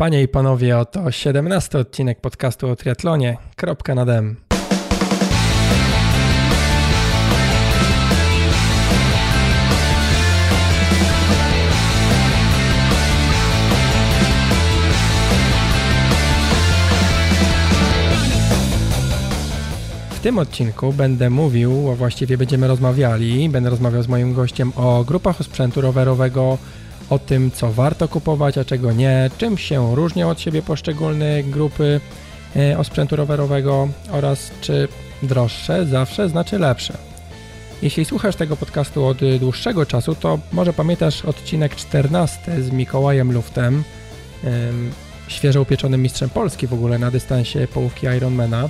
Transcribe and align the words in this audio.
Panie 0.00 0.22
i 0.22 0.28
panowie, 0.28 0.78
oto 0.78 1.10
17 1.10 1.78
odcinek 1.78 2.20
podcastu 2.20 2.68
o 2.68 2.76
triatlonie. 2.76 3.36
Kropka 3.56 3.94
nad 3.94 4.08
M. 4.08 4.36
W 20.10 20.22
tym 20.22 20.38
odcinku 20.38 20.92
będę 20.92 21.30
mówił, 21.30 21.90
a 21.90 21.94
właściwie 21.94 22.38
będziemy 22.38 22.68
rozmawiali, 22.68 23.48
będę 23.48 23.70
rozmawiał 23.70 24.02
z 24.02 24.08
moim 24.08 24.34
gościem 24.34 24.72
o 24.76 25.04
grupach 25.04 25.36
sprzętu 25.42 25.80
rowerowego, 25.80 26.58
o 27.10 27.18
tym, 27.18 27.50
co 27.50 27.72
warto 27.72 28.08
kupować, 28.08 28.58
a 28.58 28.64
czego 28.64 28.92
nie, 28.92 29.30
czym 29.38 29.58
się 29.58 29.94
różnią 29.94 30.30
od 30.30 30.40
siebie 30.40 30.62
poszczególne 30.62 31.42
grupy 31.42 32.00
e, 32.56 32.78
osprzętu 32.78 33.16
rowerowego 33.16 33.88
oraz 34.12 34.50
czy 34.60 34.88
droższe 35.22 35.86
zawsze 35.86 36.28
znaczy 36.28 36.58
lepsze. 36.58 36.96
Jeśli 37.82 38.04
słuchasz 38.04 38.36
tego 38.36 38.56
podcastu 38.56 39.06
od 39.06 39.18
dłuższego 39.40 39.86
czasu, 39.86 40.14
to 40.14 40.38
może 40.52 40.72
pamiętasz 40.72 41.24
odcinek 41.24 41.76
14 41.76 42.62
z 42.62 42.70
Mikołajem 42.70 43.32
Luftem, 43.32 43.84
świeżo 45.28 45.62
upieczonym 45.62 46.02
mistrzem 46.02 46.30
Polski 46.30 46.66
w 46.66 46.74
ogóle 46.74 46.98
na 46.98 47.10
dystansie 47.10 47.68
połówki 47.74 48.06
Ironmana. 48.06 48.68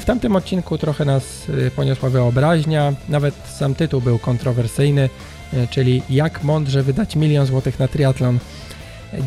W 0.00 0.04
tamtym 0.04 0.36
odcinku 0.36 0.78
trochę 0.78 1.04
nas 1.04 1.46
e, 1.66 1.70
poniosła 1.70 2.10
wyobraźnia, 2.10 2.92
nawet 3.08 3.34
sam 3.34 3.74
tytuł 3.74 4.00
był 4.00 4.18
kontrowersyjny, 4.18 5.08
czyli 5.70 6.02
jak 6.10 6.44
mądrze 6.44 6.82
wydać 6.82 7.16
milion 7.16 7.46
złotych 7.46 7.78
na 7.78 7.88
triatlon. 7.88 8.38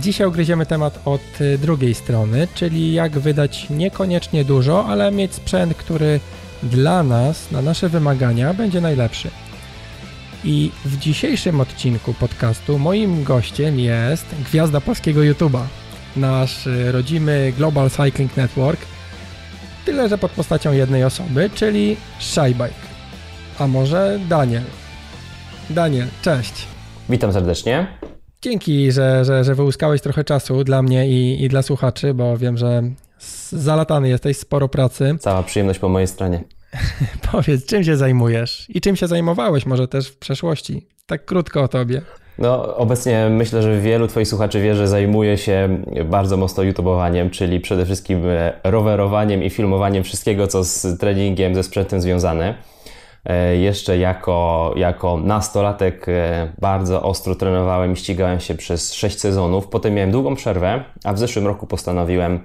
Dzisiaj 0.02 0.28
ugryziemy 0.28 0.66
temat 0.66 1.00
od 1.06 1.22
e, 1.42 1.58
drugiej 1.58 1.94
strony, 1.94 2.48
czyli 2.56 2.94
jak 2.94 3.20
wydać 3.20 3.68
niekoniecznie 3.70 4.46
dużo, 4.46 4.86
ale 4.86 5.12
mieć 5.12 5.34
sprzęt, 5.34 5.74
który 5.74 6.20
dla 6.64 7.04
nas, 7.04 7.52
na 7.52 7.62
nasze 7.62 7.90
wymagania 7.90 8.54
będzie 8.54 8.82
najlepszy. 8.82 9.30
I 10.44 10.72
w 10.86 10.98
dzisiejszym 10.98 11.62
odcinku 11.62 12.14
podcastu 12.14 12.80
moim 12.80 13.24
gościem 13.24 13.80
jest 13.80 14.26
gwiazda 14.46 14.82
polskiego 14.82 15.22
YouTube'a, 15.22 15.64
nasz 16.16 16.68
e, 16.68 16.92
rodzimy 16.92 17.54
Global 17.58 17.90
Cycling 17.90 18.38
Network, 18.38 18.80
tyle 19.86 20.10
że 20.10 20.18
pod 20.18 20.32
postacią 20.32 20.72
jednej 20.72 21.04
osoby, 21.04 21.50
czyli 21.56 21.98
Shybike. 22.20 22.92
A 23.60 23.68
może 23.68 24.20
Daniel. 24.30 24.64
Daniel, 25.74 26.08
cześć. 26.22 26.68
Witam 27.10 27.34
serdecznie. 27.34 27.88
Dzięki, 28.42 28.92
że, 28.92 29.26
że, 29.26 29.44
że 29.44 29.56
wyłuskałeś 29.56 30.02
trochę 30.02 30.24
czasu 30.24 30.64
dla 30.64 30.82
mnie 30.82 31.10
i, 31.10 31.44
i 31.44 31.50
dla 31.50 31.62
słuchaczy, 31.62 32.14
bo 32.14 32.38
wiem, 32.38 32.58
że 32.58 32.84
zalatany 33.50 34.10
jesteś, 34.10 34.38
sporo 34.38 34.68
pracy. 34.68 35.16
Cała 35.20 35.44
przyjemność 35.44 35.80
po 35.80 35.90
mojej 35.90 36.08
stronie. 36.08 36.44
Powiedz, 37.32 37.66
czym 37.66 37.84
się 37.84 37.98
zajmujesz 37.98 38.66
i 38.70 38.82
czym 38.82 38.96
się 38.96 39.08
zajmowałeś 39.08 39.66
może 39.66 39.88
też 39.88 40.08
w 40.08 40.18
przeszłości? 40.18 40.88
Tak 41.06 41.26
krótko 41.26 41.62
o 41.64 41.68
tobie. 41.68 42.02
No, 42.38 42.76
obecnie 42.76 43.30
myślę, 43.30 43.62
że 43.62 43.80
wielu 43.80 44.08
Twoich 44.08 44.28
słuchaczy 44.28 44.62
wie, 44.62 44.76
że 44.76 44.88
zajmuję 44.88 45.38
się 45.38 45.84
bardzo 46.06 46.38
mocno 46.38 46.64
YouTubeowaniem, 46.64 47.30
czyli 47.30 47.60
przede 47.60 47.86
wszystkim 47.86 48.24
rowerowaniem 48.64 49.44
i 49.44 49.50
filmowaniem 49.50 50.04
wszystkiego, 50.04 50.48
co 50.48 50.64
z 50.64 51.00
treningiem, 51.00 51.56
ze 51.56 51.64
sprzętem 51.64 52.02
związane. 52.02 52.56
E, 53.26 53.56
jeszcze 53.56 53.98
jako, 53.98 54.74
jako 54.76 55.18
nastolatek 55.18 56.10
e, 56.10 56.54
bardzo 56.60 57.04
ostro 57.04 57.36
trenowałem 57.36 57.94
i 57.94 57.96
ścigałem 57.96 58.40
się 58.40 58.56
przez 58.56 58.94
6 58.94 59.20
sezonów. 59.20 59.68
Potem 59.68 59.94
miałem 59.94 60.12
długą 60.12 60.36
przerwę, 60.36 60.84
a 61.04 61.14
w 61.14 61.20
zeszłym 61.20 61.48
roku 61.48 61.68
postanowiłem 61.68 62.40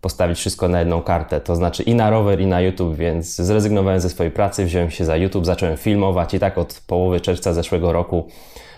postawić 0.00 0.38
wszystko 0.38 0.68
na 0.68 0.78
jedną 0.78 1.02
kartę, 1.02 1.40
to 1.40 1.56
znaczy 1.56 1.82
i 1.82 1.94
na 1.94 2.10
rower, 2.10 2.40
i 2.40 2.46
na 2.46 2.60
YouTube, 2.60 2.96
więc 2.96 3.36
zrezygnowałem 3.36 4.00
ze 4.00 4.10
swojej 4.10 4.32
pracy, 4.32 4.64
wziąłem 4.64 4.90
się 4.90 5.04
za 5.04 5.16
YouTube, 5.16 5.46
zacząłem 5.46 5.76
filmować 5.76 6.34
i 6.34 6.38
tak 6.38 6.58
od 6.58 6.82
połowy 6.86 7.20
czerwca 7.20 7.52
zeszłego 7.52 7.92
roku 7.92 8.28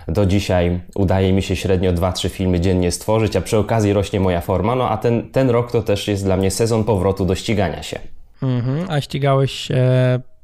do 0.08 0.26
dzisiaj 0.26 0.80
udaje 0.94 1.32
mi 1.32 1.42
się 1.42 1.56
średnio 1.56 1.92
2-3 1.92 2.28
filmy 2.28 2.60
dziennie 2.60 2.90
stworzyć, 2.90 3.36
a 3.36 3.40
przy 3.40 3.58
okazji 3.58 3.92
rośnie 3.92 4.20
moja 4.20 4.40
forma. 4.40 4.74
No 4.74 4.88
a 4.88 4.96
ten, 4.96 5.30
ten 5.30 5.50
rok 5.50 5.72
to 5.72 5.82
też 5.82 6.08
jest 6.08 6.24
dla 6.24 6.36
mnie 6.36 6.50
sezon 6.50 6.84
powrotu 6.84 7.24
do 7.24 7.34
ścigania 7.34 7.82
się. 7.82 7.98
Mhm, 8.42 8.86
a 8.90 9.00
ścigałeś 9.00 9.52
się 9.52 9.76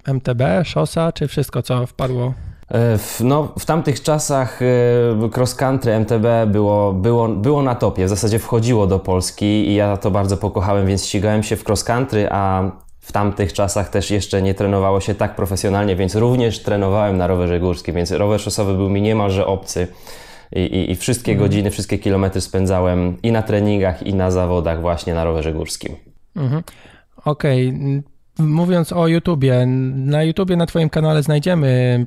MTB, 0.08 0.42
szosa, 0.64 1.12
czy 1.12 1.28
wszystko, 1.28 1.62
co 1.62 1.86
wpadło? 1.86 2.34
E, 2.70 2.98
no, 3.20 3.52
w 3.58 3.64
tamtych 3.64 4.02
czasach 4.02 4.62
e, 4.62 5.30
cross 5.36 5.54
country 5.54 5.92
MTB 5.92 6.26
było, 6.46 6.92
było, 6.92 7.28
było 7.28 7.62
na 7.62 7.74
topie, 7.74 8.06
w 8.06 8.08
zasadzie 8.08 8.38
wchodziło 8.38 8.86
do 8.86 8.98
Polski 8.98 9.44
i 9.44 9.74
ja 9.74 9.96
to 9.96 10.10
bardzo 10.10 10.36
pokochałem, 10.36 10.86
więc 10.86 11.06
ścigałem 11.06 11.42
się 11.42 11.56
w 11.56 11.68
cross 11.68 11.84
country, 11.84 12.28
a 12.30 12.70
w 13.00 13.12
tamtych 13.12 13.52
czasach 13.52 13.88
też 13.88 14.10
jeszcze 14.10 14.42
nie 14.42 14.54
trenowało 14.54 15.00
się 15.00 15.14
tak 15.14 15.36
profesjonalnie, 15.36 15.96
więc 15.96 16.14
również 16.14 16.62
trenowałem 16.62 17.16
na 17.16 17.26
rowerze 17.26 17.60
górskim, 17.60 17.94
więc 17.94 18.10
rower 18.10 18.40
szosowy 18.40 18.74
był 18.74 18.90
mi 18.90 19.02
niemalże 19.02 19.46
obcy 19.46 19.88
i, 20.52 20.60
i, 20.60 20.90
i 20.90 20.96
wszystkie 20.96 21.32
mhm. 21.32 21.48
godziny, 21.48 21.70
wszystkie 21.70 21.98
kilometry 21.98 22.40
spędzałem 22.40 23.16
i 23.22 23.32
na 23.32 23.42
treningach, 23.42 24.02
i 24.02 24.14
na 24.14 24.30
zawodach 24.30 24.80
właśnie 24.80 25.14
na 25.14 25.24
rowerze 25.24 25.52
górskim. 25.52 25.96
Mhm. 26.36 26.62
Okej. 27.24 27.68
Okay. 27.68 28.17
Mówiąc 28.38 28.92
o 28.92 29.08
YouTubie, 29.08 29.66
na 29.94 30.22
YouTubie 30.22 30.56
na 30.56 30.66
Twoim 30.66 30.88
kanale 30.88 31.22
znajdziemy 31.22 32.06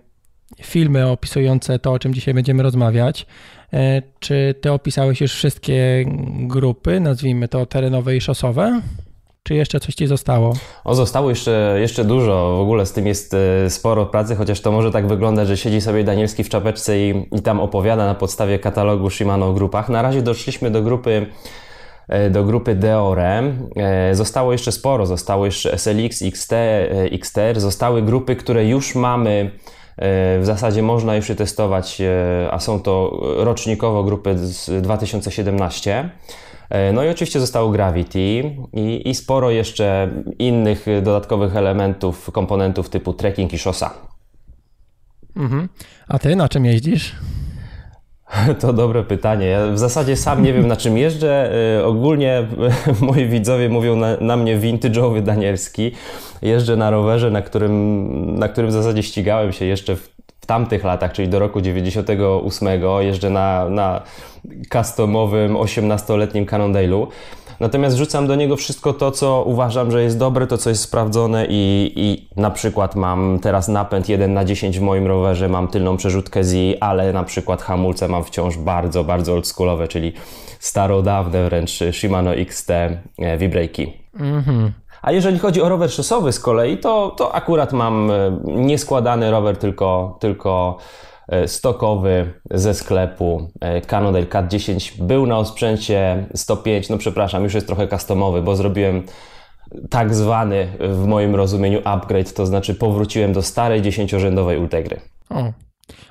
filmy 0.61 1.07
opisujące 1.07 1.79
to, 1.79 1.91
o 1.91 1.99
czym 1.99 2.13
dzisiaj 2.13 2.33
będziemy 2.33 2.63
rozmawiać. 2.63 3.25
E, 3.73 4.01
czy 4.19 4.55
Ty 4.61 4.71
opisałeś 4.71 5.21
już 5.21 5.33
wszystkie 5.33 6.05
grupy, 6.47 6.99
nazwijmy 6.99 7.47
to 7.47 7.65
terenowe 7.65 8.15
i 8.15 8.21
szosowe? 8.21 8.81
Czy 9.43 9.55
jeszcze 9.55 9.79
coś 9.79 9.95
Ci 9.95 10.07
zostało? 10.07 10.53
O, 10.83 10.95
zostało 10.95 11.29
jeszcze, 11.29 11.77
jeszcze 11.79 12.05
dużo. 12.05 12.55
W 12.57 12.61
ogóle 12.61 12.85
z 12.85 12.93
tym 12.93 13.07
jest 13.07 13.33
e, 13.33 13.69
sporo 13.69 14.05
pracy, 14.05 14.35
chociaż 14.35 14.61
to 14.61 14.71
może 14.71 14.91
tak 14.91 15.07
wyglądać, 15.07 15.47
że 15.47 15.57
siedzi 15.57 15.81
sobie 15.81 16.03
Danielski 16.03 16.43
w 16.43 16.49
czapeczce 16.49 16.99
i, 16.99 17.25
i 17.31 17.41
tam 17.41 17.59
opowiada 17.59 18.05
na 18.05 18.15
podstawie 18.15 18.59
katalogu 18.59 19.09
Shimano 19.09 19.47
o 19.47 19.53
grupach. 19.53 19.89
Na 19.89 20.01
razie 20.01 20.21
doszliśmy 20.21 20.71
do 20.71 20.81
grupy 20.81 21.27
do 22.31 22.43
grupy 22.43 22.75
Deore. 22.75 23.43
E, 23.75 24.15
zostało 24.15 24.51
jeszcze 24.51 24.71
sporo, 24.71 25.05
zostało 25.05 25.45
jeszcze 25.45 25.77
SLX, 25.77 26.21
XT, 26.21 26.53
e, 26.53 26.89
XTR, 27.11 27.59
zostały 27.59 28.01
grupy, 28.01 28.35
które 28.35 28.65
już 28.65 28.95
mamy 28.95 29.51
w 30.39 30.41
zasadzie 30.43 30.81
można 30.81 31.15
już 31.15 31.27
testować, 31.37 32.01
a 32.51 32.59
są 32.59 32.79
to 32.79 33.19
rocznikowo 33.37 34.03
grupy 34.03 34.37
z 34.37 34.81
2017. 34.83 36.09
No 36.93 37.03
i 37.03 37.09
oczywiście 37.09 37.39
zostało 37.39 37.69
Gravity 37.69 38.19
i, 38.73 39.09
i 39.09 39.15
sporo 39.15 39.51
jeszcze 39.51 40.09
innych 40.39 40.85
dodatkowych 41.03 41.55
elementów, 41.55 42.31
komponentów 42.31 42.89
typu 42.89 43.13
trekking 43.13 43.53
i 43.53 43.59
szosa. 43.59 43.93
Mhm. 45.35 45.69
A 46.07 46.19
ty 46.19 46.35
na 46.35 46.49
czym 46.49 46.65
jeździsz? 46.65 47.15
To 48.61 48.73
dobre 48.73 49.03
pytanie. 49.03 49.45
Ja 49.47 49.67
w 49.67 49.79
zasadzie 49.79 50.15
sam 50.15 50.43
nie 50.43 50.53
wiem 50.53 50.67
na 50.67 50.75
czym 50.75 50.97
jeżdżę. 50.97 51.51
Y, 51.79 51.85
ogólnie 51.85 52.47
moi 53.01 53.25
widzowie 53.25 53.69
mówią 53.69 53.95
na, 53.95 54.17
na 54.21 54.37
mnie 54.37 54.59
vintage'owy 54.59 55.21
Danielski. 55.21 55.91
Jeżdżę 56.41 56.75
na 56.75 56.89
rowerze, 56.89 57.31
na 57.31 57.41
którym, 57.41 58.39
na 58.39 58.47
którym 58.47 58.69
w 58.69 58.73
zasadzie 58.73 59.03
ścigałem 59.03 59.53
się 59.53 59.65
jeszcze 59.65 59.95
w, 59.95 60.09
w 60.41 60.45
tamtych 60.45 60.83
latach, 60.83 61.11
czyli 61.11 61.27
do 61.27 61.39
roku 61.39 61.61
98. 61.61 62.67
Jeżdżę 62.99 63.29
na, 63.29 63.69
na 63.69 64.01
customowym 64.73 65.53
18-letnim 65.53 66.45
Cannondale'u. 66.45 67.07
Natomiast 67.59 67.95
wrzucam 67.95 68.27
do 68.27 68.35
niego 68.35 68.55
wszystko 68.55 68.93
to, 68.93 69.11
co 69.11 69.43
uważam, 69.47 69.91
że 69.91 70.03
jest 70.03 70.17
dobre, 70.17 70.47
to 70.47 70.57
co 70.57 70.69
jest 70.69 70.81
sprawdzone 70.81 71.45
i, 71.49 71.91
i 71.95 72.29
na 72.41 72.51
przykład 72.51 72.95
mam 72.95 73.39
teraz 73.39 73.67
napęd 73.67 74.09
1 74.09 74.33
na 74.33 74.45
10 74.45 74.79
w 74.79 74.81
moim 74.81 75.07
rowerze, 75.07 75.49
mam 75.49 75.67
tylną 75.67 75.97
przerzutkę 75.97 76.43
Z, 76.43 76.77
ale 76.79 77.13
na 77.13 77.23
przykład 77.23 77.61
hamulce 77.61 78.07
mam 78.07 78.23
wciąż 78.23 78.57
bardzo, 78.57 79.03
bardzo 79.03 79.33
oldschoolowe, 79.33 79.87
czyli 79.87 80.13
starodawne 80.59 81.43
wręcz 81.45 81.79
Shimano 81.91 82.33
XT 82.33 82.69
e, 82.71 82.97
V-Brake'i. 83.37 83.87
Mhm. 84.19 84.71
A 85.01 85.11
jeżeli 85.11 85.39
chodzi 85.39 85.61
o 85.61 85.69
rower 85.69 85.91
szosowy 85.91 86.31
z 86.31 86.39
kolei, 86.39 86.77
to, 86.77 87.13
to 87.17 87.35
akurat 87.35 87.73
mam 87.73 88.11
e, 88.11 88.37
nieskładany 88.45 89.31
rower, 89.31 89.57
tylko, 89.57 90.17
tylko 90.19 90.77
stokowy 91.47 92.33
ze 92.51 92.73
sklepu 92.73 93.49
e, 93.61 93.81
Cannondale 93.81 94.25
Cat10 94.25 95.03
był 95.03 95.25
na 95.25 95.37
osprzęcie 95.37 96.25
105, 96.35 96.89
no 96.89 96.97
przepraszam, 96.97 97.43
już 97.43 97.53
jest 97.53 97.67
trochę 97.67 97.87
customowy, 97.87 98.41
bo 98.41 98.55
zrobiłem 98.55 99.03
tak 99.89 100.15
zwany 100.15 100.67
w 100.79 101.05
moim 101.05 101.35
rozumieniu 101.35 101.81
upgrade, 101.83 102.33
to 102.33 102.45
znaczy 102.45 102.75
powróciłem 102.75 103.33
do 103.33 103.41
starej 103.41 103.81
dziesięciorzędowej 103.81 104.57
Ultegry. 104.57 104.99
O, 105.29 105.51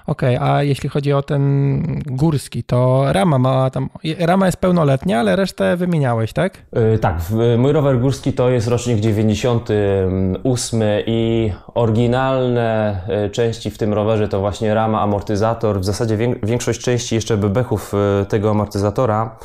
Okej, 0.07 0.37
okay, 0.37 0.51
a 0.51 0.63
jeśli 0.63 0.89
chodzi 0.89 1.13
o 1.13 1.23
ten 1.23 1.83
górski, 2.07 2.65
to 2.65 3.05
rama 3.13 3.39
ma 3.39 3.71
tam, 3.71 3.89
rama 4.19 4.47
jest 4.47 4.59
pełnoletnia, 4.59 5.21
ale 5.21 5.37
resztę 5.37 5.77
wymieniałeś, 5.77 6.33
tak? 6.33 6.59
Yy, 6.73 6.99
tak, 6.99 7.17
mój 7.59 7.73
rower 7.73 8.01
górski 8.01 8.33
to 8.33 8.51
jest 8.51 8.69
rocznik 8.69 9.01
98 9.01 10.83
i 11.07 11.53
oryginalne 11.75 13.01
y, 13.27 13.31
części 13.31 13.71
w 13.71 13.79
tym 13.79 13.93
rowerze 13.93 14.29
to 14.29 14.41
właśnie 14.41 14.75
rama, 14.75 15.01
amortyzator, 15.01 15.81
w 15.81 15.85
zasadzie 15.85 16.17
większość 16.43 16.81
części 16.81 17.15
jeszcze 17.15 17.37
bebechów 17.37 17.95
y, 18.23 18.27
tego 18.27 18.51
amortyzatora 18.51 19.37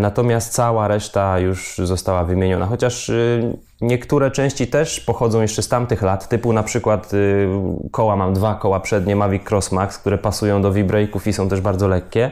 natomiast 0.00 0.52
cała 0.52 0.88
reszta 0.88 1.38
już 1.38 1.80
została 1.84 2.24
wymieniona, 2.24 2.66
chociaż 2.66 3.10
niektóre 3.80 4.30
części 4.30 4.66
też 4.66 5.00
pochodzą 5.00 5.42
jeszcze 5.42 5.62
z 5.62 5.68
tamtych 5.68 6.02
lat, 6.02 6.28
typu 6.28 6.52
na 6.52 6.62
przykład 6.62 7.12
koła 7.90 8.16
mam 8.16 8.34
dwa 8.34 8.54
koła 8.54 8.80
przednie 8.80 9.16
Mavic 9.16 9.50
Cross 9.50 9.72
Max, 9.72 9.98
które 9.98 10.18
pasują 10.18 10.62
do 10.62 10.72
V-Brake'ów 10.72 11.28
i 11.28 11.32
są 11.32 11.48
też 11.48 11.60
bardzo 11.60 11.88
lekkie. 11.88 12.30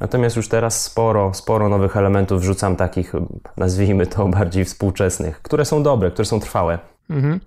Natomiast 0.00 0.36
już 0.36 0.48
teraz 0.48 0.82
sporo, 0.82 1.34
sporo 1.34 1.68
nowych 1.68 1.96
elementów 1.96 2.40
wrzucam 2.40 2.76
takich, 2.76 3.12
nazwijmy 3.56 4.06
to 4.06 4.28
bardziej 4.38 4.64
współczesnych, 4.64 5.42
które 5.42 5.64
są 5.64 5.82
dobre, 5.82 6.10
które 6.10 6.26
są 6.26 6.40
trwałe. 6.40 6.78
Mhm. 7.10 7.40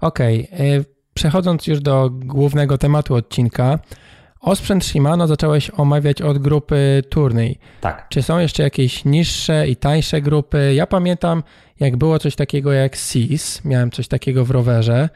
Okej. 0.00 0.48
Okay. 0.54 0.84
Przechodząc 1.14 1.66
już 1.66 1.80
do 1.80 2.10
głównego 2.12 2.78
tematu 2.78 3.14
odcinka, 3.14 3.78
Osprzęt 4.42 4.84
Shimano 4.84 5.26
zacząłeś 5.26 5.70
omawiać 5.70 6.22
od 6.22 6.38
grupy 6.38 7.02
turniej. 7.08 7.58
Tak. 7.80 8.08
Czy 8.08 8.22
są 8.22 8.38
jeszcze 8.38 8.62
jakieś 8.62 9.04
niższe 9.04 9.68
i 9.68 9.76
tańsze 9.76 10.20
grupy? 10.20 10.74
Ja 10.74 10.86
pamiętam, 10.86 11.42
jak 11.80 11.96
było 11.96 12.18
coś 12.18 12.36
takiego 12.36 12.72
jak 12.72 12.96
SIS, 12.96 13.64
miałem 13.64 13.90
coś 13.90 14.08
takiego 14.08 14.44
w 14.44 14.50
rowerze 14.50 15.08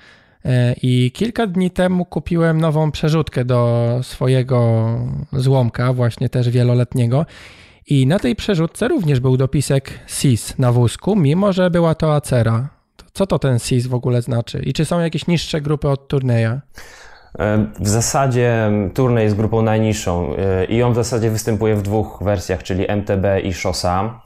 e, 0.45 0.75
i 0.83 1.11
kilka 1.15 1.47
dni 1.47 1.71
temu 1.71 2.05
kupiłem 2.05 2.61
nową 2.61 2.91
przerzutkę 2.91 3.45
do 3.45 3.91
swojego 4.03 4.89
złomka, 5.33 5.93
właśnie 5.93 6.29
też 6.29 6.51
wieloletniego. 6.51 7.27
I 7.87 8.07
na 8.07 8.19
tej 8.19 8.37
przerzutce 8.37 8.89
również 8.89 9.21
był 9.21 9.37
dopisek 9.37 9.91
SIS 10.07 10.59
na 10.59 10.73
wózku, 10.73 11.17
mimo 11.17 11.53
że 11.53 11.71
była 11.71 11.95
to 11.95 12.15
Acera. 12.15 12.69
Co 13.13 13.27
to 13.27 13.39
ten 13.39 13.59
SIS 13.59 13.87
w 13.87 13.95
ogóle 13.95 14.23
znaczy? 14.23 14.59
I 14.59 14.73
czy 14.73 14.85
są 14.85 15.01
jakieś 15.01 15.27
niższe 15.27 15.61
grupy 15.61 15.89
od 15.89 16.09
turnieja? 16.09 16.61
E, 17.39 17.67
w 17.81 17.89
zasadzie 17.89 18.71
turniej 18.95 19.25
jest 19.25 19.37
grupą 19.37 19.63
najniższą 19.63 20.37
e, 20.37 20.65
i 20.65 20.83
on 20.83 20.93
w 20.93 20.97
zasadzie 20.97 21.31
występuje 21.31 21.77
w 21.77 21.83
dwóch 21.83 22.19
wersjach, 22.23 22.63
czyli 22.63 22.91
MTB 22.91 23.25
i 23.45 23.55
Szosa. 23.55 24.21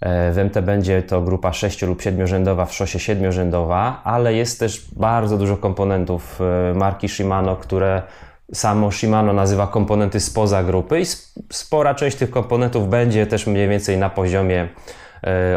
E, 0.00 0.32
w 0.32 0.38
MT 0.38 0.62
będzie 0.62 1.02
to 1.02 1.20
grupa 1.20 1.52
6 1.52 1.82
lub 1.82 2.02
7-rzędowa, 2.02 2.66
w 2.66 2.74
szosie 2.74 2.98
7-rzędowa, 2.98 3.92
ale 4.04 4.34
jest 4.34 4.60
też 4.60 4.86
bardzo 4.96 5.38
dużo 5.38 5.56
komponentów 5.56 6.38
marki 6.74 7.08
Shimano, 7.08 7.56
które 7.56 8.02
samo 8.52 8.92
Shimano 8.92 9.32
nazywa 9.32 9.66
komponenty 9.66 10.20
spoza 10.20 10.62
grupy 10.62 11.00
i 11.00 11.04
spora 11.52 11.94
część 11.94 12.16
tych 12.16 12.30
komponentów 12.30 12.88
będzie 12.88 13.26
też 13.26 13.46
mniej 13.46 13.68
więcej 13.68 13.98
na 13.98 14.10
poziomie 14.10 14.68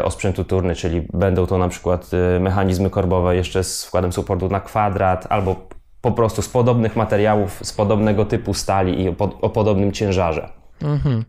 osprzętu 0.04 0.44
turny, 0.44 0.74
czyli 0.74 1.08
będą 1.12 1.46
to 1.46 1.58
na 1.58 1.68
przykład 1.68 2.10
mechanizmy 2.40 2.90
korbowe 2.90 3.36
jeszcze 3.36 3.64
z 3.64 3.84
wkładem 3.84 4.12
supportu 4.12 4.48
na 4.48 4.60
kwadrat 4.60 5.26
albo 5.28 5.56
po 6.00 6.12
prostu 6.12 6.42
z 6.42 6.48
podobnych 6.48 6.96
materiałów, 6.96 7.60
z 7.62 7.72
podobnego 7.72 8.24
typu 8.24 8.54
stali 8.54 9.02
i 9.02 9.08
o, 9.08 9.14
o 9.18 9.50
podobnym 9.50 9.92
ciężarze. 9.92 10.48
Mhm. 10.82 11.24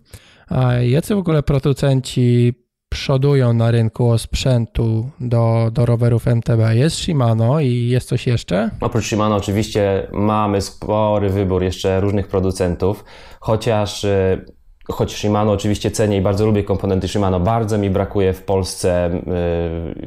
A 0.47 0.73
jacy 0.73 1.15
w 1.15 1.17
ogóle 1.17 1.43
producenci 1.43 2.53
przodują 2.89 3.53
na 3.53 3.71
rynku 3.71 4.17
sprzętu 4.17 5.09
do, 5.19 5.69
do 5.71 5.85
rowerów 5.85 6.27
MTB? 6.27 6.59
Jest 6.73 6.95
Shimano 6.95 7.59
i 7.59 7.87
jest 7.87 8.07
coś 8.07 8.27
jeszcze? 8.27 8.69
Oprócz 8.81 9.05
Shimano 9.05 9.35
oczywiście 9.35 10.07
mamy 10.11 10.61
spory 10.61 11.29
wybór 11.29 11.63
jeszcze 11.63 12.01
różnych 12.01 12.27
producentów, 12.27 13.03
chociaż 13.39 14.05
e, 14.05 14.45
choć 14.91 15.15
Shimano 15.15 15.51
oczywiście 15.51 15.91
cenię 15.91 16.17
i 16.17 16.21
bardzo 16.21 16.45
lubię 16.45 16.63
komponenty 16.63 17.07
Shimano, 17.07 17.39
bardzo 17.39 17.77
mi 17.77 17.89
brakuje 17.89 18.33
w 18.33 18.43
Polsce 18.43 19.09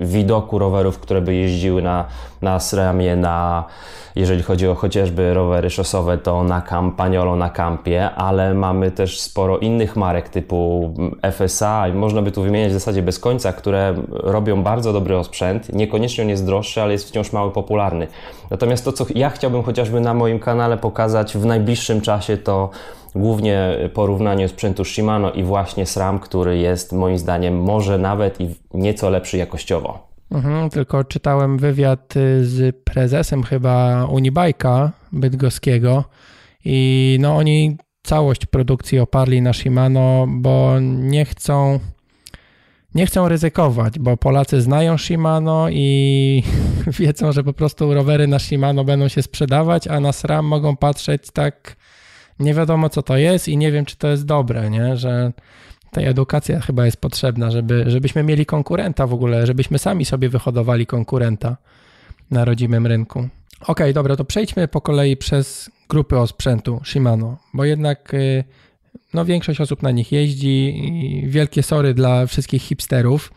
y, 0.00 0.04
widoku 0.06 0.58
rowerów, 0.58 0.98
które 0.98 1.20
by 1.20 1.34
jeździły 1.34 1.82
na, 1.82 2.04
na 2.42 2.60
SRAMie, 2.60 3.16
na, 3.16 3.64
jeżeli 4.16 4.42
chodzi 4.42 4.68
o 4.68 4.74
chociażby 4.74 5.34
rowery 5.34 5.70
szosowe, 5.70 6.18
to 6.18 6.44
na 6.44 6.62
Campagnolo, 6.62 7.36
na 7.36 7.50
Campie, 7.50 8.10
ale 8.10 8.54
mamy 8.54 8.90
też 8.90 9.20
sporo 9.20 9.58
innych 9.58 9.96
marek 9.96 10.28
typu 10.28 10.94
FSA 11.32 11.88
i 11.88 11.92
można 11.92 12.22
by 12.22 12.32
tu 12.32 12.42
wymieniać 12.42 12.70
w 12.70 12.74
zasadzie 12.74 13.02
bez 13.02 13.18
końca, 13.18 13.52
które 13.52 13.94
robią 14.08 14.62
bardzo 14.62 14.92
dobry 14.92 15.18
osprzęt, 15.18 15.72
niekoniecznie 15.72 16.24
on 16.24 16.30
jest 16.30 16.46
droższy, 16.46 16.82
ale 16.82 16.92
jest 16.92 17.08
wciąż 17.08 17.32
mało 17.32 17.50
popularny. 17.50 18.06
Natomiast 18.50 18.84
to, 18.84 18.92
co 18.92 19.06
ja 19.14 19.30
chciałbym 19.30 19.62
chociażby 19.62 20.00
na 20.00 20.14
moim 20.14 20.38
kanale 20.38 20.76
pokazać 20.76 21.36
w 21.36 21.46
najbliższym 21.46 22.00
czasie, 22.00 22.36
to 22.36 22.70
Głównie 23.14 23.78
porównanie 23.94 24.48
sprzętu 24.48 24.84
Shimano 24.84 25.32
i 25.32 25.42
właśnie 25.42 25.86
SRAM, 25.86 26.18
który 26.18 26.58
jest 26.58 26.92
moim 26.92 27.18
zdaniem 27.18 27.62
może 27.62 27.98
nawet 27.98 28.40
i 28.40 28.54
nieco 28.74 29.10
lepszy 29.10 29.36
jakościowo. 29.36 30.12
Mhm, 30.30 30.70
tylko 30.70 31.04
czytałem 31.04 31.58
wywiad 31.58 32.16
y, 32.16 32.46
z 32.46 32.76
prezesem 32.84 33.42
chyba 33.42 34.04
Unibajka 34.04 34.92
bydgoskiego 35.12 36.04
i 36.64 37.18
no 37.20 37.36
oni 37.36 37.76
całość 38.02 38.46
produkcji 38.46 38.98
oparli 38.98 39.42
na 39.42 39.52
Shimano, 39.52 40.26
bo 40.28 40.80
nie 40.80 41.24
chcą 41.24 41.80
nie 42.94 43.06
chcą 43.06 43.28
ryzykować, 43.28 43.98
bo 43.98 44.16
Polacy 44.16 44.60
znają 44.60 44.98
Shimano 44.98 45.68
i 45.70 46.42
wiedzą, 47.00 47.32
że 47.32 47.44
po 47.44 47.52
prostu 47.52 47.94
rowery 47.94 48.26
na 48.26 48.38
Shimano 48.38 48.84
będą 48.84 49.08
się 49.08 49.22
sprzedawać, 49.22 49.88
a 49.88 50.00
na 50.00 50.12
SRAM 50.12 50.46
mogą 50.46 50.76
patrzeć 50.76 51.30
tak 51.32 51.76
nie 52.42 52.54
wiadomo 52.54 52.88
co 52.88 53.02
to 53.02 53.16
jest 53.16 53.48
i 53.48 53.56
nie 53.56 53.72
wiem, 53.72 53.84
czy 53.84 53.96
to 53.96 54.08
jest 54.08 54.26
dobre, 54.26 54.70
nie? 54.70 54.96
że 54.96 55.32
ta 55.90 56.00
edukacja 56.00 56.60
chyba 56.60 56.84
jest 56.84 56.96
potrzebna, 56.96 57.50
żeby, 57.50 57.84
żebyśmy 57.86 58.22
mieli 58.22 58.46
konkurenta 58.46 59.06
w 59.06 59.14
ogóle, 59.14 59.46
żebyśmy 59.46 59.78
sami 59.78 60.04
sobie 60.04 60.28
wyhodowali 60.28 60.86
konkurenta 60.86 61.56
na 62.30 62.44
rodzimym 62.44 62.86
rynku. 62.86 63.18
Okej, 63.18 63.30
okay, 63.66 63.92
dobra, 63.92 64.16
to 64.16 64.24
przejdźmy 64.24 64.68
po 64.68 64.80
kolei 64.80 65.16
przez 65.16 65.70
grupy 65.88 66.18
osprzętu 66.18 66.80
Shimano, 66.84 67.36
bo 67.54 67.64
jednak 67.64 68.14
y, 68.14 68.44
no, 69.14 69.24
większość 69.24 69.60
osób 69.60 69.82
na 69.82 69.90
nich 69.90 70.12
jeździ 70.12 70.84
i 70.84 71.28
wielkie 71.28 71.62
sory 71.62 71.94
dla 71.94 72.26
wszystkich 72.26 72.62
hipsterów. 72.62 73.32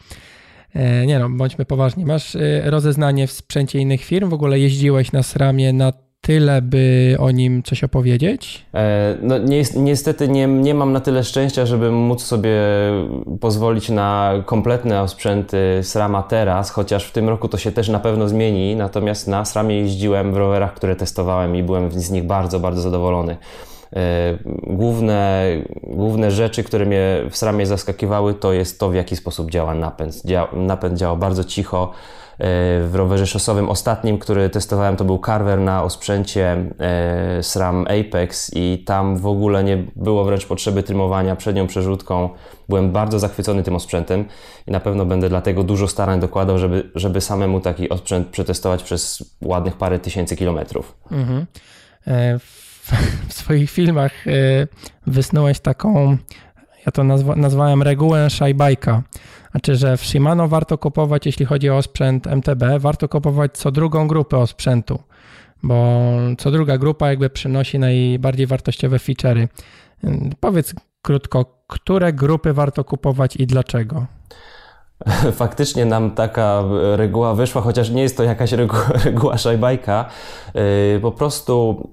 E, 0.73 1.05
nie 1.05 1.19
no, 1.19 1.29
bądźmy 1.29 1.65
poważni. 1.65 2.05
Masz 2.05 2.35
y, 2.35 2.61
rozeznanie 2.65 3.27
w 3.27 3.31
sprzęcie 3.31 3.79
innych 3.79 4.03
firm? 4.03 4.29
W 4.29 4.33
ogóle 4.33 4.59
jeździłeś 4.59 5.11
na 5.11 5.23
SRAMie 5.23 5.73
na 5.73 5.93
tyle, 6.25 6.61
by 6.61 7.15
o 7.19 7.31
nim 7.31 7.63
coś 7.63 7.83
opowiedzieć? 7.83 8.65
E, 8.73 9.17
no, 9.21 9.35
niestety 9.75 10.27
nie, 10.27 10.47
nie 10.47 10.73
mam 10.73 10.93
na 10.93 10.99
tyle 10.99 11.23
szczęścia, 11.23 11.65
żeby 11.65 11.91
móc 11.91 12.23
sobie 12.23 12.51
pozwolić 13.41 13.89
na 13.89 14.33
kompletne 14.45 15.01
osprzęty 15.01 15.79
SRAMa 15.83 16.23
teraz, 16.23 16.69
chociaż 16.69 17.07
w 17.07 17.11
tym 17.11 17.29
roku 17.29 17.47
to 17.47 17.57
się 17.57 17.71
też 17.71 17.89
na 17.89 17.99
pewno 17.99 18.27
zmieni. 18.29 18.75
Natomiast 18.75 19.27
na 19.27 19.45
SRAMie 19.45 19.79
jeździłem 19.79 20.33
w 20.33 20.37
rowerach, 20.37 20.73
które 20.73 20.95
testowałem 20.95 21.55
i 21.55 21.63
byłem 21.63 21.91
z 21.91 22.11
nich 22.11 22.23
bardzo, 22.23 22.59
bardzo 22.59 22.81
zadowolony. 22.81 23.37
E, 23.95 24.37
główne, 24.63 25.45
główne 25.83 26.31
rzeczy, 26.31 26.63
które 26.63 26.85
mnie 26.85 27.23
w 27.29 27.37
SRAMie 27.37 27.65
zaskakiwały, 27.65 28.33
to 28.33 28.53
jest 28.53 28.79
to, 28.79 28.89
w 28.89 28.95
jaki 28.95 29.15
sposób 29.15 29.51
działa 29.51 29.73
napęd. 29.73 30.21
Dzia, 30.25 30.47
napęd 30.53 30.97
działa 30.97 31.15
bardzo 31.15 31.43
cicho 31.43 31.91
w 32.39 32.91
rowerze 32.93 33.27
szosowym 33.27 33.69
ostatnim, 33.69 34.17
który 34.17 34.49
testowałem, 34.49 34.95
to 34.95 35.05
był 35.05 35.19
Carver 35.25 35.59
na 35.59 35.83
osprzęcie 35.83 36.65
e, 36.79 37.43
SRAM 37.43 37.87
Apex 37.87 38.51
i 38.55 38.83
tam 38.85 39.17
w 39.17 39.27
ogóle 39.27 39.63
nie 39.63 39.83
było 39.95 40.23
wręcz 40.23 40.45
potrzeby 40.45 40.83
trymowania 40.83 41.35
przednią 41.35 41.67
przerzutką. 41.67 42.29
Byłem 42.69 42.91
bardzo 42.91 43.19
zachwycony 43.19 43.63
tym 43.63 43.75
osprzętem 43.75 44.25
i 44.67 44.71
na 44.71 44.79
pewno 44.79 45.05
będę 45.05 45.29
dlatego 45.29 45.63
dużo 45.63 45.87
starań 45.87 46.19
dokładał, 46.19 46.57
żeby, 46.57 46.89
żeby 46.95 47.21
samemu 47.21 47.59
taki 47.59 47.89
osprzęt 47.89 48.27
przetestować 48.27 48.83
przez 48.83 49.23
ładnych 49.41 49.77
parę 49.77 49.99
tysięcy 49.99 50.35
kilometrów. 50.35 50.97
Mhm. 51.11 51.45
E, 52.07 52.39
w, 52.85 52.91
w, 53.27 53.33
swoich 53.33 53.71
filmach 53.71 54.27
e, 54.27 54.31
wysnułeś 55.07 55.59
taką, 55.59 56.17
ja 56.85 56.91
to 56.91 57.03
nazwa, 57.03 57.35
nazwałem 57.35 57.83
regułę 57.83 58.29
szajbajka. 58.29 59.03
Znaczy, 59.51 59.75
że 59.75 59.97
w 59.97 60.05
Shimano 60.05 60.47
warto 60.47 60.77
kupować, 60.77 61.25
jeśli 61.25 61.45
chodzi 61.45 61.69
o 61.69 61.81
sprzęt 61.81 62.27
MTB, 62.27 62.63
warto 62.79 63.09
kupować 63.09 63.57
co 63.57 63.71
drugą 63.71 64.07
grupę 64.07 64.37
osprzętu, 64.37 64.99
bo 65.63 66.01
co 66.37 66.51
druga 66.51 66.77
grupa 66.77 67.09
jakby 67.09 67.29
przynosi 67.29 67.79
najbardziej 67.79 68.47
wartościowe 68.47 68.97
feature'y. 68.97 69.47
Powiedz 70.39 70.73
krótko, 71.01 71.63
które 71.67 72.13
grupy 72.13 72.53
warto 72.53 72.83
kupować 72.83 73.35
i 73.35 73.47
dlaczego? 73.47 74.05
Faktycznie 75.31 75.85
nam 75.85 76.11
taka 76.11 76.63
reguła 76.95 77.35
wyszła, 77.35 77.61
chociaż 77.61 77.89
nie 77.89 78.01
jest 78.01 78.17
to 78.17 78.23
jakaś 78.23 78.51
reguła, 78.51 78.87
reguła 79.05 79.37
szajbajka. 79.37 80.05
Yy, 80.93 80.99
po 80.99 81.11
prostu 81.11 81.89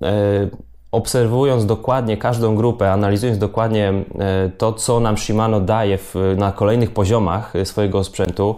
obserwując 0.93 1.67
dokładnie 1.67 2.17
każdą 2.17 2.57
grupę, 2.57 2.93
analizując 2.93 3.39
dokładnie 3.39 3.93
e, 4.19 4.51
to, 4.59 4.73
co 4.73 5.01
nam 5.01 5.19
Shimano 5.19 5.61
daje 5.61 5.99
w, 5.99 6.15
na 6.37 6.53
kolejnych 6.53 6.91
poziomach 6.91 7.57
e, 7.57 7.65
swojego 7.65 8.05
sprzętu, 8.05 8.57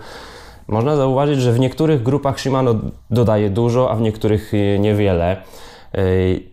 można 0.68 0.96
zauważyć, 0.96 1.40
że 1.40 1.52
w 1.52 1.60
niektórych 1.60 2.02
grupach 2.02 2.40
Shimano 2.40 2.74
dodaje 3.10 3.50
dużo, 3.50 3.90
a 3.90 3.96
w 3.96 4.00
niektórych 4.00 4.52
e, 4.54 4.78
niewiele. 4.78 5.36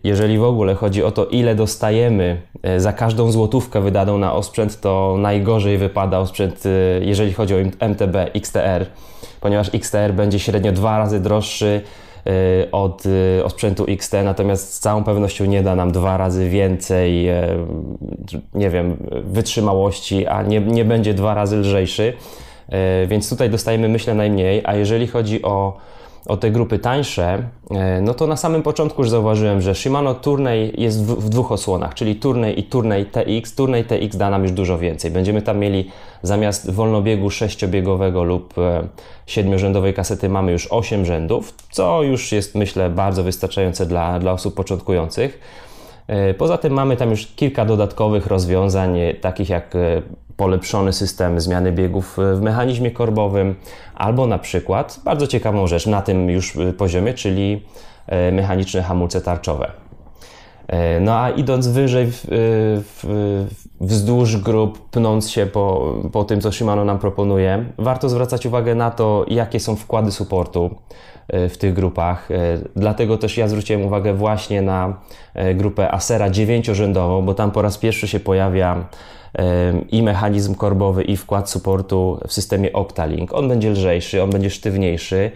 Jeżeli 0.04 0.38
w 0.38 0.44
ogóle 0.44 0.74
chodzi 0.74 1.04
o 1.04 1.10
to, 1.10 1.26
ile 1.26 1.54
dostajemy 1.54 2.42
za 2.76 2.92
każdą 2.92 3.32
złotówkę 3.32 3.80
wydaną 3.80 4.18
na 4.18 4.34
osprzęt, 4.34 4.80
to 4.80 5.16
najgorzej 5.18 5.78
wypada 5.78 6.18
osprzęt, 6.18 6.64
jeżeli 7.00 7.32
chodzi 7.32 7.54
o 7.54 7.58
MTB 7.88 8.16
XTR, 8.34 8.86
ponieważ 9.40 9.74
XTR 9.74 10.12
będzie 10.14 10.38
średnio 10.38 10.72
dwa 10.72 10.98
razy 10.98 11.20
droższy 11.20 11.80
od 12.72 13.02
osprzętu 13.44 13.84
XT, 13.88 14.12
natomiast 14.24 14.74
z 14.74 14.80
całą 14.80 15.04
pewnością 15.04 15.44
nie 15.44 15.62
da 15.62 15.76
nam 15.76 15.92
dwa 15.92 16.16
razy 16.16 16.48
więcej, 16.48 17.28
nie 18.54 18.70
wiem, 18.70 18.96
wytrzymałości, 19.24 20.26
a 20.26 20.42
nie, 20.42 20.60
nie 20.60 20.84
będzie 20.84 21.14
dwa 21.14 21.34
razy 21.34 21.56
lżejszy. 21.56 22.12
Więc 23.06 23.28
tutaj 23.30 23.50
dostajemy, 23.50 23.88
myślę, 23.88 24.14
najmniej. 24.14 24.62
A 24.64 24.74
jeżeli 24.74 25.06
chodzi 25.06 25.42
o 25.42 25.76
o 26.26 26.36
te 26.36 26.50
grupy 26.50 26.78
tańsze, 26.78 27.42
e, 27.70 28.00
no 28.00 28.14
to 28.14 28.26
na 28.26 28.36
samym 28.36 28.62
początku 28.62 29.02
już 29.02 29.10
zauważyłem, 29.10 29.60
że 29.60 29.74
Shimano 29.74 30.14
Tourney 30.14 30.72
jest 30.78 31.04
w, 31.04 31.24
w, 31.24 31.28
dwóch 31.28 31.52
osłonach, 31.52 31.94
czyli 31.94 32.16
Tourney 32.16 32.60
i 32.60 32.62
Tourney 32.62 33.06
TX. 33.06 33.54
Tourney 33.54 33.84
TX 33.84 34.16
da 34.16 34.30
nam 34.30 34.42
już 34.42 34.52
dużo 34.52 34.78
więcej. 34.78 35.10
Będziemy 35.10 35.42
tam 35.42 35.58
mieli 35.58 35.90
zamiast 36.22 36.70
wolnobiegu 36.70 37.30
sześciobiegowego 37.30 38.24
lub 38.24 38.58
e, 38.58 38.88
siedmiorzędowej 39.26 39.94
kasety 39.94 40.28
mamy 40.28 40.52
już 40.52 40.66
osiem 40.66 41.04
rzędów, 41.04 41.54
co 41.70 42.02
już 42.02 42.32
jest 42.32 42.54
myślę 42.54 42.90
bardzo 42.90 43.22
wystarczające 43.22 43.86
dla, 43.86 44.18
dla 44.18 44.32
osób 44.32 44.54
początkujących. 44.54 45.38
E, 46.06 46.34
poza 46.34 46.58
tym 46.58 46.72
mamy 46.72 46.96
tam 46.96 47.10
już 47.10 47.26
kilka 47.26 47.64
dodatkowych 47.64 48.26
rozwiązań, 48.26 48.98
takich 49.20 49.48
jak 49.48 49.74
polepszony 50.36 50.92
system 50.92 51.40
zmiany 51.40 51.72
biegów 51.72 52.18
w 52.34 52.40
mechanizmie 52.40 52.90
korbowym, 52.90 53.54
albo 53.94 54.26
na 54.26 54.38
przykład 54.38 55.00
bardzo 55.04 55.26
ciekawą 55.26 55.66
rzecz 55.66 55.86
na 55.86 56.02
tym 56.02 56.30
już 56.30 56.56
poziomie, 56.78 57.14
czyli 57.14 57.66
e, 58.06 58.32
mechaniczne 58.32 58.82
hamulce 58.82 59.20
tarczowe. 59.20 59.70
E, 60.68 61.00
no 61.00 61.20
a 61.20 61.30
idąc 61.30 61.68
wyżej 61.68 62.06
w, 62.10 62.20
w, 62.28 63.46
wzdłuż 63.80 64.36
grup, 64.36 64.90
pnąc 64.90 65.30
się 65.30 65.46
po, 65.46 65.94
po 66.12 66.24
tym, 66.24 66.40
co 66.40 66.52
Shimano 66.52 66.84
nam 66.84 66.98
proponuje, 66.98 67.64
warto 67.78 68.08
zwracać 68.08 68.46
uwagę 68.46 68.74
na 68.74 68.90
to, 68.90 69.24
jakie 69.28 69.60
są 69.60 69.76
wkłady 69.76 70.12
supportu 70.12 70.70
e, 71.28 71.48
w 71.48 71.58
tych 71.58 71.74
grupach. 71.74 72.28
Dlatego 72.76 73.18
też 73.18 73.36
ja 73.36 73.48
zwróciłem 73.48 73.82
uwagę 73.82 74.14
właśnie 74.14 74.62
na 74.62 75.00
grupę 75.54 75.92
Acera 75.92 76.30
dziewięciorzędową, 76.30 77.22
bo 77.22 77.34
tam 77.34 77.50
po 77.50 77.62
raz 77.62 77.78
pierwszy 77.78 78.08
się 78.08 78.20
pojawia 78.20 78.84
i 79.90 80.02
mechanizm 80.02 80.54
korbowy, 80.54 81.04
i 81.04 81.16
wkład 81.16 81.50
supportu 81.50 82.20
w 82.28 82.32
systemie 82.32 82.72
Octalink. 82.72 83.34
On 83.34 83.48
będzie 83.48 83.70
lżejszy, 83.70 84.22
on 84.22 84.30
będzie 84.30 84.50
sztywniejszy. 84.50 85.30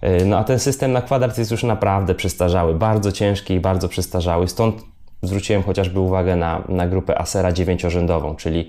E, 0.00 0.24
no 0.24 0.38
a 0.38 0.44
ten 0.44 0.58
system 0.58 0.92
na 0.92 1.02
kwadrat 1.02 1.38
jest 1.38 1.50
już 1.50 1.62
naprawdę 1.62 2.14
przestarzały, 2.14 2.74
bardzo 2.74 3.12
ciężki 3.12 3.54
i 3.54 3.60
bardzo 3.60 3.88
przestarzały. 3.88 4.48
Stąd 4.48 4.82
zwróciłem 5.22 5.62
chociażby 5.62 6.00
uwagę 6.00 6.36
na, 6.36 6.62
na 6.68 6.86
grupę 6.86 7.18
Acera 7.18 7.52
dziewięciorzędową, 7.52 8.36
czyli 8.36 8.68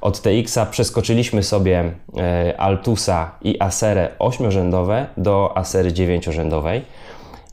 od 0.00 0.20
TX-a 0.20 0.66
przeskoczyliśmy 0.66 1.42
sobie 1.42 1.92
e, 2.18 2.60
Altusa 2.60 3.30
i 3.42 3.62
Acerę 3.62 4.08
ośmiorzędowe 4.18 5.06
do 5.16 5.52
Acery 5.56 5.92
dziewięciorzędowej 5.92 6.82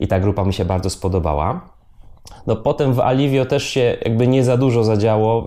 i 0.00 0.08
ta 0.08 0.20
grupa 0.20 0.44
mi 0.44 0.54
się 0.54 0.64
bardzo 0.64 0.90
spodobała. 0.90 1.60
No 2.46 2.56
potem 2.56 2.94
w 2.94 3.00
Alivio 3.00 3.44
też 3.44 3.64
się 3.64 3.96
jakby 4.04 4.28
nie 4.28 4.44
za 4.44 4.56
dużo 4.56 4.84
zadziało. 4.84 5.46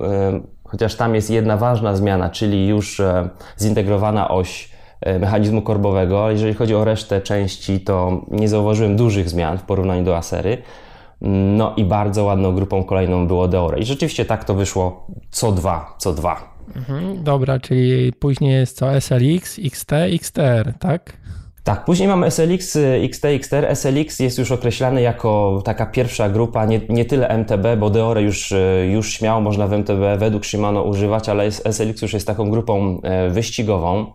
Chociaż 0.71 0.95
tam 0.95 1.15
jest 1.15 1.29
jedna 1.29 1.57
ważna 1.57 1.95
zmiana, 1.95 2.29
czyli 2.29 2.67
już 2.67 2.99
e, 2.99 3.29
zintegrowana 3.59 4.29
oś 4.29 4.69
e, 5.01 5.19
mechanizmu 5.19 5.61
korbowego, 5.61 6.23
ale 6.23 6.33
jeżeli 6.33 6.53
chodzi 6.53 6.75
o 6.75 6.83
resztę 6.85 7.21
części, 7.21 7.79
to 7.79 8.25
nie 8.31 8.49
zauważyłem 8.49 8.95
dużych 8.95 9.29
zmian 9.29 9.57
w 9.57 9.63
porównaniu 9.63 10.03
do 10.03 10.17
Asery. 10.17 10.57
No 11.57 11.73
i 11.77 11.85
bardzo 11.85 12.23
ładną 12.23 12.55
grupą 12.55 12.83
kolejną 12.83 13.27
było 13.27 13.47
Deore. 13.47 13.79
I 13.79 13.85
rzeczywiście 13.85 14.25
tak 14.25 14.43
to 14.43 14.53
wyszło 14.53 15.07
co 15.31 15.51
dwa, 15.51 15.95
co 15.97 16.13
dwa. 16.13 16.51
Mhm, 16.75 17.23
dobra, 17.23 17.59
czyli 17.59 18.13
później 18.13 18.53
jest 18.53 18.77
co 18.77 19.01
SLX, 19.01 19.59
XT, 19.63 19.91
XTR, 19.93 20.73
tak? 20.79 21.13
Tak, 21.63 21.85
później 21.85 22.07
mamy 22.07 22.31
SLX, 22.31 22.77
XT, 23.03 23.25
XTR. 23.25 23.75
SLX 23.75 24.19
jest 24.19 24.37
już 24.37 24.51
określany 24.51 25.01
jako 25.01 25.61
taka 25.65 25.85
pierwsza 25.85 26.29
grupa, 26.29 26.65
nie, 26.65 26.81
nie 26.89 27.05
tyle 27.05 27.27
MTB, 27.29 27.65
bo 27.79 27.89
Deore 27.89 28.21
już, 28.21 28.51
e, 28.51 28.87
już 28.91 29.13
śmiało 29.13 29.41
można 29.41 29.67
w 29.67 29.73
MTB 29.73 30.17
według 30.17 30.45
Shimano 30.45 30.83
używać, 30.83 31.29
ale 31.29 31.51
SLX 31.51 32.01
już 32.01 32.13
jest 32.13 32.27
taką 32.27 32.49
grupą 32.49 33.01
e, 33.03 33.29
wyścigową. 33.29 34.05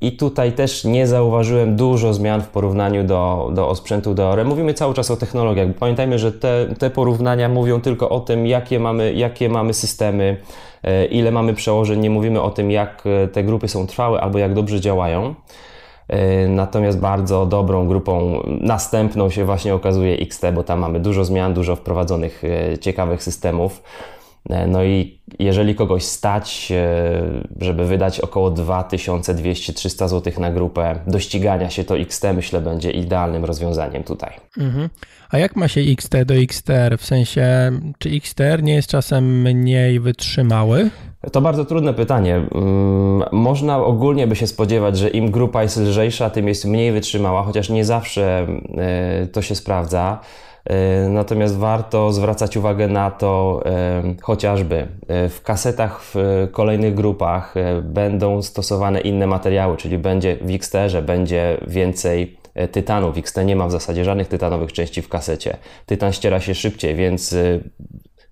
I 0.00 0.16
tutaj 0.16 0.52
też 0.52 0.84
nie 0.84 1.06
zauważyłem 1.06 1.76
dużo 1.76 2.14
zmian 2.14 2.42
w 2.42 2.48
porównaniu 2.48 3.04
do, 3.04 3.50
do 3.54 3.68
osprzętu 3.68 4.14
Deore. 4.14 4.44
Mówimy 4.44 4.74
cały 4.74 4.94
czas 4.94 5.10
o 5.10 5.16
technologiach. 5.16 5.68
Pamiętajmy, 5.78 6.18
że 6.18 6.32
te, 6.32 6.66
te 6.78 6.90
porównania 6.90 7.48
mówią 7.48 7.80
tylko 7.80 8.08
o 8.08 8.20
tym, 8.20 8.46
jakie 8.46 8.80
mamy, 8.80 9.12
jakie 9.12 9.48
mamy 9.48 9.74
systemy, 9.74 10.36
ile 11.10 11.30
mamy 11.30 11.54
przełożeń. 11.54 12.00
Nie 12.00 12.10
mówimy 12.10 12.42
o 12.42 12.50
tym, 12.50 12.70
jak 12.70 13.04
te 13.32 13.44
grupy 13.44 13.68
są 13.68 13.86
trwałe 13.86 14.20
albo 14.20 14.38
jak 14.38 14.54
dobrze 14.54 14.80
działają. 14.80 15.34
E, 16.12 16.48
natomiast 16.48 16.98
bardzo 16.98 17.46
dobrą 17.46 17.88
grupą 17.88 18.42
następną 18.60 19.30
się 19.30 19.44
właśnie 19.44 19.74
okazuje 19.74 20.16
XT, 20.16 20.42
bo 20.54 20.62
tam 20.62 20.78
mamy 20.78 21.00
dużo 21.00 21.24
zmian, 21.24 21.54
dużo 21.54 21.76
wprowadzonych 21.76 22.42
e, 22.44 22.78
ciekawych 22.78 23.22
systemów. 23.22 23.82
E, 24.50 24.66
no 24.66 24.84
i 24.84 25.20
jeżeli 25.38 25.74
kogoś 25.74 26.04
stać, 26.04 26.72
żeby 27.60 27.86
wydać 27.86 28.20
około 28.20 28.50
2200-300 28.50 30.08
zł 30.08 30.32
na 30.38 30.50
grupę 30.50 30.98
do 31.06 31.20
ścigania 31.20 31.70
się, 31.70 31.84
to 31.84 31.98
XT 31.98 32.24
myślę 32.34 32.60
będzie 32.60 32.90
idealnym 32.90 33.44
rozwiązaniem 33.44 34.04
tutaj. 34.04 34.30
Mhm. 34.58 34.88
A 35.30 35.38
jak 35.38 35.56
ma 35.56 35.68
się 35.68 35.80
XT 35.80 36.22
do 36.24 36.34
XTR? 36.34 36.98
W 36.98 37.04
sensie, 37.04 37.72
czy 37.98 38.10
XTR 38.10 38.62
nie 38.62 38.74
jest 38.74 38.88
czasem 38.88 39.42
mniej 39.42 40.00
wytrzymały? 40.00 40.90
To 41.30 41.40
bardzo 41.40 41.64
trudne 41.64 41.94
pytanie. 41.94 42.34
Mm, 42.36 43.22
można 43.32 43.84
ogólnie 43.84 44.26
by 44.26 44.36
się 44.36 44.46
spodziewać, 44.46 44.98
że 44.98 45.08
im 45.08 45.30
grupa 45.30 45.62
jest 45.62 45.76
lżejsza, 45.76 46.30
tym 46.30 46.48
jest 46.48 46.64
mniej 46.64 46.92
wytrzymała, 46.92 47.42
chociaż 47.42 47.70
nie 47.70 47.84
zawsze 47.84 48.46
e, 48.78 49.26
to 49.26 49.42
się 49.42 49.54
sprawdza. 49.54 50.20
E, 50.64 51.08
natomiast 51.08 51.56
warto 51.56 52.12
zwracać 52.12 52.56
uwagę 52.56 52.88
na 52.88 53.10
to 53.10 53.62
e, 53.66 54.02
chociażby 54.22 54.88
w 55.08 55.40
kasetach 55.42 56.00
w 56.02 56.14
kolejnych 56.52 56.94
grupach 56.94 57.54
będą 57.82 58.42
stosowane 58.42 59.00
inne 59.00 59.26
materiały, 59.26 59.76
czyli 59.76 59.98
będzie 59.98 60.36
w 60.36 60.50
XT-że 60.50 61.02
będzie 61.02 61.58
więcej 61.66 62.36
tytanu. 62.72 63.12
W 63.12 63.18
XT 63.18 63.36
nie 63.44 63.56
ma 63.56 63.66
w 63.66 63.70
zasadzie 63.70 64.04
żadnych 64.04 64.28
tytanowych 64.28 64.72
części 64.72 65.02
w 65.02 65.08
kasecie. 65.08 65.56
Tytan 65.86 66.12
ściera 66.12 66.40
się 66.40 66.54
szybciej, 66.54 66.94
więc 66.94 67.34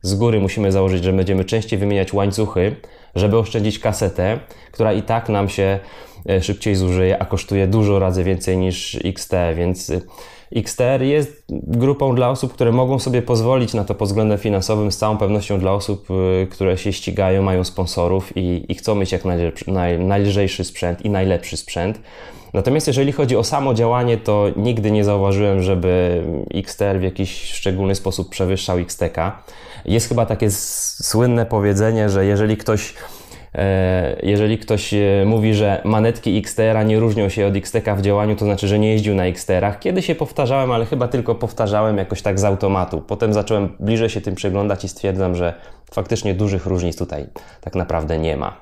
z 0.03 0.15
góry 0.15 0.41
musimy 0.41 0.73
założyć, 0.73 1.05
że 1.05 1.13
będziemy 1.13 1.45
częściej 1.45 1.79
wymieniać 1.79 2.13
łańcuchy, 2.13 2.77
żeby 3.15 3.39
oszczędzić 3.39 3.79
kasetę, 3.79 4.39
która 4.73 4.93
i 4.93 5.03
tak 5.03 5.29
nam 5.29 5.49
się 5.49 5.79
e, 6.29 6.43
szybciej 6.43 6.75
zużyje, 6.75 7.23
a 7.23 7.25
kosztuje 7.25 7.67
dużo 7.67 7.99
razy 7.99 8.25
więcej 8.25 8.57
niż 8.57 8.99
XT, 9.05 9.33
więc 9.57 9.91
e, 9.91 10.01
XTR 10.57 11.03
jest 11.03 11.45
grupą 11.49 12.15
dla 12.15 12.31
osób, 12.31 12.53
które 12.53 12.73
mogą 12.73 12.99
sobie 12.99 13.23
pozwolić 13.23 13.75
na 13.75 13.85
to 13.85 13.95
pod 13.95 14.09
względem 14.09 14.39
finansowym, 14.39 14.93
z 14.93 14.97
całą 14.97 15.19
pewnością 15.19 15.59
dla 15.59 15.73
osób, 15.73 16.09
e, 16.43 16.47
które 16.47 16.79
się 16.79 16.93
ścigają, 16.93 17.43
mają 17.43 17.65
sponsorów 17.65 18.37
i, 18.37 18.65
i 18.69 18.75
chcą 18.75 18.95
mieć 18.95 19.13
jak 19.13 19.23
naj, 19.67 19.99
najlżejszy 19.99 20.65
sprzęt 20.65 21.05
i 21.05 21.11
najlepszy 21.11 21.57
sprzęt. 21.57 22.01
Natomiast 22.55 22.87
jeżeli 22.87 23.13
chodzi 23.13 23.37
o 23.37 23.45
samo 23.45 23.75
działanie, 23.75 24.17
to 24.17 24.47
nigdy 24.57 24.91
nie 24.91 25.05
zauważyłem, 25.05 25.63
żeby 25.63 26.23
XTR 26.55 26.99
w 26.99 27.03
jakiś 27.03 27.43
szczególny 27.43 27.95
sposób 27.95 28.29
przewyższał 28.29 28.79
XTK. 28.79 29.43
Jest 29.85 30.09
chyba 30.09 30.27
takie 30.27 30.51
słynne 30.51 31.47
powiedzenie, 31.47 32.09
że 32.09 32.27
jeżeli 32.27 32.57
ktoś 32.57 32.95
e, 33.55 34.17
jeżeli 34.23 34.59
ktoś 34.59 34.95
e, 34.95 35.25
mówi, 35.27 35.55
że 35.55 35.83
manetki 35.85 36.39
XTR 36.39 36.87
nie 36.87 37.01
różnią 37.01 37.29
się 37.29 37.47
od 37.47 37.57
XTK 37.57 37.97
w 37.97 38.03
działaniu, 38.03 38.37
to 38.37 38.45
znaczy, 38.45 38.69
że 38.69 38.79
nie 38.79 38.93
jeździł 38.93 39.15
na 39.15 39.25
XTR-ach. 39.25 39.79
Kiedyś 39.79 40.07
się 40.07 40.15
powtarzałem, 40.15 40.73
ale 40.73 40.87
chyba 40.87 41.09
tylko 41.09 41.35
powtarzałem 41.35 41.99
jakoś 41.99 42.23
tak 42.23 42.41
z 42.41 42.45
automatu. 42.45 43.01
Potem 43.01 43.33
zacząłem 43.33 43.77
bliżej 43.81 44.09
się 44.09 44.21
tym 44.21 44.35
przyglądać 44.35 44.85
i 44.85 44.89
stwierdzam, 44.89 45.37
że 45.37 45.55
faktycznie 45.93 46.35
dużych 46.35 46.67
różnic 46.67 46.97
tutaj 46.97 47.27
tak 47.61 47.75
naprawdę 47.75 48.19
nie 48.19 48.37
ma. 48.37 48.57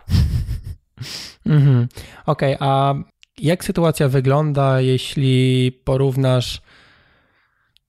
Mhm. 1.47 1.89
Okej, 2.27 2.55
okay, 2.57 2.69
a 2.69 2.95
jak 3.39 3.65
sytuacja 3.65 4.09
wygląda, 4.09 4.81
jeśli 4.81 5.73
porównasz 5.85 6.61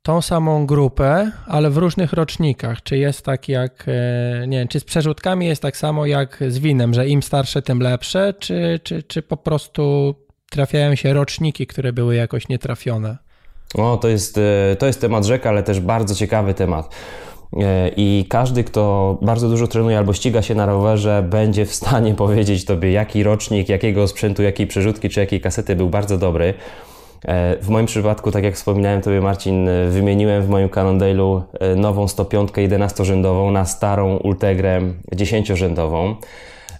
tą 0.09 0.21
samą 0.21 0.65
grupę, 0.65 1.31
ale 1.47 1.69
w 1.69 1.77
różnych 1.77 2.13
rocznikach? 2.13 2.83
Czy 2.83 2.97
jest 2.97 3.25
tak 3.25 3.49
jak, 3.49 3.85
e, 3.87 4.47
nie 4.47 4.59
wiem, 4.59 4.67
czy 4.67 4.79
z 4.79 4.83
przerzutkami 4.83 5.45
jest 5.45 5.61
tak 5.61 5.77
samo 5.77 6.05
jak 6.05 6.43
z 6.47 6.59
winem, 6.59 6.93
że 6.93 7.07
im 7.07 7.23
starsze, 7.23 7.61
tym 7.61 7.79
lepsze, 7.81 8.33
czy, 8.39 8.79
czy, 8.83 9.03
czy 9.03 9.21
po 9.21 9.37
prostu 9.37 10.15
trafiają 10.51 10.95
się 10.95 11.13
roczniki, 11.13 11.67
które 11.67 11.93
były 11.93 12.15
jakoś 12.15 12.47
nietrafione? 12.47 13.17
O, 13.75 13.97
to 13.97 14.07
jest, 14.07 14.37
e, 14.37 14.75
to 14.75 14.85
jest 14.85 15.01
temat 15.01 15.25
rzeka, 15.25 15.49
ale 15.49 15.63
też 15.63 15.79
bardzo 15.79 16.15
ciekawy 16.15 16.53
temat. 16.53 16.95
E, 17.57 17.89
I 17.97 18.25
każdy, 18.29 18.63
kto 18.63 19.17
bardzo 19.21 19.49
dużo 19.49 19.67
trenuje 19.67 19.97
albo 19.97 20.13
ściga 20.13 20.41
się 20.41 20.55
na 20.55 20.65
rowerze, 20.65 21.27
będzie 21.29 21.65
w 21.65 21.75
stanie 21.75 22.13
powiedzieć 22.25 22.65
Tobie, 22.65 22.91
jaki 22.91 23.23
rocznik, 23.23 23.69
jakiego 23.69 24.07
sprzętu, 24.07 24.43
jakiej 24.43 24.67
przerzutki 24.67 25.09
czy 25.09 25.19
jakiej 25.19 25.41
kasety 25.41 25.75
był 25.75 25.89
bardzo 25.89 26.17
dobry. 26.17 26.53
E, 27.25 27.57
w 27.61 27.69
moim 27.69 27.85
przypadku, 27.85 28.31
tak 28.31 28.43
jak 28.43 28.55
wspominałem 28.55 29.01
Tobie 29.01 29.21
Marcin, 29.21 29.69
e, 29.69 29.88
wymieniłem 29.89 30.43
w 30.43 30.49
moim 30.49 30.69
Cannondale'u 30.69 31.41
nową 31.75 32.07
105 32.07 32.51
11-rzędową 32.51 33.51
na 33.51 33.65
starą 33.65 34.17
Ultegrę 34.17 34.81
10-rzędową. 35.15 36.15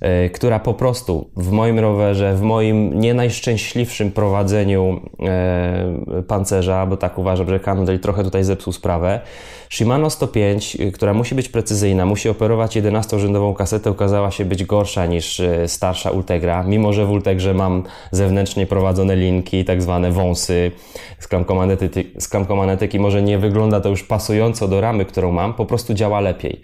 E, 0.02 0.30
która 0.30 0.60
po 0.60 0.74
prostu 0.74 1.30
w 1.36 1.52
moim 1.52 1.80
rowerze, 1.80 2.36
w 2.36 2.42
moim 2.42 3.00
nie 3.00 3.14
najszczęśliwszym 3.14 4.12
prowadzeniu 4.12 5.02
e, 5.20 6.24
pancerza, 6.28 6.86
bo 6.86 6.98
tak 6.98 7.18
uważam, 7.18 7.50
że 7.50 7.60
Cannondale 7.60 8.00
trochę 8.00 8.24
tutaj 8.24 8.44
zepsuł 8.44 8.74
sprawę, 8.74 9.22
Shimano 9.70 10.10
105, 10.10 10.78
która 10.94 11.14
musi 11.14 11.36
być 11.36 11.50
precyzyjna, 11.50 12.06
musi 12.06 12.30
operować 12.30 12.78
11-rzędową 12.78 13.56
kasetę, 13.56 13.90
okazała 13.90 14.32
się 14.32 14.46
być 14.46 14.64
gorsza 14.64 15.06
niż 15.06 15.42
starsza 15.68 16.12
Ultegra, 16.12 16.64
mimo 16.64 16.94
że 16.94 17.06
w 17.06 17.12
Ultegrze 17.12 17.54
mam 17.54 17.84
zewnętrznie 18.12 18.68
prowadzone 18.68 19.16
linki, 19.16 19.66
tak 19.66 19.82
zwane 19.82 20.12
wąsy 20.12 20.72
z 21.20 22.28
klamką 22.28 22.56
manetyki, 22.56 23.00
może 23.00 23.22
nie 23.22 23.38
wygląda 23.38 23.82
to 23.82 23.90
już 23.90 24.04
pasująco 24.04 24.68
do 24.68 24.82
ramy, 24.82 25.06
którą 25.06 25.32
mam, 25.32 25.54
po 25.54 25.66
prostu 25.66 25.94
działa 25.94 26.20
lepiej. 26.20 26.62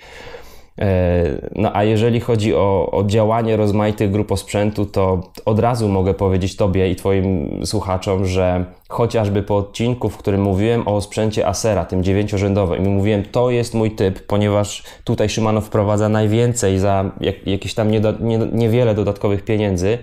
E, 0.82 1.50
no 1.55 1.75
a 1.75 1.84
jeżeli 1.84 2.20
chodzi 2.20 2.55
o, 2.55 2.91
o 2.91 3.03
działanie 3.03 3.58
rozmaitych 3.58 4.12
grup 4.12 4.32
osprzętu, 4.32 4.86
to 4.86 5.22
od 5.46 5.60
razu 5.60 5.89
mogę 5.89 6.13
powiedzieć 6.13 6.55
Tobie 6.55 6.89
i 6.89 6.96
Twoim 6.96 7.60
słuchaczom, 7.65 8.25
że 8.25 8.65
chociażby 8.89 9.44
po 9.44 9.58
odcinku, 9.58 10.10
w 10.10 10.17
którym 10.17 10.41
mówiłem 10.41 10.88
o 10.88 11.01
sprzęcie 11.01 11.48
Asera, 11.48 11.86
tym 11.86 12.03
dziewięciorzędowym, 12.03 12.86
i 12.86 12.89
mówiłem, 12.89 13.24
to 13.24 13.50
jest 13.50 13.74
mój 13.74 13.91
typ, 13.91 14.27
ponieważ 14.27 14.84
tutaj 15.03 15.29
Shimano 15.29 15.62
wprowadza 15.62 16.10
najwięcej 16.10 16.79
za 16.79 17.12
jak, 17.22 17.48
jakieś 17.48 17.74
tam 17.74 17.91
nie, 17.91 18.01
nie, 18.20 18.38
niewiele 18.38 18.96
dodatkowych 18.96 19.46
pieniędzy, 19.46 19.98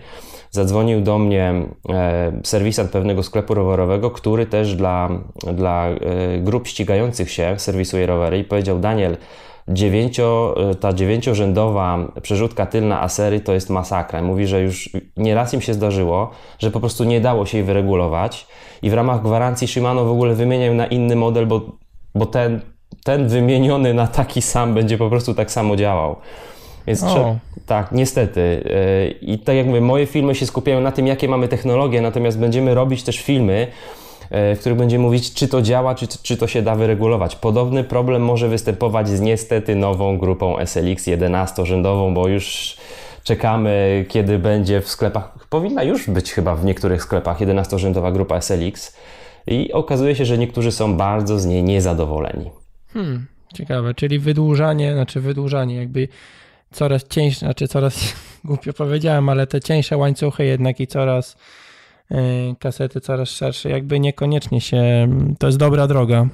zadzwonił 0.51 1.01
do 1.01 1.19
mnie 1.19 1.55
e, 1.89 2.33
serwisant 2.45 2.91
pewnego 2.91 3.23
sklepu 3.23 3.55
rowerowego, 3.55 4.11
który 4.11 4.47
też 4.47 4.75
dla, 4.75 5.09
dla 5.53 5.89
e, 5.89 5.99
grup 6.39 6.69
ścigających 6.69 7.31
się 7.31 7.55
serwisuje 7.59 8.07
rowery 8.07 8.39
i 8.39 8.45
powiedział, 8.45 8.79
Daniel, 8.79 9.17
dziewięcio, 9.69 10.55
e, 10.71 10.75
ta 10.75 10.93
dziewięciorzędowa 10.93 11.99
przerzutka 12.23 12.67
tylna 12.67 13.03
Asery 13.03 13.41
to 13.41 13.53
jest 13.53 13.71
masakra. 13.71 14.23
Mówi, 14.23 14.47
że 14.47 14.63
już 14.63 14.91
nieraz 15.17 15.55
im 15.55 15.61
się 15.61 15.75
zdarzyło, 15.75 16.31
że 16.59 16.71
po 16.71 16.81
prostu 16.81 17.05
nie 17.05 17.21
dało 17.21 17.47
się 17.47 17.59
jej 17.59 17.67
wyregulować 17.67 18.47
i 18.83 18.91
w 18.91 18.95
ramach 18.95 19.23
gwarancji 19.23 19.69
Shimano 19.69 20.05
w 20.05 20.11
ogóle 20.11 20.35
wymieniają 20.35 20.75
na 20.75 20.87
inny 20.87 21.17
model, 21.17 21.47
bo, 21.47 21.61
bo 22.15 22.27
ten, 22.27 22.61
ten 23.05 23.29
wymieniony 23.29 23.95
na 23.95 24.07
taki 24.07 24.43
sam 24.43 24.75
będzie 24.75 24.99
po 24.99 25.09
prostu 25.09 25.35
tak 25.35 25.51
samo 25.51 25.77
działał. 25.77 26.17
Więc 26.87 27.05
tak, 27.67 27.93
niestety. 27.93 28.65
E, 28.71 29.09
I 29.09 29.39
tak 29.39 29.57
jak 29.57 29.67
mówię, 29.67 29.81
moje 29.81 30.07
filmy 30.07 30.35
się 30.35 30.47
skupiają 30.47 30.81
na 30.81 30.93
tym, 30.93 31.07
jakie 31.07 31.29
mamy 31.29 31.49
technologie, 31.49 32.01
natomiast 32.01 32.39
będziemy 32.39 32.75
robić 32.75 33.03
też 33.03 33.21
filmy, 33.21 33.67
w 34.33 34.57
których 34.61 34.79
będziemy 34.79 35.05
mówić, 35.05 35.35
czy 35.35 35.49
to 35.49 35.63
działa, 35.63 35.95
czy, 35.95 36.07
czy 36.23 36.37
to 36.37 36.47
się 36.47 36.63
da 36.63 36.75
wyregulować. 36.75 37.37
Podobny 37.37 37.85
problem 37.85 38.23
może 38.23 38.49
występować 38.49 39.09
z 39.09 39.21
niestety 39.21 39.77
nową 39.77 40.19
grupą 40.19 40.59
SLX 40.59 41.07
11-rzędową, 41.07 42.15
bo 42.15 42.29
już 42.29 42.77
czekamy, 43.25 44.05
kiedy 44.09 44.39
będzie 44.39 44.81
w 44.81 44.89
sklepach. 44.89 45.47
Powinna 45.49 45.83
już 45.83 46.11
być 46.11 46.33
chyba 46.33 46.57
w 46.57 46.65
niektórych 46.65 47.03
sklepach 47.03 47.41
11-rzędowa 47.41 48.13
grupa 48.13 48.41
SLX 48.41 48.97
i 49.47 49.73
okazuje 49.73 50.17
się, 50.17 50.25
że 50.25 50.39
niektórzy 50.39 50.73
są 50.73 50.97
bardzo 50.97 51.39
z 51.39 51.47
niej 51.47 51.63
niezadowoleni. 51.63 52.51
Hmm, 52.93 53.27
ciekawe, 53.55 53.95
czyli 53.95 54.19
wydłużanie, 54.19 54.93
znaczy 54.95 55.21
wydłużanie 55.21 55.77
jakby 55.77 56.09
coraz 56.71 57.09
cieńsze, 57.09 57.39
znaczy 57.39 57.69
coraz 57.69 58.15
głupio 58.45 58.73
powiedziałem, 58.73 59.29
ale 59.29 59.47
te 59.47 59.61
cieńsze 59.61 59.97
łańcuchy 59.97 60.45
jednak 60.45 60.81
i 60.81 60.87
coraz 60.87 61.37
kasety 62.59 63.01
coraz 63.01 63.29
szersze, 63.29 63.71
jakby 63.71 64.01
niekoniecznie 64.01 64.61
się, 64.61 65.09
to 65.39 65.47
jest 65.47 65.59
dobra 65.59 65.87
droga. 65.87 66.27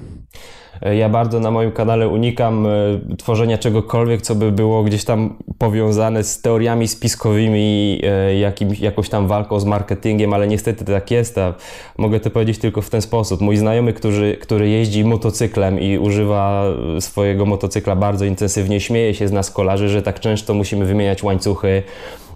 Ja 0.81 1.09
bardzo 1.09 1.39
na 1.39 1.51
moim 1.51 1.71
kanale 1.71 2.07
unikam 2.07 2.65
y, 2.65 3.17
tworzenia 3.17 3.57
czegokolwiek, 3.57 4.21
co 4.21 4.35
by 4.35 4.51
było 4.51 4.83
gdzieś 4.83 5.05
tam 5.05 5.35
powiązane 5.57 6.23
z 6.23 6.41
teoriami 6.41 6.87
spiskowymi, 6.87 8.01
y, 8.31 8.37
jakim, 8.37 8.69
jakąś 8.79 9.09
tam 9.09 9.27
walką 9.27 9.59
z 9.59 9.65
marketingiem, 9.65 10.33
ale 10.33 10.47
niestety 10.47 10.85
tak 10.85 11.11
jest, 11.11 11.37
a 11.37 11.53
mogę 11.97 12.19
to 12.19 12.29
powiedzieć 12.29 12.57
tylko 12.57 12.81
w 12.81 12.89
ten 12.89 13.01
sposób. 13.01 13.41
Mój 13.41 13.57
znajomy, 13.57 13.93
który, 13.93 14.37
który 14.37 14.69
jeździ 14.69 15.05
motocyklem 15.05 15.79
i 15.79 15.97
używa 15.97 16.63
swojego 16.99 17.45
motocykla 17.45 17.95
bardzo 17.95 18.25
intensywnie, 18.25 18.79
śmieje 18.79 19.13
się 19.13 19.27
z 19.27 19.31
nas 19.31 19.51
kolarzy, 19.51 19.89
że 19.89 20.01
tak 20.01 20.19
często 20.19 20.53
musimy 20.53 20.85
wymieniać 20.85 21.23
łańcuchy, 21.23 21.83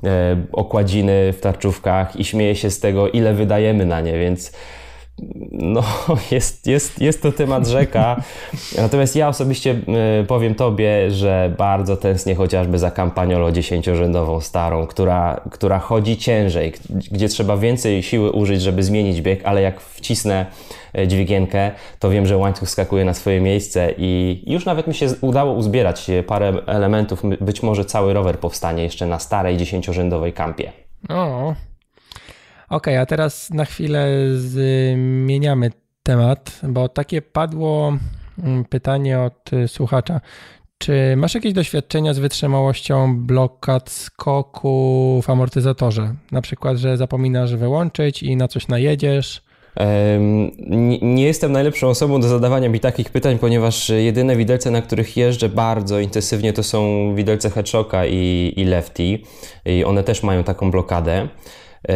E, 0.04 0.38
okładziny 0.52 1.34
w 1.34 1.40
tarczówkach 1.40 2.16
i 2.16 2.24
śmieje 2.24 2.56
się 2.56 2.70
z 2.70 2.80
tego, 2.80 3.10
ile 3.10 3.34
wydajemy 3.34 3.86
na 3.86 4.02
nie, 4.02 4.20
więc 4.20 4.52
no, 5.52 5.84
jest, 6.32 6.68
jest, 6.68 7.02
jest 7.02 7.22
to 7.22 7.32
temat 7.32 7.68
rzeka. 7.68 8.24
Natomiast 8.78 9.16
ja 9.16 9.28
osobiście 9.28 9.76
e, 10.22 10.24
powiem 10.24 10.56
Tobie, 10.56 11.12
że 11.12 11.54
bardzo 11.58 11.98
tęsknię 11.98 12.36
chociażby 12.36 12.80
za 12.80 12.92
kampaniolą 12.92 13.52
dziesięciorzędową 13.52 14.42
starą, 14.42 14.88
która, 14.88 15.42
która 15.52 15.80
chodzi 15.80 16.18
ciężej, 16.18 16.74
gdzie 16.90 17.30
trzeba 17.30 17.58
więcej 17.58 18.04
siły 18.04 18.32
użyć, 18.32 18.62
żeby 18.62 18.84
zmienić 18.84 19.22
bieg, 19.22 19.42
ale 19.46 19.62
jak 19.62 19.82
wcisnę 19.82 20.46
e, 20.94 21.08
dźwigienkę, 21.08 21.72
to 22.00 22.10
wiem, 22.10 22.26
że 22.26 22.38
łańcuch 22.38 22.70
skakuje 22.70 23.06
na 23.06 23.14
swoje 23.14 23.42
miejsce 23.42 23.94
i 23.98 24.44
już 24.48 24.66
nawet 24.66 24.88
mi 24.88 24.94
się 24.94 25.08
udało 25.22 25.54
uzbierać 25.54 26.12
parę 26.28 26.54
elementów. 26.66 27.22
Być 27.42 27.64
może 27.64 27.86
cały 27.86 28.14
rower 28.14 28.40
powstanie 28.40 28.84
jeszcze 28.84 29.06
na 29.06 29.20
starej 29.20 29.58
dziesięciorzędowej 29.58 30.34
kampie. 30.34 30.72
O, 32.74 32.76
Ok, 32.76 32.88
a 32.88 33.06
teraz 33.06 33.50
na 33.50 33.66
chwilę 33.66 34.08
zmieniamy 34.36 35.72
temat, 36.04 36.60
bo 36.64 36.90
takie 36.90 37.22
padło 37.22 37.98
mm, 38.44 38.66
pytanie 38.66 39.20
od 39.20 39.54
y, 39.54 39.68
słuchacza. 39.68 40.22
Czy 40.78 41.14
masz 41.18 41.36
jakieś 41.36 41.54
doświadczenia 41.54 42.14
z 42.14 42.20
wytrzymałością 42.20 43.18
blokad 43.18 43.90
skoku 43.90 45.22
w 45.24 45.30
amortyzatorze? 45.30 46.16
Na 46.32 46.42
przykład, 46.42 46.78
że 46.78 46.98
zapominasz 46.98 47.56
wyłączyć 47.56 48.24
i 48.24 48.36
na 48.36 48.48
coś 48.48 48.68
najedziesz? 48.68 49.42
Nie 51.02 51.24
jestem 51.24 51.52
najlepszą 51.52 51.88
osobą 51.88 52.22
do 52.22 52.28
zadawania 52.28 52.70
mi 52.70 52.80
takich 52.80 53.10
pytań, 53.10 53.40
ponieważ 53.40 53.90
jedyne 53.90 54.36
widelce, 54.36 54.72
na 54.72 54.82
których 54.82 55.18
jeżdżę 55.18 55.50
bardzo 55.50 56.00
intensywnie, 56.00 56.54
to 56.54 56.64
są 56.64 57.12
widelce 57.16 57.50
Hedgehoga 57.50 58.06
i, 58.06 58.54
i 58.58 58.64
Lefty. 58.64 59.20
I 59.66 59.84
one 59.84 60.04
też 60.04 60.24
mają 60.24 60.44
taką 60.44 60.72
blokadę. 60.72 61.28
E, 61.90 61.94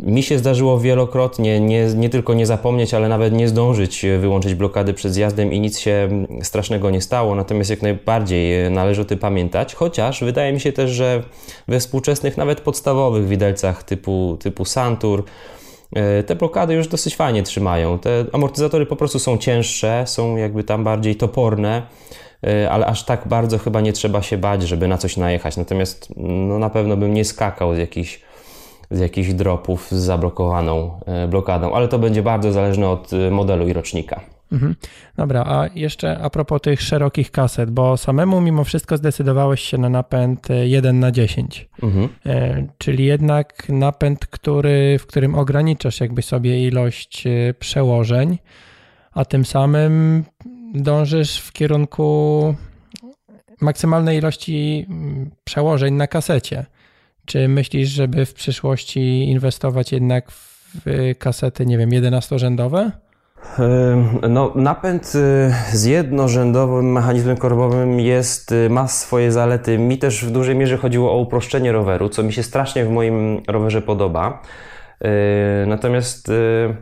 mi 0.00 0.22
się 0.22 0.38
zdarzyło 0.38 0.80
wielokrotnie 0.80 1.60
nie, 1.60 1.86
nie 1.86 2.08
tylko 2.08 2.34
nie 2.34 2.46
zapomnieć, 2.46 2.94
ale 2.94 3.08
nawet 3.08 3.34
nie 3.34 3.48
zdążyć 3.48 4.06
wyłączyć 4.20 4.54
blokady 4.54 4.94
przed 4.94 5.12
zjazdem 5.12 5.52
i 5.52 5.60
nic 5.60 5.78
się 5.78 6.08
strasznego 6.42 6.90
nie 6.90 7.00
stało. 7.00 7.34
Natomiast 7.34 7.70
jak 7.70 7.82
najbardziej 7.82 8.70
należy 8.70 9.02
o 9.02 9.04
tym 9.04 9.18
pamiętać, 9.18 9.74
chociaż 9.74 10.24
wydaje 10.24 10.52
mi 10.52 10.60
się 10.60 10.72
też, 10.72 10.90
że 10.90 11.22
we 11.68 11.80
współczesnych, 11.80 12.36
nawet 12.36 12.60
podstawowych 12.60 13.28
widelcach 13.28 13.82
typu, 13.82 14.36
typu 14.40 14.64
Santur, 14.64 15.24
e, 15.92 16.22
te 16.22 16.34
blokady 16.34 16.74
już 16.74 16.88
dosyć 16.88 17.16
fajnie 17.16 17.42
trzymają. 17.42 17.98
Te 17.98 18.24
amortyzatory 18.32 18.86
po 18.86 18.96
prostu 18.96 19.18
są 19.18 19.38
cięższe, 19.38 20.04
są 20.06 20.36
jakby 20.36 20.64
tam 20.64 20.84
bardziej 20.84 21.16
toporne, 21.16 21.82
e, 22.46 22.70
ale 22.70 22.86
aż 22.86 23.04
tak 23.04 23.28
bardzo 23.28 23.58
chyba 23.58 23.80
nie 23.80 23.92
trzeba 23.92 24.22
się 24.22 24.38
bać, 24.38 24.62
żeby 24.62 24.88
na 24.88 24.98
coś 24.98 25.16
najechać. 25.16 25.56
Natomiast 25.56 26.08
no, 26.16 26.58
na 26.58 26.70
pewno 26.70 26.96
bym 26.96 27.14
nie 27.14 27.24
skakał 27.24 27.74
z 27.74 27.78
jakichś 27.78 28.20
z 28.92 29.00
jakichś 29.00 29.32
dropów 29.32 29.88
z 29.90 29.94
zablokowaną 29.94 31.00
e, 31.06 31.28
blokadą, 31.28 31.74
ale 31.74 31.88
to 31.88 31.98
będzie 31.98 32.22
bardzo 32.22 32.52
zależne 32.52 32.88
od 32.88 33.12
e, 33.12 33.30
modelu 33.30 33.68
i 33.68 33.72
rocznika. 33.72 34.20
Mhm. 34.52 34.74
Dobra, 35.16 35.44
a 35.46 35.66
jeszcze 35.74 36.18
a 36.18 36.30
propos 36.30 36.60
tych 36.60 36.82
szerokich 36.82 37.30
kaset, 37.30 37.70
bo 37.70 37.96
samemu 37.96 38.40
mimo 38.40 38.64
wszystko 38.64 38.96
zdecydowałeś 38.96 39.60
się 39.60 39.78
na 39.78 39.88
napęd 39.88 40.48
1 40.64 41.00
na 41.00 41.12
10, 41.12 41.68
mhm. 41.82 42.08
e, 42.26 42.66
czyli 42.78 43.04
jednak 43.04 43.68
napęd, 43.68 44.26
który, 44.26 44.98
w 44.98 45.06
którym 45.06 45.34
ograniczasz 45.34 46.00
jakby 46.00 46.22
sobie 46.22 46.66
ilość 46.66 47.24
przełożeń, 47.58 48.38
a 49.12 49.24
tym 49.24 49.44
samym 49.44 50.24
dążysz 50.74 51.38
w 51.38 51.52
kierunku 51.52 52.54
maksymalnej 53.60 54.18
ilości 54.18 54.86
mm, 54.88 55.30
przełożeń 55.44 55.94
na 55.94 56.06
kasecie. 56.06 56.66
Czy 57.26 57.48
myślisz, 57.48 57.88
żeby 57.88 58.26
w 58.26 58.34
przyszłości 58.34 59.24
inwestować 59.30 59.92
jednak 59.92 60.30
w 60.30 61.14
kasety, 61.18 61.66
nie 61.66 61.78
wiem, 61.78 61.90
11-rzędowe? 61.90 62.90
No, 64.30 64.52
napęd 64.54 65.12
y, 65.14 65.76
z 65.76 65.84
jednorzędowym 65.84 66.92
mechanizmem 66.92 67.36
korbowym 67.36 68.00
jest, 68.00 68.52
y, 68.52 68.70
ma 68.70 68.88
swoje 68.88 69.32
zalety. 69.32 69.78
Mi 69.78 69.98
też 69.98 70.24
w 70.24 70.30
dużej 70.30 70.56
mierze 70.56 70.76
chodziło 70.76 71.12
o 71.12 71.18
uproszczenie 71.18 71.72
roweru, 71.72 72.08
co 72.08 72.22
mi 72.22 72.32
się 72.32 72.42
strasznie 72.42 72.84
w 72.84 72.90
moim 72.90 73.42
rowerze 73.48 73.82
podoba. 73.82 74.42
Y, 75.04 75.66
natomiast 75.66 76.28
y, 76.28 76.32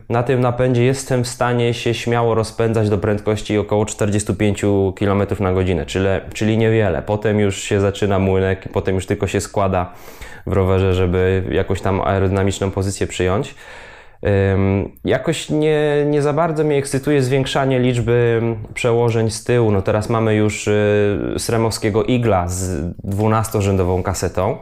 na 0.09 0.23
tym 0.23 0.41
napędzie 0.41 0.83
jestem 0.83 1.23
w 1.23 1.27
stanie 1.27 1.73
się 1.73 1.93
śmiało 1.93 2.35
rozpędzać 2.35 2.89
do 2.89 2.97
prędkości 2.97 3.57
około 3.57 3.85
45 3.85 4.61
km 4.99 5.21
na 5.39 5.53
godzinę, 5.53 5.85
czyli, 5.85 6.07
czyli 6.33 6.57
niewiele. 6.57 7.01
Potem 7.01 7.39
już 7.39 7.61
się 7.61 7.79
zaczyna 7.79 8.19
młynek, 8.19 8.69
potem 8.73 8.95
już 8.95 9.05
tylko 9.05 9.27
się 9.27 9.41
składa 9.41 9.93
w 10.47 10.53
rowerze, 10.53 10.93
żeby 10.93 11.43
jakąś 11.51 11.81
tam 11.81 12.01
aerodynamiczną 12.01 12.71
pozycję 12.71 13.07
przyjąć. 13.07 13.55
Jakoś 15.05 15.49
nie, 15.49 16.05
nie 16.05 16.21
za 16.21 16.33
bardzo 16.33 16.63
mnie 16.63 16.77
ekscytuje 16.77 17.23
zwiększanie 17.23 17.79
liczby 17.79 18.41
przełożeń 18.73 19.31
z 19.31 19.43
tyłu. 19.43 19.71
No 19.71 19.81
teraz 19.81 20.09
mamy 20.09 20.35
już 20.35 20.67
y, 20.67 21.33
sremowskiego 21.37 22.03
Igla 22.03 22.47
z 22.47 22.81
12-rzędową 23.05 24.03
kasetą. 24.03 24.57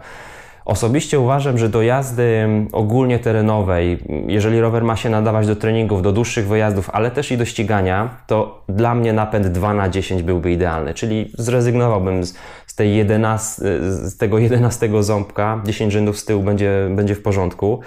Osobiście 0.70 1.20
uważam, 1.20 1.58
że 1.58 1.70
do 1.70 1.82
jazdy 1.82 2.48
ogólnie 2.72 3.20
terenowej, 3.20 4.00
jeżeli 4.28 4.60
rower 4.60 4.84
ma 4.84 4.96
się 4.96 5.10
nadawać 5.10 5.48
do 5.48 5.56
treningów, 5.56 6.02
do 6.02 6.12
dłuższych 6.12 6.48
wyjazdów, 6.48 6.90
ale 6.94 7.12
też 7.12 7.32
i 7.32 7.38
do 7.38 7.46
ścigania, 7.46 8.10
to 8.28 8.64
dla 8.68 8.96
mnie 8.96 9.14
napęd 9.14 9.48
2 9.48 9.74
na 9.74 9.90
10 9.90 10.24
byłby 10.24 10.52
idealny, 10.52 10.94
czyli 10.94 11.32
zrezygnowałbym 11.38 12.24
z, 12.24 12.34
z, 12.68 12.76
tej 12.76 12.96
11, 12.96 13.62
z 13.82 14.18
tego 14.18 14.40
11 14.40 14.90
ząbka, 15.00 15.62
10 15.66 15.94
rzędów 15.94 16.20
z 16.20 16.26
tyłu 16.26 16.44
będzie, 16.44 16.88
będzie 16.96 17.16
w 17.16 17.22
porządku. 17.22 17.80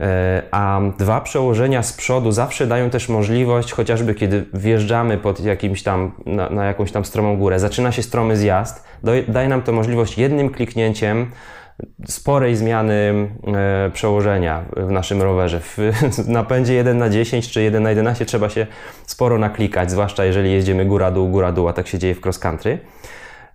E, 0.00 0.42
a 0.50 0.80
dwa 0.98 1.20
przełożenia 1.20 1.82
z 1.82 1.92
przodu 1.92 2.32
zawsze 2.32 2.66
dają 2.66 2.90
też 2.90 3.08
możliwość, 3.08 3.72
chociażby 3.72 4.14
kiedy 4.14 4.44
wjeżdżamy 4.54 5.18
pod 5.18 5.40
jakimś 5.40 5.82
tam, 5.82 6.12
na, 6.26 6.50
na 6.50 6.64
jakąś 6.64 6.92
tam 6.92 7.04
stromą 7.04 7.36
górę, 7.36 7.58
zaczyna 7.58 7.92
się 7.92 8.02
stromy 8.02 8.36
zjazd, 8.36 8.84
daje 9.28 9.48
nam 9.48 9.62
to 9.62 9.72
możliwość 9.72 10.18
jednym 10.18 10.50
kliknięciem 10.50 11.30
sporej 12.06 12.56
zmiany 12.56 13.28
e, 13.46 13.90
przełożenia 13.90 14.64
w 14.76 14.90
naszym 14.90 15.22
rowerze. 15.22 15.60
W 15.60 16.28
napędzie 16.28 16.74
1 16.84 16.98
na 16.98 17.10
10 17.10 17.50
czy 17.50 17.62
1 17.62 17.82
na 17.82 17.90
11 17.90 18.26
trzeba 18.26 18.48
się 18.48 18.66
sporo 19.06 19.38
naklikać, 19.38 19.90
zwłaszcza 19.90 20.24
jeżeli 20.24 20.52
jeździmy 20.52 20.84
góra-dół, 20.84 21.28
góra-dół, 21.28 21.68
a 21.68 21.72
tak 21.72 21.88
się 21.88 21.98
dzieje 21.98 22.14
w 22.14 22.24
cross 22.24 22.38
country. 22.38 22.78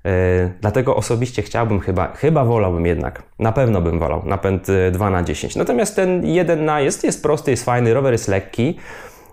E, 0.05 0.49
dlatego 0.61 0.95
osobiście 0.95 1.41
chciałbym 1.41 1.79
chyba, 1.79 2.13
chyba 2.13 2.45
wolałbym 2.45 2.85
jednak, 2.85 3.23
na 3.39 3.51
pewno 3.51 3.81
bym 3.81 3.99
wolał 3.99 4.21
napęd 4.25 4.67
2 4.91 5.09
na 5.09 5.23
10. 5.23 5.55
Natomiast 5.55 5.95
ten 5.95 6.25
1 6.25 6.65
na 6.65 6.81
jest, 6.81 7.03
jest 7.03 7.23
prosty, 7.23 7.51
jest 7.51 7.65
fajny, 7.65 7.93
rower 7.93 8.11
jest 8.11 8.27
lekki. 8.27 8.77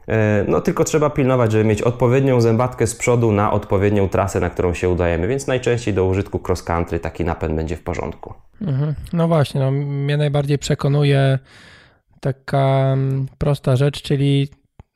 E, 0.09 0.45
no 0.49 0.61
tylko 0.61 0.85
trzeba 0.85 1.11
pilnować, 1.11 1.53
żeby 1.53 1.65
mieć 1.65 1.83
odpowiednią 1.83 2.41
zębatkę 2.41 2.87
z 2.87 2.95
przodu 2.95 3.33
na 3.33 3.53
odpowiednią 3.53 4.09
trasę, 4.09 4.41
na 4.41 4.51
którą 4.51 4.75
się 4.75 4.89
udajemy, 4.89 5.29
więc 5.29 5.47
najczęściej 5.47 5.95
do 5.95 6.07
użytku 6.07 6.41
cross 6.49 6.63
country 6.63 7.01
taki 7.01 7.25
napęd 7.25 7.55
będzie 7.55 7.77
w 7.77 7.83
porządku. 7.83 8.35
Mhm. 8.61 8.95
No 9.13 9.29
właśnie, 9.29 9.61
no, 9.61 9.71
mnie 9.71 10.17
najbardziej 10.17 10.59
przekonuje 10.59 11.39
taka 12.21 12.93
mm, 12.93 13.27
prosta 13.39 13.77
rzecz, 13.77 14.03
czyli 14.03 14.49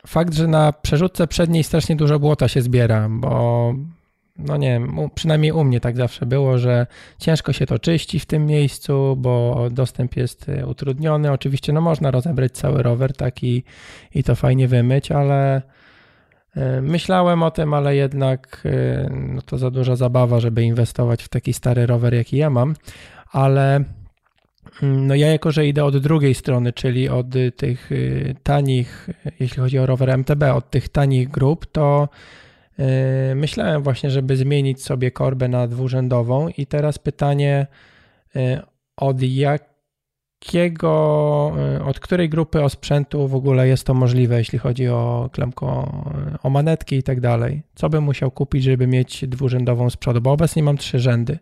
fakt, 0.06 0.34
że 0.34 0.46
na 0.46 0.72
przerzutce 0.72 1.26
przedniej 1.26 1.64
strasznie 1.64 1.96
dużo 1.96 2.18
błota 2.18 2.48
się 2.48 2.62
zbiera, 2.62 3.08
bo 3.10 3.74
no 4.38 4.56
nie 4.56 4.68
wiem, 4.68 5.10
przynajmniej 5.14 5.52
u 5.52 5.64
mnie 5.64 5.80
tak 5.80 5.96
zawsze 5.96 6.26
było, 6.26 6.58
że 6.58 6.86
ciężko 7.18 7.52
się 7.52 7.66
to 7.66 7.78
czyści 7.78 8.20
w 8.20 8.26
tym 8.26 8.46
miejscu, 8.46 9.16
bo 9.18 9.66
dostęp 9.70 10.16
jest 10.16 10.48
y, 10.48 10.66
utrudniony. 10.66 11.32
Oczywiście 11.32 11.72
no 11.72 11.80
można 11.80 12.10
rozebrać 12.10 12.52
cały 12.52 12.82
rower 12.82 13.12
tak 13.16 13.44
i, 13.44 13.64
i 14.14 14.22
to 14.22 14.34
fajnie 14.34 14.68
wymyć, 14.68 15.12
ale 15.12 15.62
y, 16.56 16.82
myślałem 16.82 17.42
o 17.42 17.50
tym, 17.50 17.74
ale 17.74 17.96
jednak 17.96 18.62
y, 18.64 19.10
no 19.10 19.42
to 19.42 19.58
za 19.58 19.70
duża 19.70 19.96
zabawa, 19.96 20.40
żeby 20.40 20.62
inwestować 20.62 21.22
w 21.22 21.28
taki 21.28 21.52
stary 21.52 21.86
rower, 21.86 22.14
jaki 22.14 22.36
ja 22.36 22.50
mam, 22.50 22.74
ale 23.32 23.84
mm, 24.82 25.06
no 25.06 25.14
ja 25.14 25.28
jako, 25.28 25.52
że 25.52 25.66
idę 25.66 25.84
od 25.84 25.98
drugiej 25.98 26.34
strony, 26.34 26.72
czyli 26.72 27.08
od 27.08 27.26
tych 27.56 27.90
tanich, 28.42 29.08
jeśli 29.40 29.62
chodzi 29.62 29.78
o 29.78 29.86
rower 29.86 30.10
MTB, 30.10 30.42
od 30.42 30.70
tych 30.70 30.88
tanich 30.88 31.28
grup, 31.30 31.66
to 31.66 32.08
myślałem 33.34 33.82
właśnie, 33.82 34.10
żeby 34.10 34.36
zmienić 34.36 34.82
sobie 34.84 35.10
korbę 35.10 35.48
na 35.48 35.66
dwurzędową 35.66 36.48
i 36.48 36.66
teraz 36.66 36.98
pytanie 36.98 37.66
yy, 38.34 38.60
od 38.96 39.22
jakiego, 39.22 40.92
yy, 41.78 41.84
od 41.84 42.00
której 42.00 42.28
grupy 42.28 42.62
osprzętu 42.62 43.28
w 43.28 43.34
ogóle 43.34 43.68
jest 43.68 43.86
to 43.86 43.94
możliwe, 43.94 44.38
jeśli 44.38 44.58
chodzi 44.58 44.88
o 44.88 45.30
klemko, 45.32 45.92
o 46.42 46.50
manetki 46.50 46.96
i 46.96 47.02
tak 47.02 47.20
dalej? 47.20 47.62
Co 47.74 47.88
bym 47.88 48.04
musiał 48.04 48.30
kupić, 48.30 48.64
żeby 48.64 48.86
mieć 48.86 49.24
dwurzędową 49.28 49.90
z 49.90 49.96
przodu? 49.96 50.20
Bo 50.20 50.32
obecnie 50.32 50.62
mam 50.62 50.76
trzy 50.76 50.98
rzędy. 50.98 51.38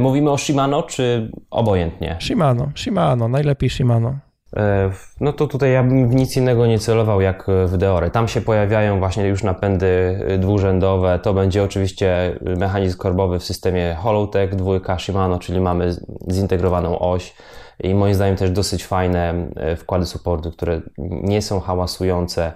Mówimy 0.00 0.30
o 0.30 0.38
Shimano 0.38 0.82
czy 0.82 1.30
obojętnie? 1.50 2.16
Shimano, 2.20 2.72
Shimano, 2.74 3.28
najlepiej 3.28 3.70
Shimano. 3.70 4.18
E, 4.56 4.90
no 5.20 5.32
to 5.32 5.46
tutaj 5.46 5.72
ja 5.72 5.82
bym 5.82 6.08
w 6.08 6.14
nic 6.14 6.36
innego 6.36 6.66
nie 6.66 6.78
celował 6.78 7.20
jak 7.20 7.46
w 7.66 7.76
Deore. 7.76 8.10
Tam 8.10 8.28
się 8.28 8.40
pojawiają 8.40 8.98
właśnie 8.98 9.26
już 9.26 9.42
napędy 9.42 10.20
dwurzędowe. 10.38 11.18
To 11.22 11.34
będzie 11.34 11.62
oczywiście 11.62 12.38
mechanizm 12.56 12.98
korbowy 12.98 13.38
w 13.38 13.44
systemie 13.44 13.96
Holotech, 13.98 14.56
dwójka 14.56 14.98
Shimano, 14.98 15.38
czyli 15.38 15.60
mamy 15.60 15.96
zintegrowaną 16.30 16.98
oś 16.98 17.34
i 17.82 17.94
moim 17.94 18.14
zdaniem 18.14 18.36
też 18.36 18.50
dosyć 18.50 18.84
fajne 18.84 19.50
e, 19.56 19.76
wkłady 19.76 20.06
supportu, 20.06 20.52
które 20.52 20.80
nie 20.98 21.42
są 21.42 21.60
hałasujące, 21.60 22.52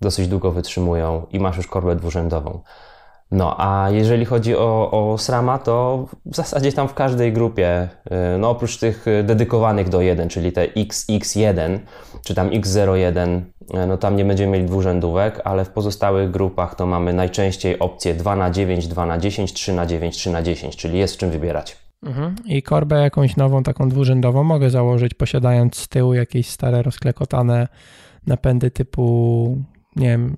dosyć 0.00 0.28
długo 0.28 0.52
wytrzymują 0.52 1.26
i 1.30 1.40
masz 1.40 1.56
już 1.56 1.66
korbę 1.66 1.96
dwurzędową. 1.96 2.60
No, 3.34 3.54
a 3.58 3.90
jeżeli 3.90 4.24
chodzi 4.24 4.56
o, 4.56 4.90
o 4.90 5.18
SRAMA, 5.18 5.58
to 5.58 6.06
w 6.26 6.36
zasadzie 6.36 6.72
tam 6.72 6.88
w 6.88 6.94
każdej 6.94 7.32
grupie, 7.32 7.88
y, 8.34 8.38
no 8.38 8.50
oprócz 8.50 8.78
tych 8.78 9.06
dedykowanych 9.24 9.88
do 9.88 10.00
1, 10.00 10.28
czyli 10.28 10.52
te 10.52 10.66
XX1 10.66 11.78
czy 12.24 12.34
tam 12.34 12.50
X01, 12.50 13.40
y, 13.74 13.86
no 13.86 13.96
tam 13.96 14.16
nie 14.16 14.24
będziemy 14.24 14.52
mieli 14.52 14.64
dwurzędówek, 14.64 15.40
ale 15.44 15.64
w 15.64 15.70
pozostałych 15.70 16.30
grupach 16.30 16.74
to 16.74 16.86
mamy 16.86 17.12
najczęściej 17.12 17.78
opcje 17.78 18.14
2 18.14 18.36
na 18.36 18.50
9, 18.50 18.88
2 18.88 19.06
na 19.06 19.18
10, 19.18 19.52
3 19.52 19.72
na 19.72 19.86
9, 19.86 20.16
3 20.16 20.30
na 20.30 20.42
10, 20.42 20.76
czyli 20.76 20.98
jest 20.98 21.14
w 21.14 21.18
czym 21.18 21.30
wybierać. 21.30 21.76
Mhm. 22.02 22.36
I 22.44 22.62
korbę 22.62 23.02
jakąś 23.02 23.36
nową, 23.36 23.62
taką 23.62 23.88
dwurzędową 23.88 24.44
mogę 24.44 24.70
założyć, 24.70 25.14
posiadając 25.14 25.76
z 25.76 25.88
tyłu 25.88 26.14
jakieś 26.14 26.48
stare, 26.48 26.82
rozklekotane 26.82 27.68
napędy 28.26 28.70
typu, 28.70 29.58
nie 29.96 30.08
wiem, 30.08 30.36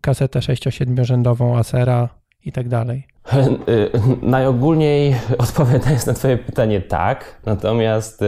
kasetę 0.00 0.38
6-7 0.38 1.04
rzędową 1.04 1.58
Acera 1.58 2.21
i 2.44 2.52
tak 2.52 2.68
dalej? 2.68 3.06
Najogólniej 4.22 5.16
odpowiadając 5.38 6.06
na 6.06 6.14
Twoje 6.14 6.38
pytanie, 6.38 6.80
tak. 6.80 7.40
Natomiast 7.46 8.22
y, 8.22 8.26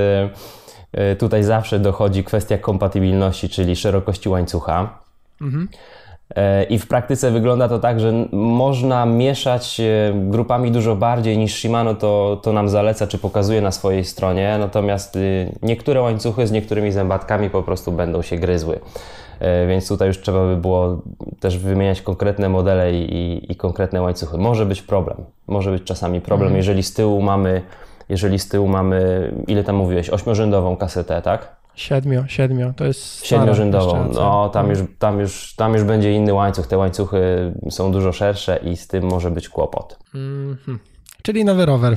y, 1.12 1.16
tutaj 1.16 1.42
zawsze 1.44 1.78
dochodzi 1.78 2.24
kwestia 2.24 2.58
kompatybilności, 2.58 3.48
czyli 3.48 3.76
szerokości 3.76 4.28
łańcucha. 4.28 4.98
Mhm. 5.40 5.68
E, 6.36 6.64
I 6.64 6.78
w 6.78 6.86
praktyce 6.86 7.30
wygląda 7.30 7.68
to 7.68 7.78
tak, 7.78 8.00
że 8.00 8.12
można 8.32 9.06
mieszać 9.06 9.80
grupami 10.14 10.70
dużo 10.70 10.96
bardziej 10.96 11.38
niż 11.38 11.54
Shimano 11.54 11.94
to, 11.94 12.40
to 12.42 12.52
nam 12.52 12.68
zaleca 12.68 13.06
czy 13.06 13.18
pokazuje 13.18 13.60
na 13.60 13.70
swojej 13.70 14.04
stronie, 14.04 14.56
natomiast 14.58 15.16
y, 15.16 15.52
niektóre 15.62 16.02
łańcuchy 16.02 16.46
z 16.46 16.52
niektórymi 16.52 16.92
zębatkami 16.92 17.50
po 17.50 17.62
prostu 17.62 17.92
będą 17.92 18.22
się 18.22 18.36
gryzły. 18.36 18.80
E, 19.40 19.66
więc 19.66 19.88
tutaj 19.88 20.08
już 20.08 20.20
trzeba 20.20 20.46
by 20.46 20.56
było 20.56 21.02
też 21.40 21.58
wymieniać 21.58 22.02
konkretne 22.02 22.48
modele 22.48 22.92
i, 22.92 23.52
i 23.52 23.56
konkretne 23.56 24.02
łańcuchy. 24.02 24.38
Może 24.38 24.66
być 24.66 24.82
problem, 24.82 25.16
może 25.46 25.70
być 25.70 25.84
czasami 25.84 26.20
problem, 26.20 26.46
mhm. 26.46 26.56
jeżeli 26.56 26.82
z 26.82 26.94
tyłu 26.94 27.22
mamy, 27.22 27.62
jeżeli 28.08 28.38
z 28.38 28.48
tyłu 28.48 28.68
mamy, 28.68 29.30
ile 29.46 29.64
tam 29.64 29.76
mówiłeś, 29.76 30.10
ośmiorzędową 30.10 30.76
kasetę, 30.76 31.22
tak? 31.22 31.56
Siedmiu, 31.74 32.24
siedmiu, 32.26 32.72
to 32.76 32.84
jest 32.84 33.26
Siedmiorzędową, 33.26 34.08
no 34.14 34.48
tam 34.48 34.70
już, 34.70 34.78
tam, 34.98 35.20
już, 35.20 35.54
tam 35.56 35.74
już 35.74 35.82
będzie 35.84 36.12
inny 36.12 36.34
łańcuch, 36.34 36.66
te 36.66 36.78
łańcuchy 36.78 37.52
są 37.70 37.92
dużo 37.92 38.12
szersze 38.12 38.56
i 38.56 38.76
z 38.76 38.88
tym 38.88 39.04
może 39.04 39.30
być 39.30 39.48
kłopot. 39.48 39.98
-hmm. 40.14 40.93
Czyli 41.26 41.44
nowy 41.44 41.66
rower. 41.66 41.96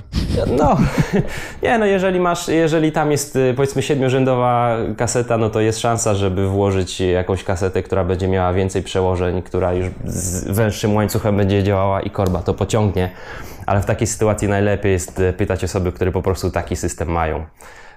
No, 0.58 0.78
nie, 1.64 1.78
no 1.78 1.86
jeżeli 1.86 2.20
masz, 2.20 2.48
jeżeli 2.48 2.92
tam 2.92 3.12
jest 3.12 3.36
y, 3.36 3.54
powiedzmy 3.56 3.82
siedmiorzędowa 3.82 4.78
kaseta, 4.98 5.38
no 5.38 5.50
to 5.50 5.60
jest 5.62 5.80
szansa, 5.80 6.16
żeby 6.16 6.48
włożyć 6.48 7.00
jakąś 7.00 7.44
kasetę, 7.44 7.84
która 7.84 8.04
będzie 8.04 8.28
miała 8.28 8.54
więcej 8.54 8.84
przełożeń, 8.84 9.42
która 9.42 9.74
już 9.74 9.88
z 10.06 10.52
węższym 10.52 10.96
łańcuchem 10.96 11.38
będzie 11.38 11.64
działała 11.64 12.02
i 12.02 12.10
korba 12.10 12.42
to 12.42 12.54
pociągnie. 12.54 13.12
Ale 13.66 13.82
w 13.82 13.86
takiej 13.86 14.08
sytuacji 14.08 14.48
najlepiej 14.48 14.92
jest 14.92 15.20
y, 15.20 15.34
pytać 15.34 15.64
osoby, 15.64 15.92
które 15.92 16.12
po 16.12 16.22
prostu 16.22 16.52
taki 16.52 16.76
system 16.76 17.08
mają. 17.08 17.46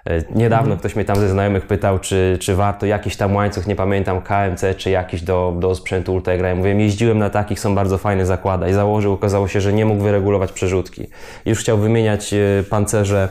E, 0.07 0.23
niedawno 0.35 0.77
ktoś 0.77 0.97
mnie 0.97 1.05
tam 1.05 1.17
ze 1.17 1.29
znajomych 1.29 1.67
pytał, 1.67 1.99
czy, 1.99 2.39
czy 2.41 2.55
warto 2.55 2.87
jakiś 2.87 3.17
tam 3.17 3.37
łańcuch, 3.37 3.67
nie 3.67 3.77
pamiętam, 3.77 4.23
KMC, 4.23 4.75
czy 4.77 4.91
jakiś 4.91 5.23
do, 5.23 5.57
do 5.59 5.75
sprzętu 5.75 6.15
Ultegra. 6.15 6.49
Ja 6.49 6.55
mówię, 6.55 6.75
jeździłem 6.75 7.19
na 7.19 7.31
takich, 7.31 7.61
są 7.61 7.75
bardzo 7.75 7.99
fajne 7.99 8.27
zakłada 8.27 8.69
i 8.69 8.73
założył, 8.73 9.13
okazało 9.13 9.49
się, 9.49 9.61
że 9.61 9.73
nie 9.73 9.87
mógł 9.87 10.03
wyregulować 10.03 10.53
przerzutki. 10.53 11.07
Już 11.47 11.59
chciał 11.59 11.79
wymieniać 11.79 12.35
e, 12.35 12.39
pancerze 12.71 13.29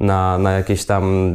na, 0.00 0.38
na 0.38 0.52
jakieś 0.52 0.84
tam 0.84 1.34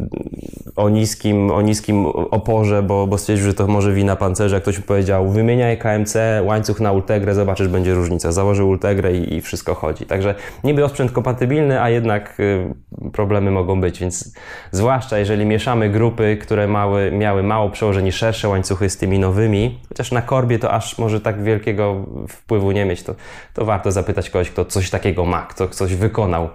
o 0.81 0.89
niskim, 0.89 1.51
o 1.51 1.61
niskim 1.61 2.05
oporze, 2.05 2.83
bo, 2.83 3.07
bo 3.07 3.17
stwierdził, 3.17 3.45
że 3.45 3.53
to 3.53 3.67
może 3.67 3.93
wina 3.93 4.15
pancerza. 4.15 4.59
Ktoś 4.59 4.77
mu 4.77 4.83
powiedział, 4.83 5.29
wymieniaj 5.29 5.77
KMC, 5.77 6.15
łańcuch 6.43 6.79
na 6.79 6.91
Ultegrę, 6.91 7.35
zobaczysz, 7.35 7.67
będzie 7.67 7.93
różnica. 7.93 8.31
Założył 8.31 8.69
Ultegrę 8.69 9.17
i, 9.17 9.33
i 9.33 9.41
wszystko 9.41 9.75
chodzi. 9.75 10.05
Także 10.05 10.35
niby 10.63 10.85
osprzęt 10.85 11.11
kompatybilny, 11.11 11.81
a 11.81 11.89
jednak 11.89 12.39
y, 12.39 12.73
problemy 13.13 13.51
mogą 13.51 13.81
być, 13.81 13.99
więc 13.99 14.33
zwłaszcza 14.71 15.17
jeżeli 15.19 15.45
mieszamy 15.45 15.89
grupy, 15.89 16.37
które 16.41 16.67
mały, 16.67 17.11
miały 17.11 17.43
mało 17.43 17.69
przełożeń 17.69 18.11
szersze 18.11 18.49
łańcuchy 18.49 18.89
z 18.89 18.97
tymi 18.97 19.19
nowymi, 19.19 19.79
chociaż 19.89 20.11
na 20.11 20.21
korbie 20.21 20.59
to 20.59 20.71
aż 20.71 20.97
może 20.97 21.21
tak 21.21 21.43
wielkiego 21.43 22.05
wpływu 22.29 22.71
nie 22.71 22.85
mieć, 22.85 23.03
to, 23.03 23.15
to 23.53 23.65
warto 23.65 23.91
zapytać 23.91 24.29
kogoś, 24.29 24.49
kto 24.49 24.65
coś 24.65 24.89
takiego 24.89 25.25
ma, 25.25 25.41
kto 25.41 25.67
coś 25.67 25.95
wykonał, 25.95 26.49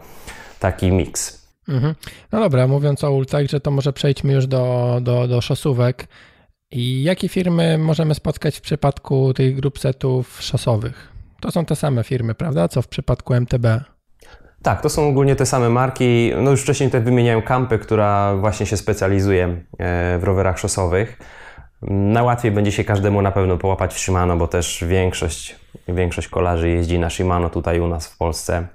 taki 0.61 0.93
miks. 0.93 1.46
Mhm. 1.68 1.94
No 2.33 2.40
dobra, 2.40 2.66
mówiąc 2.66 3.05
o 3.05 3.11
Ultegrze, 3.11 3.61
to 3.61 3.70
może 3.70 3.92
przejdźmy 3.92 4.33
już 4.33 4.46
do, 4.46 4.98
do, 5.02 5.29
do 5.29 5.40
szosówek. 5.40 6.09
I 6.70 7.02
jakie 7.02 7.29
firmy 7.29 7.79
możemy 7.79 8.14
spotkać 8.14 8.57
w 8.57 8.61
przypadku 8.61 9.35
tych 9.35 9.57
grup 9.57 9.79
setów 9.79 10.42
szosowych? 10.42 11.12
To 11.40 11.50
są 11.50 11.64
te 11.64 11.76
same 11.76 12.05
firmy, 12.05 12.35
prawda, 12.35 12.68
co 12.68 12.83
w 12.83 12.88
przypadku 12.88 13.35
MTB? 13.35 13.66
Tak, 14.62 14.83
to 14.83 14.88
są 14.88 15.09
ogólnie 15.09 15.37
te 15.37 15.46
same 15.46 15.68
marki. 15.68 16.33
No 16.42 16.50
już 16.50 16.62
wcześniej 16.62 16.88
tutaj 16.88 17.02
wymieniałem 17.02 17.42
Kampy, 17.42 17.79
która 17.79 18.37
właśnie 18.37 18.66
się 18.66 18.76
specjalizuje 18.76 19.44
e, 19.79 20.18
w 20.18 20.24
rowerach 20.24 20.59
szosowych. 20.59 21.18
Najłatwiej 21.83 22.52
będzie 22.52 22.72
się 22.72 22.85
każdemu 22.85 23.22
na 23.22 23.33
pewno 23.33 23.57
połapać 23.57 23.94
w 23.94 23.98
Shimano, 23.98 24.37
bo 24.37 24.48
też 24.48 24.85
większość, 24.88 25.57
większość 25.88 26.29
kolarzy 26.29 26.68
jeździ 26.68 26.98
na 26.98 27.11
Shimano 27.11 27.50
tutaj 27.50 27.81
u 27.81 27.87
nas 27.87 28.07
w 28.07 28.16
Polsce. 28.16 28.66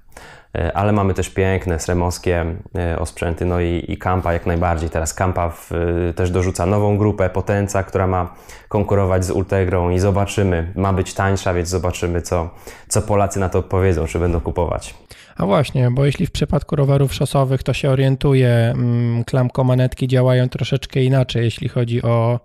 E, 0.58 0.78
ale 0.78 0.92
mamy 0.92 1.14
też 1.14 1.30
piękne, 1.30 1.80
sremowskie 1.80 2.46
e, 2.76 3.00
osprzęty, 3.00 3.46
no 3.46 3.62
i, 3.62 3.86
i 3.88 3.98
Kampa 3.98 4.34
jak 4.34 4.46
najbardziej. 4.46 4.90
Teraz 4.90 5.14
Kampa 5.14 5.50
w, 5.50 5.72
e, 5.72 6.14
też 6.14 6.32
dorzuca 6.32 6.66
nową 6.66 6.98
grupę, 6.98 7.30
Potenca, 7.30 7.84
która 7.84 8.08
ma 8.08 8.34
konkurować 8.68 9.26
z 9.26 9.32
Ultegrą 9.32 9.90
i 9.90 10.00
zobaczymy, 10.00 10.72
ma 10.76 10.94
być 10.94 11.14
tańsza, 11.14 11.54
więc 11.54 11.70
zobaczymy, 11.70 12.22
co, 12.22 12.50
co 12.88 13.02
Polacy 13.02 13.40
na 13.40 13.50
to 13.50 13.64
powiedzą, 13.64 14.06
czy 14.06 14.20
będą 14.20 14.40
kupować. 14.40 14.96
A 15.38 15.46
właśnie, 15.46 15.92
bo 15.92 16.06
jeśli 16.06 16.28
w 16.28 16.32
przypadku 16.32 16.76
rowerów 16.76 17.14
szosowych 17.14 17.64
to 17.64 17.74
się 17.74 17.90
orientuje, 17.90 18.50
mm, 18.50 19.24
klamko 19.24 19.64
manetki 19.64 20.08
działają 20.08 20.50
troszeczkę 20.50 21.04
inaczej, 21.04 21.44
jeśli 21.44 21.70
chodzi 21.70 22.02
o 22.02 22.40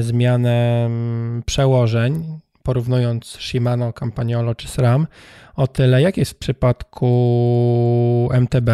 zmianę 0.00 0.84
mm, 0.86 1.42
przełożeń, 1.46 2.40
porównując 2.64 3.24
Shimano, 3.26 3.92
Campagnolo 3.92 4.54
czy 4.54 4.68
SRAM, 4.68 5.06
o 5.56 5.66
tyle 5.66 6.02
jak 6.02 6.16
jest 6.16 6.32
w 6.32 6.36
przypadku 6.36 7.08
MTB? 8.32 8.68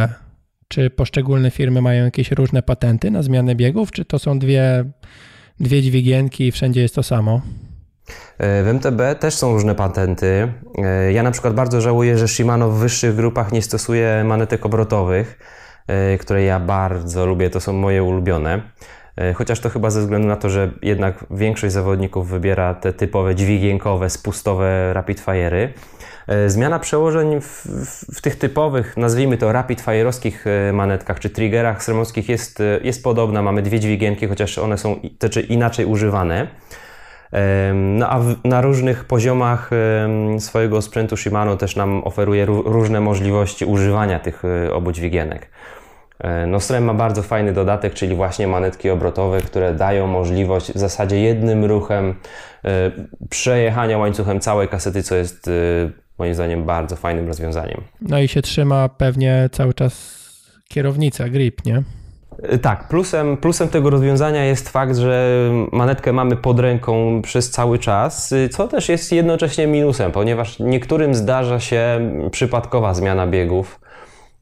Czy 0.69 0.91
poszczególne 0.91 1.51
firmy 1.51 1.83
mają 1.83 2.05
jakieś 2.05 2.31
różne 2.31 2.63
patenty 2.63 3.11
na 3.11 3.23
zmianę 3.23 3.55
biegów, 3.55 3.93
czy 3.93 4.05
to 4.05 4.19
są 4.19 4.39
dwie, 4.39 4.85
dwie 5.61 5.83
dźwigienki 5.83 6.47
i 6.47 6.53
wszędzie 6.53 6.83
jest 6.83 6.95
to 6.95 7.03
samo? 7.03 7.41
W 8.39 8.67
MTB 8.75 9.15
też 9.21 9.35
są 9.35 9.53
różne 9.53 9.75
patenty. 9.75 10.53
E, 10.79 11.13
ja 11.13 11.23
na 11.23 11.31
przykład 11.31 11.55
bardzo 11.55 11.81
żałuję, 11.81 12.19
że 12.19 12.29
Shimano 12.29 12.71
w 12.71 12.79
wyższych 12.79 13.15
grupach 13.15 13.53
nie 13.53 13.63
stosuje 13.63 14.25
manetek 14.25 14.67
obrotowych, 14.67 15.39
e, 15.87 16.19
które 16.19 16.43
ja 16.43 16.61
bardzo 16.61 17.27
lubię, 17.27 17.51
to 17.51 17.61
są 17.61 17.73
moje 17.73 18.03
ulubione. 18.03 18.63
Chociaż 19.35 19.61
to 19.61 19.69
chyba 19.69 19.91
ze 19.91 20.01
względu 20.01 20.29
na 20.29 20.37
to, 20.37 20.51
że 20.51 20.71
jednak 20.83 21.25
większość 21.31 21.73
zawodników 21.73 22.29
wybiera 22.29 22.75
te 22.75 22.93
typowe 22.93 23.35
dźwigienkowe, 23.35 24.11
spustowe 24.11 24.93
rapid 24.93 25.21
fire'y. 25.21 25.69
E, 26.31 26.51
zmiana 26.51 26.79
przełożeń 26.79 27.41
w, 27.41 27.67
w, 27.67 28.17
w, 28.17 28.21
tych 28.21 28.37
typowych, 28.37 28.97
nazwijmy 28.97 29.37
to 29.37 29.53
rapid 29.53 29.83
fire'owskich 29.83 30.33
e, 30.47 30.73
manetkach 30.73 31.21
czy 31.21 31.31
triggerach 31.31 31.83
sremowskich 31.83 32.29
jest, 32.29 32.61
e, 32.61 32.81
jest 32.83 33.05
podobna. 33.05 33.43
Mamy 33.43 33.63
dwie 33.63 33.81
dźwigienki, 33.81 34.27
chociaż 34.27 34.59
one 34.59 34.79
są 34.79 35.01
czy 35.31 35.41
inaczej 35.41 35.87
używane. 35.87 36.47
No 37.75 38.09
a 38.09 38.19
w, 38.19 38.37
na 38.45 38.61
różnych 38.61 39.05
poziomach 39.05 39.71
swojego 40.39 40.83
sprzętu 40.83 41.17
Shimano 41.17 41.57
też 41.57 41.77
nam 41.77 42.05
oferuje 42.05 42.47
różne 42.47 43.01
możliwości 43.01 43.65
używania 43.65 44.19
tych 44.19 44.43
obu 44.73 44.93
dźwigienek. 44.93 45.51
No 46.47 46.61
SREM 46.61 46.85
ma 46.85 46.95
bardzo 46.95 47.23
fajny 47.23 47.53
dodatek, 47.53 47.95
czyli 47.95 48.15
właśnie 48.15 48.47
manetki 48.47 48.91
obrotowe, 48.91 49.41
które 49.41 49.75
dają 49.75 50.07
możliwość 50.07 50.73
w 50.73 50.79
zasadzie 50.79 51.21
jednym 51.21 51.65
ruchem 51.65 52.15
przejechania 53.31 53.99
łańcuchem 53.99 54.41
całej 54.41 54.69
kasety, 54.69 55.03
co 55.03 55.15
jest 55.15 55.51
moim 56.19 56.35
zdaniem 56.35 56.65
bardzo 56.65 56.97
fajnym 56.97 57.27
rozwiązaniem. 57.27 57.81
No 58.01 58.19
i 58.19 58.29
się 58.29 58.43
trzyma 58.43 58.89
pewnie 58.89 59.49
cały 59.53 59.75
czas 59.75 60.21
kierownica, 60.69 61.29
grip, 61.29 61.65
nie? 61.65 61.83
Tak, 62.63 62.89
plusem, 62.89 63.37
plusem 63.37 63.69
tego 63.69 63.91
rozwiązania 63.91 64.45
jest 64.45 64.69
fakt, 64.69 64.97
że 64.97 65.51
manetkę 65.73 66.13
mamy 66.13 66.37
pod 66.37 66.61
ręką 66.61 67.23
przez 67.23 67.51
cały 67.51 67.79
czas, 67.79 68.35
co 68.51 68.69
też 68.69 68.89
jest 68.89 69.13
jednocześnie 69.13 69.67
minusem, 69.67 70.13
ponieważ 70.13 70.59
niektórym 70.59 71.15
zdarza 71.15 71.61
się 71.61 72.01
przypadkowa 72.31 72.95
zmiana 72.95 73.27
biegów. 73.27 73.81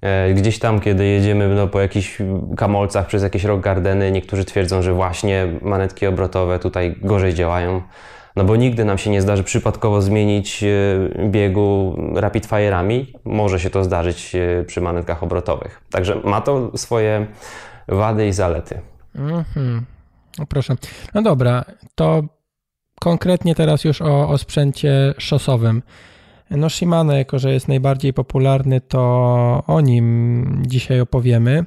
E, 0.00 0.34
gdzieś 0.34 0.58
tam, 0.58 0.80
kiedy 0.80 1.06
jedziemy 1.06 1.48
no, 1.48 1.68
po 1.68 1.80
jakichś 1.80 2.18
kamolcach 2.56 3.06
przez 3.06 3.22
jakieś 3.22 3.44
rock 3.44 3.61
gardeny, 3.61 4.11
niektórzy 4.11 4.44
twierdzą, 4.44 4.82
że 4.82 4.92
właśnie 4.92 5.46
manetki 5.62 6.06
obrotowe 6.06 6.58
tutaj 6.58 6.96
gorzej 7.00 7.34
działają 7.34 7.82
no 8.38 8.44
bo 8.44 8.56
nigdy 8.56 8.84
nam 8.84 8.98
się 8.98 9.11
nie 9.11 9.22
zdarzy 9.22 9.44
przypadkowo 9.44 10.02
zmienić 10.02 10.64
e, 10.64 10.66
biegu 11.28 11.96
rapid 12.14 12.46
fire'ami. 12.46 13.06
Może 13.24 13.61
się 13.61 13.70
to 13.70 13.84
zdarzyć 13.84 14.34
e, 14.34 14.64
przy 14.64 14.80
manetkach 14.80 15.22
obrotowych. 15.22 15.80
Także 15.90 16.20
ma 16.24 16.40
to 16.40 16.78
swoje 16.78 17.26
wady 17.88 18.28
i 18.28 18.32
zalety. 18.32 18.80
Mhm. 19.14 19.87
No 20.38 20.46
proszę. 20.46 20.76
No 21.14 21.22
dobra, 21.22 21.64
to 21.94 22.22
konkretnie 23.00 23.54
teraz 23.54 23.84
już 23.84 24.02
o, 24.02 24.28
o 24.28 24.38
sprzęcie 24.38 25.14
szosowym. 25.18 25.82
No 26.50 26.70
Shimano, 26.70 27.12
jako 27.12 27.38
że 27.38 27.52
jest 27.52 27.68
najbardziej 27.68 28.12
popularny, 28.12 28.80
to 28.80 29.00
o 29.66 29.80
nim 29.80 30.62
dzisiaj 30.66 31.00
opowiemy. 31.00 31.64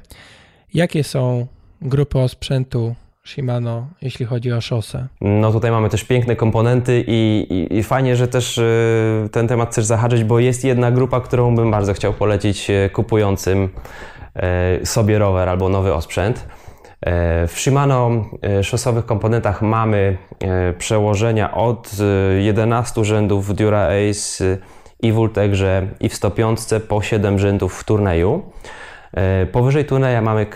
Jakie 0.74 1.04
są 1.04 1.46
grupy 1.82 2.18
osprzętu 2.18 2.94
Shimano, 3.24 3.86
jeśli 4.02 4.26
chodzi 4.26 4.52
o 4.52 4.60
szosę. 4.60 5.06
No 5.20 5.52
tutaj 5.52 5.70
mamy 5.70 5.88
też 5.88 6.04
piękne 6.04 6.36
komponenty 6.36 7.04
i, 7.06 7.46
i, 7.50 7.78
i 7.78 7.82
fajnie, 7.82 8.16
że 8.16 8.28
też 8.28 8.58
y, 8.58 9.28
ten 9.32 9.48
temat 9.48 9.70
chcesz 9.70 9.84
zahaczyć, 9.84 10.24
bo 10.24 10.38
jest 10.38 10.64
jedna 10.64 10.90
grupa, 10.90 11.20
którą 11.20 11.56
bym 11.56 11.70
bardzo 11.70 11.94
chciał 11.94 12.12
polecić 12.12 12.70
y, 12.70 12.90
kupującym 12.92 13.68
y, 14.82 14.86
sobie 14.86 15.18
rower 15.18 15.48
albo 15.48 15.68
nowy 15.68 15.94
osprzęt. 15.94 16.46
W 17.48 17.52
Shimano 17.54 18.24
szosowych 18.62 19.06
komponentach 19.06 19.62
mamy 19.62 20.16
przełożenia 20.78 21.54
od 21.54 21.90
11 22.38 23.04
rzędów 23.04 23.54
Dura 23.54 23.88
Ace 23.88 24.58
i 25.02 25.12
w 25.12 25.18
Ultegrze 25.18 25.86
i 26.00 26.08
w 26.08 26.14
105 26.14 26.60
po 26.88 27.02
7 27.02 27.38
rzędów 27.38 27.80
w 27.80 27.84
turnieju. 27.84 28.42
E, 29.14 29.46
powyżej 29.46 29.84
turnieja 29.84 30.22
mamy 30.22 30.46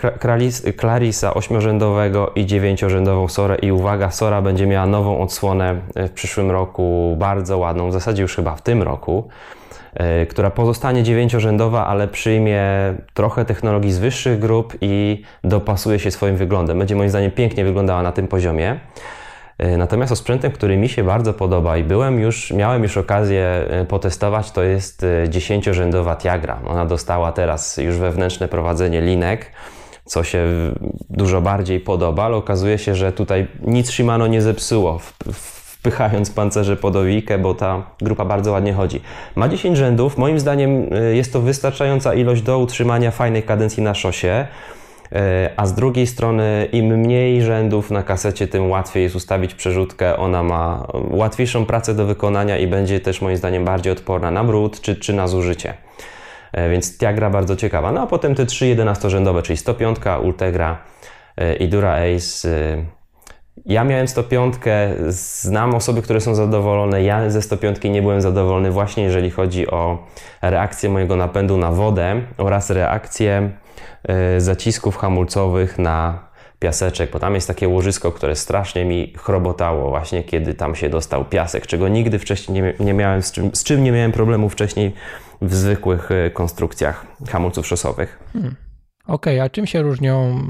Clarisa 0.79 1.33
ośmiorzędowego 1.33 2.31
i 2.35 2.45
dziewięciorzędową 2.45 3.27
Sorę 3.27 3.55
i 3.55 3.71
uwaga, 3.71 4.11
Sora 4.11 4.41
będzie 4.41 4.67
miała 4.67 4.85
nową 4.85 5.19
odsłonę 5.19 5.75
w 5.95 6.09
przyszłym 6.09 6.51
roku, 6.51 7.15
bardzo 7.19 7.57
ładną, 7.57 7.89
w 7.89 7.93
zasadzie 7.93 8.21
już 8.21 8.35
chyba 8.35 8.55
w 8.55 8.61
tym 8.61 8.83
roku, 8.83 9.27
e, 9.29 9.56
która 10.29 10.49
pozostanie 10.49 11.03
dziewięciorzędowa, 11.03 11.87
ale 11.87 12.07
przyjmie 12.07 12.63
trochę 13.13 13.45
technologii 13.45 13.91
z 13.91 13.99
wyższych 13.99 14.39
grup 14.39 14.77
i 14.81 15.21
dopasuje 15.43 15.99
się 15.99 16.11
swoim 16.11 16.35
wyglądem. 16.35 16.79
Będzie 16.79 16.95
moim 16.95 17.09
zdaniem 17.09 17.31
pięknie 17.31 17.65
wyglądała 17.65 18.03
na 18.03 18.11
tym 18.11 18.27
poziomie. 18.27 18.79
E, 19.57 19.77
natomiast 19.77 20.11
osprzętem, 20.11 20.51
który 20.51 20.77
mi 20.77 20.89
się 20.89 21.03
bardzo 21.03 21.33
podoba 21.33 21.77
i 21.77 21.83
byłem 21.83 22.19
już, 22.19 22.51
miałem 22.51 22.83
już 22.83 22.97
okazję 22.97 23.65
e, 23.69 23.85
potestować, 23.85 24.51
to 24.51 24.63
jest 24.63 25.03
e, 25.03 25.29
dziesięciorzędowa 25.29 26.15
Tiagra. 26.15 26.59
Ona 26.67 26.85
dostała 26.85 27.31
teraz 27.31 27.77
już 27.77 27.97
wewnętrzne 27.97 28.47
prowadzenie 28.47 29.01
linek, 29.01 29.51
co 30.05 30.23
się 30.23 30.45
dużo 31.09 31.41
bardziej 31.41 31.79
podoba, 31.79 32.23
ale 32.23 32.35
okazuje 32.35 32.77
się, 32.77 32.95
że 32.95 33.11
tutaj 33.11 33.47
nic 33.61 33.89
Shimano 33.89 34.27
nie 34.27 34.41
zepsuło, 34.41 34.99
wpychając 35.87 36.31
pancerze 36.31 36.77
pod 36.77 36.95
owikę, 36.95 37.37
bo 37.37 37.53
ta 37.53 37.83
grupa 38.01 38.25
bardzo 38.25 38.51
ładnie 38.51 38.73
chodzi. 38.73 39.01
Ma 39.35 39.47
10 39.47 39.77
rzędów, 39.77 40.17
moim 40.17 40.39
zdaniem 40.39 40.89
jest 41.13 41.33
to 41.33 41.41
wystarczająca 41.41 42.13
ilość 42.13 42.41
do 42.41 42.59
utrzymania 42.59 43.11
fajnej 43.11 43.43
kadencji 43.43 43.83
na 43.83 43.93
szosie. 43.93 44.47
E, 45.11 45.49
a 45.57 45.65
z 45.65 45.73
drugiej 45.73 46.07
strony 46.07 46.67
im 46.71 46.85
mniej 46.85 47.41
rzędów 47.41 47.91
na 47.91 48.03
kasecie, 48.03 48.47
tym 48.47 48.69
łatwiej 48.69 49.03
jest 49.03 49.15
ustawić 49.15 49.53
przerzutkę. 49.53 50.17
Ona 50.17 50.43
ma 50.43 50.87
łatwiejszą 51.09 51.65
pracę 51.65 51.93
do 51.93 52.05
wykonania 52.05 52.57
i 52.57 52.67
będzie 52.67 52.99
też 52.99 53.21
moim 53.21 53.37
zdaniem 53.37 53.65
bardziej 53.65 53.93
odporna 53.93 54.31
na 54.31 54.43
brud 54.43 54.81
czy, 54.81 54.95
czy 54.95 55.13
na 55.13 55.27
zużycie. 55.27 55.73
Więc 56.71 56.97
Tiagra 56.97 57.29
bardzo 57.29 57.55
ciekawa. 57.55 57.91
No 57.91 58.01
a 58.01 58.07
potem 58.07 58.35
te 58.35 58.45
trzy 58.45 58.65
11-rzędowe, 58.65 59.41
czyli 59.41 59.57
105, 59.57 59.97
Ultegra 60.23 60.77
i 61.59 61.67
Dura 61.67 61.95
Ace. 62.15 62.96
Ja 63.65 63.83
miałem 63.83 64.07
105, 64.07 64.55
znam 65.07 65.75
osoby, 65.75 66.01
które 66.01 66.21
są 66.21 66.35
zadowolone. 66.35 67.03
Ja 67.03 67.29
ze 67.29 67.41
105 67.41 67.83
nie 67.83 68.01
byłem 68.01 68.21
zadowolony 68.21 68.71
właśnie 68.71 69.03
jeżeli 69.03 69.31
chodzi 69.31 69.67
o 69.67 70.07
reakcję 70.41 70.89
mojego 70.89 71.15
napędu 71.15 71.57
na 71.57 71.71
wodę 71.71 72.21
oraz 72.37 72.69
reakcję 72.69 73.51
E, 74.03 74.41
zacisków 74.41 74.97
hamulcowych 74.97 75.79
na 75.79 76.27
piaseczek, 76.59 77.11
bo 77.11 77.19
tam 77.19 77.35
jest 77.35 77.47
takie 77.47 77.67
łożysko, 77.67 78.11
które 78.11 78.35
strasznie 78.35 78.85
mi 78.85 79.13
chrobotało 79.17 79.89
właśnie, 79.89 80.23
kiedy 80.23 80.53
tam 80.53 80.75
się 80.75 80.89
dostał 80.89 81.25
piasek, 81.25 81.67
czego 81.67 81.87
nigdy 81.87 82.19
wcześniej 82.19 82.75
nie, 82.79 82.93
miałem, 82.93 83.21
z 83.21 83.31
czym, 83.31 83.55
z 83.55 83.63
czym 83.63 83.83
nie 83.83 83.91
miałem 83.91 84.11
problemu 84.11 84.49
wcześniej 84.49 84.93
w 85.41 85.55
zwykłych 85.55 86.11
e, 86.11 86.31
konstrukcjach 86.31 87.05
hamulców 87.29 87.67
szosowych. 87.67 88.19
Hmm. 88.33 88.55
Okej, 89.07 89.35
okay, 89.35 89.45
a 89.45 89.49
czym 89.49 89.67
się 89.67 89.81
różnią 89.81 90.41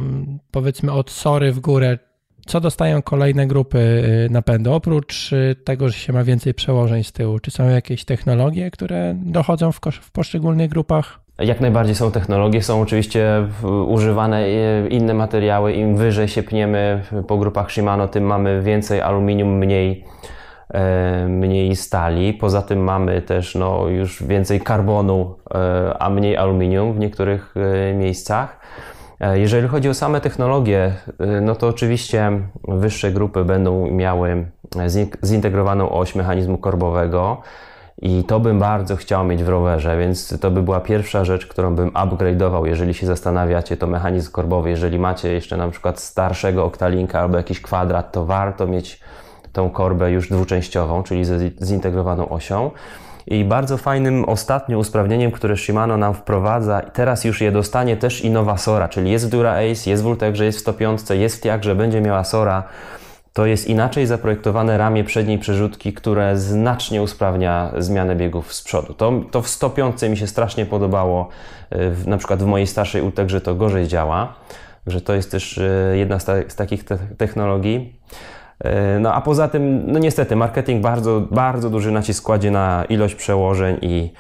powiedzmy 0.52 0.91
od 0.91 1.12
sory 1.12 1.52
w 1.52 1.60
górę? 1.60 1.98
Co 2.47 2.60
dostają 2.60 3.01
kolejne 3.01 3.47
grupy 3.47 4.03
e, 4.25 4.33
napędu? 4.33 4.73
Oprócz 4.73 5.31
tego, 5.63 5.89
że 5.89 5.93
się 5.93 6.13
ma 6.13 6.23
więcej 6.23 6.53
przełożeń 6.53 7.03
z 7.03 7.12
tyłu, 7.12 7.39
czy 7.39 7.51
są 7.51 7.69
jakieś 7.69 8.05
technologie, 8.05 8.71
które 8.71 9.15
dochodzą 9.17 9.71
w, 9.71 9.79
w 10.01 10.12
poszczególnych 10.12 10.69
grupach? 10.69 11.19
Jak 11.39 11.62
najbardziej 11.62 11.95
są 11.95 12.12
technologie, 12.12 12.63
są 12.63 12.81
oczywiście 12.81 13.47
używane 13.88 14.38
e, 14.38 14.88
inne 14.88 15.13
materiały. 15.13 15.73
Im 15.73 15.97
wyżej 15.97 16.27
się 16.27 16.43
pniemy 16.43 17.03
po 17.27 17.38
grupach 17.38 17.71
Shimano, 17.71 18.07
tym 18.07 18.23
mamy 18.23 18.62
więcej 18.62 19.01
aluminium, 19.01 19.57
mniej, 19.57 20.05
mniej 21.27 21.75
stali. 21.75 22.33
Poza 22.33 22.62
tym 22.62 22.79
mamy 22.79 23.21
też 23.21 23.55
no, 23.55 23.88
już 23.88 24.23
więcej 24.23 24.62
karbonu, 24.62 25.36
a 25.99 26.10
mniej 26.10 26.38
aluminium 26.38 26.93
w 26.93 26.99
niektórych 26.99 27.55
miejscach. 27.95 28.60
Jeżeli 29.34 29.67
chodzi 29.67 29.89
o 29.89 29.93
same 29.93 30.21
technologie, 30.21 30.93
no 31.41 31.56
to 31.56 31.67
oczywiście 31.67 32.32
wyższe 32.67 33.12
grupy 33.12 33.45
będą 33.45 33.91
miały 33.91 34.45
zintegrowaną 35.25 35.89
oś 35.89 36.15
mechanizmu 36.15 36.58
korbowego. 36.58 37.41
I 38.01 38.23
to 38.23 38.39
bym 38.39 38.60
bardzo 38.60 38.95
chciał 38.95 39.25
mieć 39.25 39.43
w 39.43 39.49
rowerze, 39.49 39.97
więc 39.97 40.39
to 40.39 40.51
by 40.51 40.63
była 40.63 40.80
pierwsza 40.80 41.25
rzecz, 41.25 41.47
którą 41.47 41.75
bym 41.75 41.89
upgrade'ował, 41.89 42.65
jeżeli 42.65 42.93
się 42.93 43.08
zastanawiacie, 43.08 43.77
to 43.77 43.88
mechanizm 43.88 44.32
korbowy. 44.32 44.69
Jeżeli 44.69 44.99
macie 44.99 45.34
jeszcze 45.34 45.58
na 45.58 45.67
przykład 45.69 45.99
starszego 45.99 46.65
oktalinka 46.65 47.19
albo 47.19 47.38
jakiś 47.38 47.62
kwadrat, 47.62 48.12
to 48.12 48.25
warto 48.25 48.67
mieć 48.67 48.99
tą 49.53 49.69
korbę 49.69 50.12
już 50.12 50.30
dwuczęściową, 50.30 51.03
czyli 51.03 51.23
zintegrowaną 51.63 52.30
osią. 52.30 52.71
I 53.27 53.45
bardzo 53.45 53.77
fajnym 53.77 54.25
ostatnim 54.25 54.79
usprawnieniem, 54.79 55.31
które 55.31 55.57
Shimano 55.57 55.97
nam 55.97 56.13
wprowadza, 56.13 56.79
i 56.79 56.91
teraz 56.91 57.23
już 57.23 57.41
je 57.41 57.51
dostanie 57.51 57.97
też 57.97 58.21
i 58.21 58.29
nowa 58.29 58.57
Sora, 58.57 58.89
czyli 58.89 59.11
jest 59.11 59.27
w 59.27 59.29
Dura 59.29 59.51
Ace, 59.51 59.89
jest 59.89 60.03
w 60.03 60.05
Ultegrze, 60.05 60.45
jest 60.45 60.57
w 60.57 60.61
105, 60.61 61.01
jest 61.09 61.37
w 61.37 61.41
Tiagrze, 61.41 61.75
będzie 61.75 62.01
miała 62.01 62.23
Sora 62.23 62.63
to 63.37 63.45
jest 63.45 63.67
inaczej 63.67 64.05
zaprojektowane 64.05 64.77
ramię 64.77 65.03
przedniej 65.03 65.39
przerzutki, 65.39 65.93
które 65.93 66.37
znacznie 66.37 67.01
usprawnia 67.01 67.71
zmianę 67.77 68.15
biegów 68.15 68.53
z 68.53 68.61
przodu. 68.61 68.93
To, 68.93 69.13
to 69.31 69.41
w 69.41 69.47
105 69.47 70.01
mi 70.01 70.17
się 70.17 70.27
strasznie 70.27 70.65
podobało, 70.65 71.29
w, 71.71 72.03
na 72.07 72.17
przykład 72.17 72.43
w 72.43 72.45
mojej 72.45 72.67
starszej 72.67 73.01
Ultegrze 73.01 73.41
to 73.41 73.55
gorzej 73.55 73.87
działa, 73.87 74.33
że 74.87 75.01
to 75.01 75.13
jest 75.13 75.31
też 75.31 75.57
e, 75.57 75.97
jedna 75.97 76.19
z, 76.19 76.25
ta, 76.25 76.33
z 76.47 76.55
takich 76.55 76.83
te 76.83 76.97
technologii. 76.97 77.99
E, 78.60 79.00
no 79.00 79.13
a 79.13 79.22
poza 79.22 79.48
tym, 79.48 79.91
no 79.91 80.00
niestety, 80.00 80.36
marketing 80.36 80.82
bardzo, 80.84 81.22
bardzo 81.32 81.70
duży 81.70 81.91
nacisk 81.91 82.24
kładzie 82.24 82.52
na 82.52 82.86
ilość 82.89 83.15
przełożeń 83.15 83.78
i 83.82 84.12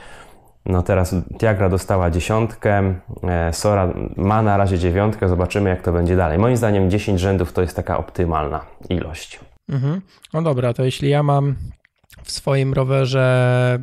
no 0.65 0.83
teraz 0.83 1.15
Tiagra 1.39 1.69
dostała 1.69 2.11
dziesiątkę, 2.11 2.93
e, 3.23 3.53
Sora 3.53 3.93
ma 4.17 4.41
na 4.41 4.57
razie 4.57 4.79
dziewiątkę, 4.79 5.29
zobaczymy 5.29 5.69
jak 5.69 5.81
to 5.81 5.91
będzie 5.91 6.15
dalej. 6.15 6.37
Moim 6.37 6.57
zdaniem 6.57 6.89
10 6.89 7.19
rzędów 7.19 7.53
to 7.53 7.61
jest 7.61 7.75
taka 7.75 7.97
optymalna 7.97 8.65
ilość. 8.89 9.39
Mhm. 9.69 10.01
No 10.33 10.41
dobra, 10.41 10.73
to 10.73 10.83
jeśli 10.83 11.09
ja 11.09 11.23
mam 11.23 11.55
w 12.23 12.31
swoim 12.31 12.73
rowerze 12.73 13.79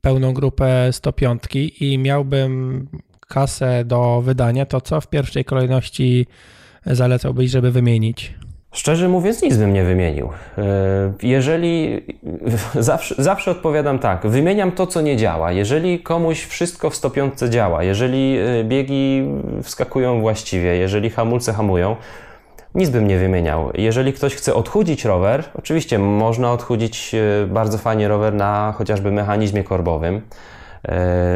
pełną 0.00 0.34
grupę 0.34 0.88
105 0.92 1.42
i 1.80 1.98
miałbym 1.98 2.88
kasę 3.28 3.84
do 3.84 4.22
wydania, 4.22 4.66
to 4.66 4.80
co 4.80 5.00
w 5.00 5.08
pierwszej 5.08 5.44
kolejności 5.44 6.26
zalecałbyś, 6.86 7.50
żeby 7.50 7.70
wymienić? 7.70 8.34
Szczerze 8.76 9.08
mówiąc, 9.08 9.42
nic 9.42 9.56
bym 9.56 9.72
nie 9.72 9.84
wymienił. 9.84 10.28
E, 10.58 10.62
jeżeli 11.22 12.02
zawsze, 12.74 13.14
zawsze 13.18 13.50
odpowiadam 13.50 13.98
tak, 13.98 14.26
wymieniam 14.26 14.72
to, 14.72 14.86
co 14.86 15.00
nie 15.00 15.16
działa. 15.16 15.52
Jeżeli 15.52 16.00
komuś 16.00 16.44
wszystko 16.44 16.90
w 16.90 16.96
105 16.96 17.38
działa, 17.48 17.82
jeżeli 17.82 18.38
e, 18.38 18.64
biegi 18.64 19.22
wskakują 19.62 20.20
właściwie, 20.20 20.76
jeżeli 20.76 21.10
hamulce 21.10 21.52
hamują, 21.52 21.96
nic 22.74 22.90
bym 22.90 23.08
nie 23.08 23.18
wymieniał. 23.18 23.70
Jeżeli 23.74 24.12
ktoś 24.12 24.34
chce 24.34 24.54
odchudzić 24.54 25.04
rower, 25.04 25.44
oczywiście 25.54 25.98
można 25.98 26.52
odchudzić 26.52 27.14
e, 27.14 27.46
bardzo 27.46 27.78
fajnie 27.78 28.08
rower 28.08 28.34
na 28.34 28.74
chociażby 28.78 29.10
mechanizmie 29.10 29.64
korbowym, 29.64 30.20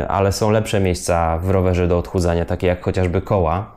ale 0.09 0.33
są 0.33 0.51
lepsze 0.51 0.81
miejsca 0.81 1.39
w 1.39 1.51
rowerze 1.51 1.89
do 1.89 1.99
odchudzania, 1.99 2.45
takie 2.45 2.67
jak 2.67 2.85
chociażby 2.85 3.23
koła. 3.23 3.73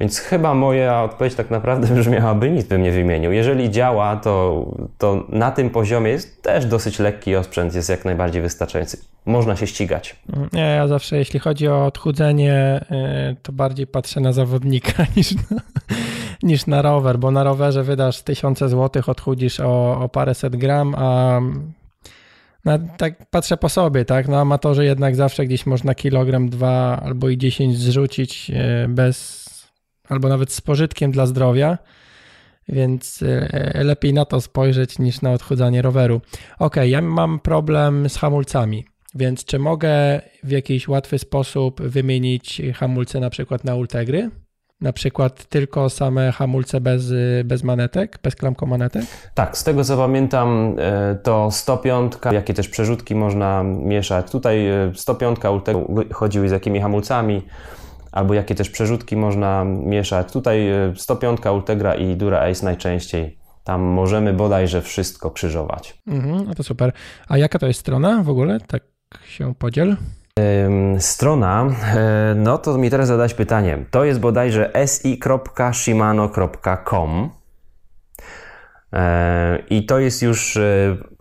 Więc 0.00 0.18
chyba 0.18 0.54
moja 0.54 1.02
odpowiedź 1.02 1.34
tak 1.34 1.50
naprawdę 1.50 1.88
brzmiałaby, 1.94 2.50
nic 2.50 2.66
bym 2.66 2.82
nie 2.82 2.92
wymienił. 2.92 3.32
Jeżeli 3.32 3.70
działa, 3.70 4.16
to, 4.16 4.66
to 4.98 5.24
na 5.28 5.50
tym 5.50 5.70
poziomie 5.70 6.10
jest 6.10 6.42
też 6.42 6.66
dosyć 6.66 6.98
lekki 6.98 7.36
osprzęt, 7.36 7.74
jest 7.74 7.88
jak 7.88 8.04
najbardziej 8.04 8.42
wystarczający. 8.42 8.98
Można 9.26 9.56
się 9.56 9.66
ścigać. 9.66 10.16
Nie, 10.52 10.60
ja 10.60 10.88
zawsze 10.88 11.16
jeśli 11.16 11.40
chodzi 11.40 11.68
o 11.68 11.86
odchudzenie, 11.86 12.84
y, 13.32 13.36
to 13.42 13.52
bardziej 13.52 13.86
patrzę 13.86 14.20
na 14.20 14.32
zawodnika 14.32 15.06
niż 15.16 15.34
na, 15.34 15.60
niż 16.42 16.66
na 16.66 16.82
rower, 16.82 17.18
bo 17.18 17.30
na 17.30 17.44
rowerze 17.44 17.82
wydasz 17.82 18.22
tysiące 18.22 18.68
złotych, 18.68 19.08
odchudzisz 19.08 19.60
o, 19.60 20.00
o 20.00 20.08
paręset 20.08 20.56
gram, 20.56 20.94
a 20.98 21.40
tak 22.96 23.26
patrzę 23.30 23.56
po 23.56 23.68
sobie, 23.68 24.04
tak? 24.04 24.28
No 24.28 24.40
amatorzy 24.40 24.84
jednak 24.84 25.16
zawsze 25.16 25.46
gdzieś 25.46 25.66
można 25.66 25.94
kilogram, 25.94 26.48
dwa 26.48 27.00
albo 27.04 27.28
i 27.28 27.38
dziesięć 27.38 27.78
zrzucić 27.78 28.50
y, 28.50 28.88
bez 28.88 29.45
albo 30.08 30.28
nawet 30.28 30.52
z 30.52 30.60
pożytkiem 30.60 31.10
dla 31.10 31.26
zdrowia, 31.26 31.78
więc 32.68 33.22
e, 33.22 33.84
lepiej 33.84 34.14
na 34.14 34.24
to 34.24 34.40
spojrzeć 34.40 34.98
niż 34.98 35.20
na 35.20 35.32
odchudzanie 35.32 35.82
roweru. 35.82 36.20
Ok, 36.58 36.76
ja 36.84 37.02
mam 37.02 37.40
problem 37.40 38.08
z 38.08 38.16
hamulcami, 38.16 38.84
więc 39.14 39.44
czy 39.44 39.58
mogę 39.58 40.20
w 40.44 40.50
jakiś 40.50 40.88
łatwy 40.88 41.18
sposób 41.18 41.82
wymienić 41.82 42.62
hamulce 42.74 43.20
na 43.20 43.30
przykład 43.30 43.64
na 43.64 43.74
Ultegry? 43.74 44.30
Na 44.80 44.92
przykład 44.92 45.44
tylko 45.44 45.90
same 45.90 46.32
hamulce 46.32 46.80
bez, 46.80 47.12
bez 47.44 47.62
manetek, 47.62 48.18
bez 48.22 48.36
klamkomanetek? 48.36 49.04
Tak, 49.34 49.58
z 49.58 49.64
tego 49.64 49.84
co 49.84 49.96
pamiętam, 49.96 50.76
e, 50.78 51.14
to 51.22 51.50
105, 51.50 52.12
jakie 52.32 52.54
też 52.54 52.68
przerzutki 52.68 53.14
można 53.14 53.62
mieszać. 53.62 54.30
Tutaj 54.30 54.68
105 54.94 55.38
e, 55.44 55.50
Ultegry 55.50 55.84
chodziły 56.12 56.48
z 56.48 56.52
jakimi 56.52 56.80
hamulcami 56.80 57.42
albo 58.16 58.34
jakie 58.34 58.54
też 58.54 58.70
przerzutki 58.70 59.16
można 59.16 59.64
mieszać. 59.64 60.32
Tutaj 60.32 60.70
105 60.96 61.46
e, 61.46 61.52
Ultegra 61.52 61.94
i 61.94 62.16
Dura 62.16 62.40
Ace 62.40 62.64
najczęściej. 62.64 63.38
Tam 63.64 63.82
możemy 63.82 64.32
bodajże 64.32 64.82
wszystko 64.82 65.30
krzyżować. 65.30 66.02
Mhm, 66.06 66.44
no 66.46 66.54
to 66.54 66.62
super. 66.62 66.92
A 67.28 67.38
jaka 67.38 67.58
to 67.58 67.66
jest 67.66 67.80
strona 67.80 68.22
w 68.22 68.28
ogóle? 68.28 68.60
Tak 68.60 68.82
się 69.28 69.54
podziel. 69.54 69.96
Strona, 70.98 71.66
e, 71.94 72.34
no 72.36 72.58
to 72.58 72.78
mi 72.78 72.90
teraz 72.90 73.08
zadać 73.08 73.34
pytanie. 73.34 73.84
To 73.90 74.04
jest 74.04 74.20
bodajże 74.20 74.70
si.shimano.com 74.86 77.30
i 79.70 79.86
to 79.86 79.98
jest 79.98 80.22
już 80.22 80.58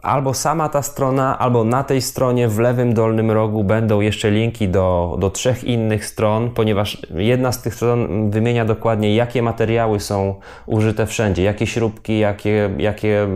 albo 0.05 0.33
sama 0.33 0.69
ta 0.69 0.81
strona, 0.81 1.39
albo 1.39 1.63
na 1.63 1.83
tej 1.83 2.01
stronie 2.01 2.47
w 2.47 2.59
lewym 2.59 2.93
dolnym 2.93 3.31
rogu 3.31 3.63
będą 3.63 4.01
jeszcze 4.01 4.31
linki 4.31 4.69
do, 4.69 5.17
do 5.19 5.29
trzech 5.29 5.63
innych 5.63 6.05
stron, 6.05 6.51
ponieważ 6.51 7.01
jedna 7.15 7.51
z 7.51 7.61
tych 7.61 7.75
stron 7.75 8.31
wymienia 8.31 8.65
dokładnie, 8.65 9.15
jakie 9.15 9.41
materiały 9.41 9.99
są 9.99 10.35
użyte 10.65 11.05
wszędzie, 11.05 11.43
jakie 11.43 11.67
śrubki, 11.67 12.19
jakie, 12.19 12.69
jakie, 12.77 13.27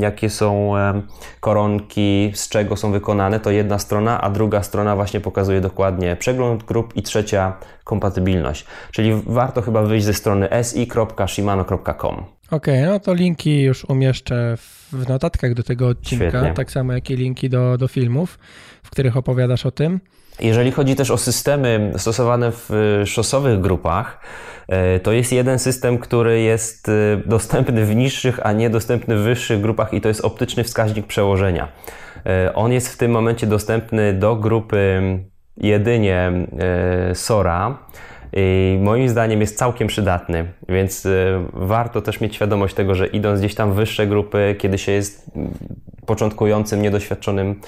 jakie 0.00 0.30
są 0.30 0.72
koronki, 1.40 2.32
z 2.34 2.48
czego 2.48 2.76
są 2.76 2.92
wykonane. 2.92 3.40
To 3.40 3.50
jedna 3.50 3.78
strona, 3.78 4.20
a 4.20 4.30
druga 4.30 4.62
strona 4.62 4.96
właśnie 4.96 5.20
pokazuje 5.20 5.60
dokładnie 5.60 6.16
przegląd 6.16 6.64
grup 6.64 6.96
i 6.96 7.02
trzecia 7.02 7.52
kompatybilność. 7.84 8.66
Czyli 8.92 9.22
warto 9.26 9.62
chyba 9.62 9.82
wyjść 9.82 10.06
ze 10.06 10.14
strony 10.14 10.48
si.shimano.com. 10.62 12.37
Okej, 12.50 12.82
okay, 12.82 12.92
no 12.92 13.00
to 13.00 13.14
linki 13.14 13.62
już 13.62 13.84
umieszczę 13.84 14.56
w 14.92 15.08
notatkach 15.08 15.54
do 15.54 15.62
tego 15.62 15.88
odcinka, 15.88 16.28
Świetnie. 16.28 16.54
tak 16.54 16.70
samo 16.70 16.92
jak 16.92 17.10
i 17.10 17.16
linki 17.16 17.48
do, 17.48 17.78
do 17.78 17.88
filmów, 17.88 18.38
w 18.82 18.90
których 18.90 19.16
opowiadasz 19.16 19.66
o 19.66 19.70
tym. 19.70 20.00
Jeżeli 20.40 20.72
chodzi 20.72 20.96
też 20.96 21.10
o 21.10 21.18
systemy 21.18 21.92
stosowane 21.96 22.52
w 22.52 22.70
y, 23.02 23.06
szosowych 23.06 23.60
grupach, 23.60 24.20
y, 24.96 25.00
to 25.00 25.12
jest 25.12 25.32
jeden 25.32 25.58
system, 25.58 25.98
który 25.98 26.40
jest 26.40 26.88
y, 26.88 27.22
dostępny 27.26 27.84
w 27.86 27.96
niższych, 27.96 28.46
a 28.46 28.52
niedostępny 28.52 29.16
w 29.16 29.20
wyższych 29.20 29.60
grupach 29.60 29.94
i 29.94 30.00
to 30.00 30.08
jest 30.08 30.20
optyczny 30.20 30.64
wskaźnik 30.64 31.06
przełożenia. 31.06 31.68
On 32.54 32.72
jest 32.72 32.88
w 32.88 32.96
tym 32.96 33.10
momencie 33.10 33.46
dostępny 33.46 34.12
do 34.12 34.36
grupy 34.36 35.00
jedynie 35.56 36.32
SORA 37.14 37.78
i 38.32 38.78
moim 38.82 39.08
zdaniem 39.08 39.40
jest 39.40 39.58
całkiem 39.58 39.88
przydatny, 39.88 40.46
więc 40.68 41.06
y, 41.06 41.38
warto 41.52 42.02
też 42.02 42.20
mieć 42.20 42.34
świadomość 42.34 42.74
tego, 42.74 42.94
że 42.94 43.06
idąc 43.06 43.40
gdzieś 43.40 43.54
tam 43.54 43.72
w 43.72 43.74
wyższe 43.74 44.06
grupy, 44.06 44.56
kiedy 44.58 44.78
się 44.78 44.92
jest 44.92 45.30
początkującym, 46.06 46.82
niedoświadczonym 46.82 47.60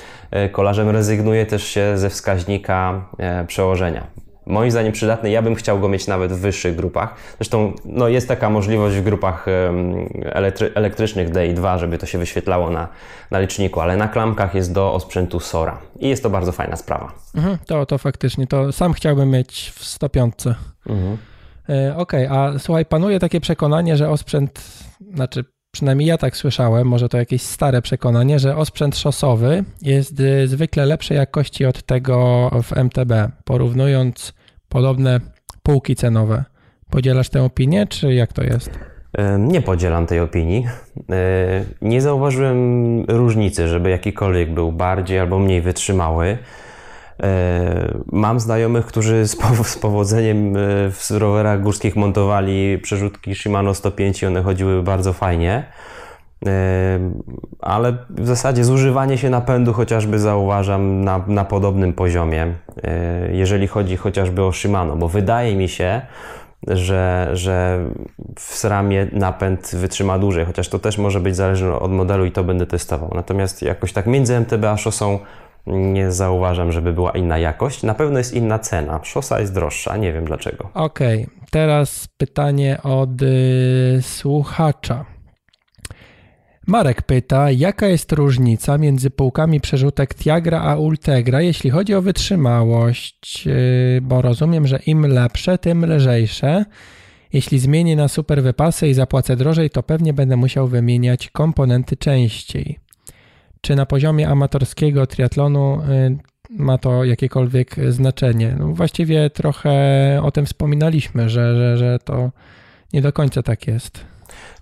y, 0.46 0.48
kolarzem, 0.48 0.88
rezygnuje 0.88 1.46
też 1.46 1.66
się 1.66 1.98
ze 1.98 2.10
wskaźnika 2.10 3.04
y, 3.42 3.46
przełożenia 3.46 4.29
moim 4.50 4.70
zdaniem 4.70 4.92
przydatny. 4.92 5.30
Ja 5.30 5.42
bym 5.42 5.54
chciał 5.54 5.80
go 5.80 5.88
mieć 5.88 6.06
nawet 6.06 6.32
w 6.32 6.40
wyższych 6.40 6.76
grupach. 6.76 7.14
Zresztą 7.38 7.72
no, 7.84 8.08
jest 8.08 8.28
taka 8.28 8.50
możliwość 8.50 8.96
w 8.96 9.02
grupach 9.02 9.46
elektry 10.22 10.70
elektrycznych 10.74 11.30
DI2, 11.30 11.78
żeby 11.78 11.98
to 11.98 12.06
się 12.06 12.18
wyświetlało 12.18 12.70
na, 12.70 12.88
na 13.30 13.40
liczniku, 13.40 13.80
ale 13.80 13.96
na 13.96 14.08
klamkach 14.08 14.54
jest 14.54 14.72
do 14.72 14.94
osprzętu 14.94 15.40
Sora 15.40 15.78
i 15.98 16.08
jest 16.08 16.22
to 16.22 16.30
bardzo 16.30 16.52
fajna 16.52 16.76
sprawa. 16.76 17.12
Mhm, 17.34 17.58
to, 17.66 17.86
to 17.86 17.98
faktycznie, 17.98 18.46
to 18.46 18.72
sam 18.72 18.92
chciałbym 18.92 19.30
mieć 19.30 19.72
w 19.74 19.84
105. 19.84 20.34
Mhm. 20.86 21.16
E, 21.68 21.96
Okej, 21.96 22.26
okay, 22.26 22.38
a 22.38 22.58
słuchaj, 22.58 22.86
panuje 22.86 23.18
takie 23.18 23.40
przekonanie, 23.40 23.96
że 23.96 24.08
osprzęt, 24.10 24.62
znaczy 25.14 25.44
przynajmniej 25.70 26.08
ja 26.08 26.18
tak 26.18 26.36
słyszałem, 26.36 26.86
może 26.86 27.08
to 27.08 27.18
jakieś 27.18 27.42
stare 27.42 27.82
przekonanie, 27.82 28.38
że 28.38 28.56
osprzęt 28.56 28.96
szosowy 28.96 29.64
jest 29.82 30.20
y, 30.20 30.48
zwykle 30.48 30.86
lepszej 30.86 31.16
jakości 31.16 31.66
od 31.66 31.82
tego 31.82 32.50
w 32.62 32.72
MTB, 32.76 33.12
porównując 33.44 34.32
podobne 34.70 35.20
półki 35.62 35.96
cenowe. 35.96 36.44
Podzielasz 36.90 37.28
tę 37.28 37.42
opinię, 37.42 37.86
czy 37.86 38.14
jak 38.14 38.32
to 38.32 38.42
jest? 38.42 38.70
Nie 39.38 39.62
podzielam 39.62 40.06
tej 40.06 40.20
opinii. 40.20 40.66
Nie 41.82 42.00
zauważyłem 42.00 43.04
różnicy, 43.04 43.68
żeby 43.68 43.90
jakikolwiek 43.90 44.54
był 44.54 44.72
bardziej 44.72 45.18
albo 45.18 45.38
mniej 45.38 45.60
wytrzymały. 45.60 46.38
Mam 48.12 48.40
znajomych, 48.40 48.86
którzy 48.86 49.28
z 49.64 49.78
powodzeniem 49.78 50.54
w 50.90 51.10
rowerach 51.10 51.62
górskich 51.62 51.96
montowali 51.96 52.78
przerzutki 52.78 53.34
Shimano 53.34 53.74
105 53.74 54.22
i 54.22 54.26
one 54.26 54.42
chodziły 54.42 54.82
bardzo 54.82 55.12
fajnie. 55.12 55.64
Ale 57.60 57.96
w 58.10 58.26
zasadzie 58.26 58.64
zużywanie 58.64 59.18
się 59.18 59.30
napędu 59.30 59.72
chociażby 59.72 60.18
zauważam 60.18 61.04
na, 61.04 61.24
na 61.26 61.44
podobnym 61.44 61.92
poziomie, 61.92 62.54
jeżeli 63.32 63.66
chodzi 63.66 63.96
chociażby 63.96 64.44
o 64.44 64.52
Shimano, 64.52 64.96
bo 64.96 65.08
wydaje 65.08 65.56
mi 65.56 65.68
się, 65.68 66.00
że, 66.66 67.30
że 67.32 67.84
w 68.38 68.54
SRAMie 68.54 69.06
napęd 69.12 69.70
wytrzyma 69.74 70.18
dłużej, 70.18 70.44
chociaż 70.44 70.68
to 70.68 70.78
też 70.78 70.98
może 70.98 71.20
być 71.20 71.36
zależne 71.36 71.72
od 71.72 71.92
modelu 71.92 72.24
i 72.24 72.32
to 72.32 72.44
będę 72.44 72.66
testował. 72.66 73.10
Natomiast 73.14 73.62
jakoś 73.62 73.92
tak 73.92 74.06
między 74.06 74.34
MTB 74.34 74.64
a 74.64 74.76
szosą 74.76 75.18
nie 75.66 76.12
zauważam, 76.12 76.72
żeby 76.72 76.92
była 76.92 77.10
inna 77.10 77.38
jakość. 77.38 77.82
Na 77.82 77.94
pewno 77.94 78.18
jest 78.18 78.34
inna 78.34 78.58
cena. 78.58 79.00
Szosa 79.02 79.40
jest 79.40 79.54
droższa, 79.54 79.96
nie 79.96 80.12
wiem 80.12 80.24
dlaczego. 80.24 80.70
Okej, 80.74 81.22
okay. 81.24 81.46
teraz 81.50 82.08
pytanie 82.16 82.78
od 82.82 83.22
y, 83.22 83.98
słuchacza. 84.02 85.04
Marek 86.70 87.02
pyta, 87.02 87.50
jaka 87.50 87.86
jest 87.86 88.12
różnica 88.12 88.78
między 88.78 89.10
półkami 89.10 89.60
przerzutek 89.60 90.14
Tiagra 90.14 90.60
a 90.60 90.76
Ultegra, 90.76 91.40
jeśli 91.40 91.70
chodzi 91.70 91.94
o 91.94 92.02
wytrzymałość, 92.02 93.46
yy, 93.46 93.52
bo 94.02 94.22
rozumiem, 94.22 94.66
że 94.66 94.78
im 94.86 95.06
lepsze, 95.06 95.58
tym 95.58 95.94
lżejsze. 95.94 96.64
Jeśli 97.32 97.58
zmienię 97.58 97.96
na 97.96 98.08
super 98.08 98.42
wypasy 98.42 98.88
i 98.88 98.94
zapłacę 98.94 99.36
drożej, 99.36 99.70
to 99.70 99.82
pewnie 99.82 100.12
będę 100.12 100.36
musiał 100.36 100.68
wymieniać 100.68 101.30
komponenty 101.30 101.96
częściej. 101.96 102.78
Czy 103.60 103.76
na 103.76 103.86
poziomie 103.86 104.28
amatorskiego 104.28 105.06
triatlonu 105.06 105.82
yy, 105.88 106.18
ma 106.50 106.78
to 106.78 107.04
jakiekolwiek 107.04 107.76
znaczenie? 107.88 108.56
No 108.58 108.68
właściwie 108.68 109.30
trochę 109.30 110.20
o 110.22 110.30
tym 110.30 110.46
wspominaliśmy, 110.46 111.28
że, 111.28 111.56
że, 111.56 111.76
że 111.76 111.98
to 112.04 112.30
nie 112.92 113.02
do 113.02 113.12
końca 113.12 113.42
tak 113.42 113.66
jest. 113.66 114.09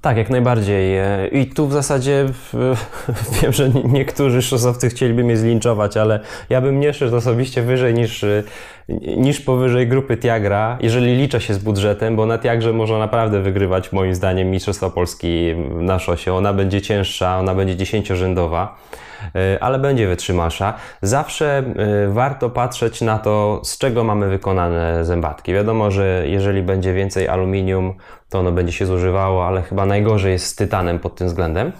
Tak, 0.00 0.16
jak 0.16 0.30
najbardziej. 0.30 0.98
E, 0.98 1.28
I 1.28 1.46
tu 1.46 1.66
w 1.66 1.72
zasadzie 1.72 2.26
wiem, 3.42 3.52
że 3.52 3.68
niektórzy 3.68 4.42
szosowcy 4.42 4.88
chcieliby 4.88 5.24
mnie 5.24 5.36
zlinczować, 5.36 5.96
ale 5.96 6.20
ja 6.50 6.60
bym 6.60 6.80
nie 6.80 6.92
szedł 6.92 7.16
osobiście 7.16 7.62
wyżej 7.62 7.94
niż, 7.94 8.24
e, 8.24 8.42
niż 9.16 9.40
powyżej 9.40 9.88
grupy 9.88 10.16
Tiagra, 10.16 10.78
jeżeli 10.80 11.16
liczę 11.16 11.40
się 11.40 11.54
z 11.54 11.58
budżetem, 11.58 12.16
bo 12.16 12.26
na 12.26 12.38
Tiagrze 12.38 12.72
można 12.72 12.98
naprawdę 12.98 13.40
wygrywać 13.40 13.92
moim 13.92 14.14
zdaniem 14.14 14.50
Mistrzostwa 14.50 14.90
Polski 14.90 15.54
na 15.80 15.98
szosie. 15.98 16.34
Ona 16.34 16.52
będzie 16.52 16.82
cięższa, 16.82 17.38
ona 17.38 17.54
będzie 17.54 17.76
dziesięciorzędowa. 17.76 18.78
E, 19.34 19.62
ale 19.62 19.78
będzie 19.78 20.08
wytrzymasza. 20.08 20.74
Zawsze 21.02 21.62
warto 22.08 22.50
patrzeć 22.50 23.00
na 23.00 23.18
to, 23.18 23.60
z 23.64 23.78
czego 23.78 24.04
mamy 24.04 24.28
wykonane 24.28 25.04
zębatki. 25.04 25.52
Wiadomo, 25.52 25.90
że 25.90 26.24
jeżeli 26.26 26.62
będzie 26.62 26.94
więcej 26.94 27.28
aluminium, 27.28 27.94
to 28.30 28.38
ono 28.38 28.52
będzie 28.52 28.72
się 28.72 28.86
zużywało, 28.86 29.46
ale 29.46 29.62
chyba 29.62 29.86
najgorzej 29.86 30.32
jest 30.32 30.46
z 30.46 30.54
tytanem 30.54 30.98
pod 30.98 31.16
tym 31.16 31.26
względem. 31.26 31.72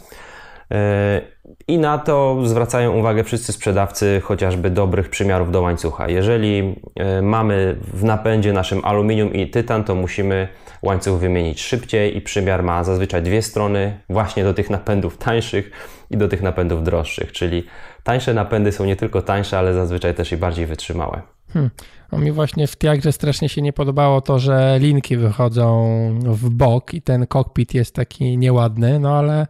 E, 0.70 1.20
I 1.68 1.78
na 1.78 1.98
to 1.98 2.38
zwracają 2.44 2.92
uwagę 2.92 3.24
wszyscy 3.24 3.52
sprzedawcy 3.52 4.20
chociażby 4.24 4.70
dobrych 4.70 5.08
przymiarów 5.08 5.52
do 5.52 5.62
łańcucha. 5.62 6.08
Jeżeli 6.08 6.80
mamy 7.22 7.76
w 7.94 8.04
napędzie 8.04 8.52
naszym 8.52 8.84
aluminium 8.84 9.32
i 9.32 9.50
tytan, 9.50 9.84
to 9.84 9.94
musimy 9.94 10.48
łańcuch 10.82 11.20
wymienić 11.20 11.62
szybciej 11.62 12.16
i 12.16 12.20
przymiar 12.20 12.62
ma 12.62 12.84
zazwyczaj 12.84 13.22
dwie 13.22 13.42
strony, 13.42 14.00
właśnie 14.08 14.44
do 14.44 14.54
tych 14.54 14.70
napędów 14.70 15.18
tańszych 15.18 15.70
i 16.10 16.16
do 16.16 16.28
tych 16.28 16.42
napędów 16.42 16.84
droższych, 16.84 17.32
czyli 17.32 17.66
tańsze 18.02 18.34
napędy 18.34 18.72
są 18.72 18.84
nie 18.84 18.96
tylko 18.96 19.22
tańsze, 19.22 19.58
ale 19.58 19.74
zazwyczaj 19.74 20.14
też 20.14 20.32
i 20.32 20.36
bardziej 20.36 20.66
wytrzymałe. 20.66 21.37
Hmm. 21.52 21.70
No 22.12 22.18
mi 22.18 22.32
właśnie 22.32 22.66
w 22.66 22.76
Tiagrze 22.76 23.12
strasznie 23.12 23.48
się 23.48 23.62
nie 23.62 23.72
podobało 23.72 24.20
to, 24.20 24.38
że 24.38 24.78
linki 24.80 25.16
wychodzą 25.16 25.88
w 26.24 26.50
bok 26.50 26.94
i 26.94 27.02
ten 27.02 27.26
kokpit 27.26 27.74
jest 27.74 27.94
taki 27.94 28.38
nieładny, 28.38 28.98
no 28.98 29.18
ale 29.18 29.46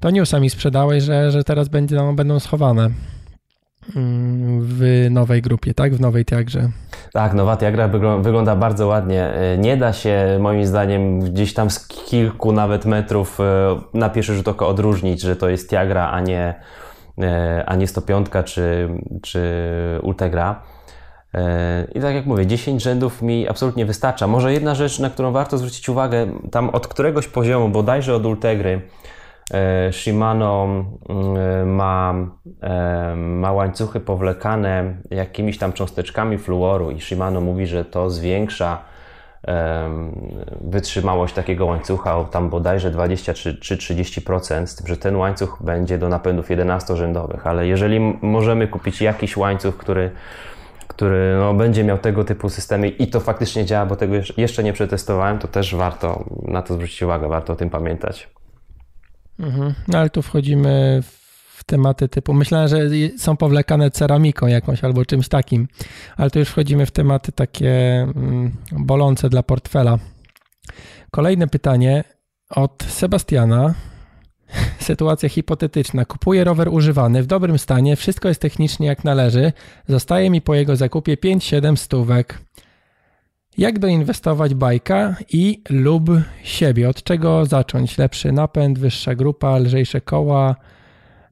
to 0.00 0.10
newsa 0.10 0.40
mi 0.40 0.50
sprzedałeś, 0.50 1.04
że, 1.04 1.30
że 1.30 1.44
teraz 1.44 1.68
będzie, 1.68 1.96
no, 1.96 2.12
będą 2.12 2.40
schowane 2.40 2.90
w 4.60 5.06
nowej 5.10 5.42
grupie, 5.42 5.74
tak? 5.74 5.94
W 5.94 6.00
nowej 6.00 6.24
Tiagrze. 6.24 6.68
Tak, 7.12 7.34
nowa 7.34 7.56
Tiagra 7.56 7.88
wygląda 8.22 8.56
bardzo 8.56 8.86
ładnie. 8.86 9.24
E, 9.24 9.58
nie 9.58 9.76
da 9.76 9.92
się 9.92 10.38
moim 10.40 10.66
zdaniem 10.66 11.20
gdzieś 11.20 11.54
tam 11.54 11.70
z 11.70 11.88
kilku 11.88 12.52
nawet 12.52 12.84
metrów 12.84 13.40
e, 13.40 13.44
na 13.94 14.10
pierwszy 14.10 14.34
rzut 14.34 14.48
oka 14.48 14.66
odróżnić, 14.66 15.20
że 15.20 15.36
to 15.36 15.48
jest 15.48 15.70
Tiagra, 15.70 16.10
a 16.10 16.20
nie, 16.20 16.54
e, 17.18 17.64
a 17.66 17.76
nie 17.76 17.86
105 17.86 18.26
czy, 18.44 18.88
czy 19.22 19.40
Ultegra. 20.02 20.62
I 21.94 22.00
tak 22.00 22.14
jak 22.14 22.26
mówię, 22.26 22.46
10 22.46 22.82
rzędów 22.82 23.22
mi 23.22 23.48
absolutnie 23.48 23.86
wystarcza. 23.86 24.26
Może 24.26 24.52
jedna 24.52 24.74
rzecz, 24.74 24.98
na 24.98 25.10
którą 25.10 25.32
warto 25.32 25.58
zwrócić 25.58 25.88
uwagę, 25.88 26.26
tam 26.50 26.70
od 26.70 26.86
któregoś 26.86 27.28
poziomu, 27.28 27.68
bodajże 27.68 28.14
od 28.14 28.26
Ultegry, 28.26 28.82
E, 29.54 29.92
Shimano 29.92 30.84
mm, 31.08 31.74
ma, 31.74 32.14
e, 32.62 33.16
ma 33.16 33.52
łańcuchy 33.52 34.00
powlekane 34.00 34.94
jakimiś 35.10 35.58
tam 35.58 35.72
cząsteczkami 35.72 36.38
fluoru 36.38 36.90
i 36.90 37.00
Shimano 37.00 37.40
mówi, 37.40 37.66
że 37.66 37.84
to 37.84 38.10
zwiększa 38.10 38.78
wytrzymałość 40.60 41.34
takiego 41.34 41.66
łańcucha 41.66 42.16
o 42.16 42.24
tam 42.24 42.50
bodajże 42.50 42.90
20 42.90 43.34
czy 43.34 43.54
30%, 43.54 44.66
z 44.66 44.76
tym, 44.76 44.86
że 44.86 44.96
ten 44.96 45.16
łańcuch 45.16 45.58
będzie 45.60 45.98
do 45.98 46.08
napędów 46.08 46.48
11-rzędowych, 46.48 47.40
ale 47.44 47.66
jeżeli 47.66 48.00
możemy 48.22 48.68
kupić 48.68 49.02
jakiś 49.02 49.36
łańcuch, 49.36 49.76
który 49.76 50.10
który 50.96 51.36
no, 51.38 51.54
będzie 51.54 51.84
miał 51.84 51.98
tego 51.98 52.24
typu 52.24 52.48
systemy 52.48 52.88
i 52.88 53.06
to 53.06 53.20
faktycznie 53.20 53.64
działa, 53.64 53.86
bo 53.86 53.96
tego 53.96 54.14
jeszcze 54.36 54.62
nie 54.62 54.72
przetestowałem, 54.72 55.38
to 55.38 55.48
też 55.48 55.74
warto 55.74 56.24
na 56.42 56.62
to 56.62 56.74
zwrócić 56.74 57.02
uwagę, 57.02 57.28
warto 57.28 57.52
o 57.52 57.56
tym 57.56 57.70
pamiętać. 57.70 58.28
Mhm. 59.38 59.74
No 59.88 59.98
ale 59.98 60.10
tu 60.10 60.22
wchodzimy 60.22 61.02
w 61.56 61.64
tematy 61.64 62.08
typu, 62.08 62.34
myślałem, 62.34 62.68
że 62.68 62.78
są 63.18 63.36
powlekane 63.36 63.90
ceramiką 63.90 64.46
jakąś 64.46 64.84
albo 64.84 65.04
czymś 65.04 65.28
takim, 65.28 65.68
ale 66.16 66.30
tu 66.30 66.38
już 66.38 66.48
wchodzimy 66.48 66.86
w 66.86 66.90
tematy 66.90 67.32
takie 67.32 68.02
mm, 68.16 68.52
bolące 68.72 69.28
dla 69.28 69.42
portfela. 69.42 69.98
Kolejne 71.10 71.46
pytanie 71.46 72.04
od 72.50 72.84
Sebastiana. 72.88 73.74
Sytuacja 74.78 75.28
hipotetyczna. 75.28 76.04
Kupuję 76.04 76.44
rower 76.44 76.68
używany, 76.68 77.22
w 77.22 77.26
dobrym 77.26 77.58
stanie, 77.58 77.96
wszystko 77.96 78.28
jest 78.28 78.40
technicznie 78.40 78.86
jak 78.86 79.04
należy. 79.04 79.52
Zostaje 79.88 80.30
mi 80.30 80.40
po 80.40 80.54
jego 80.54 80.76
zakupie 80.76 81.16
5-7 81.16 81.76
stówek. 81.76 82.38
Jak 83.58 83.78
doinwestować 83.78 84.54
bajka 84.54 85.16
i 85.32 85.62
lub 85.70 86.10
siebie? 86.42 86.88
Od 86.88 87.02
czego 87.02 87.46
zacząć? 87.46 87.98
Lepszy 87.98 88.32
napęd, 88.32 88.78
wyższa 88.78 89.14
grupa, 89.14 89.58
lżejsze 89.58 90.00
koła, 90.00 90.56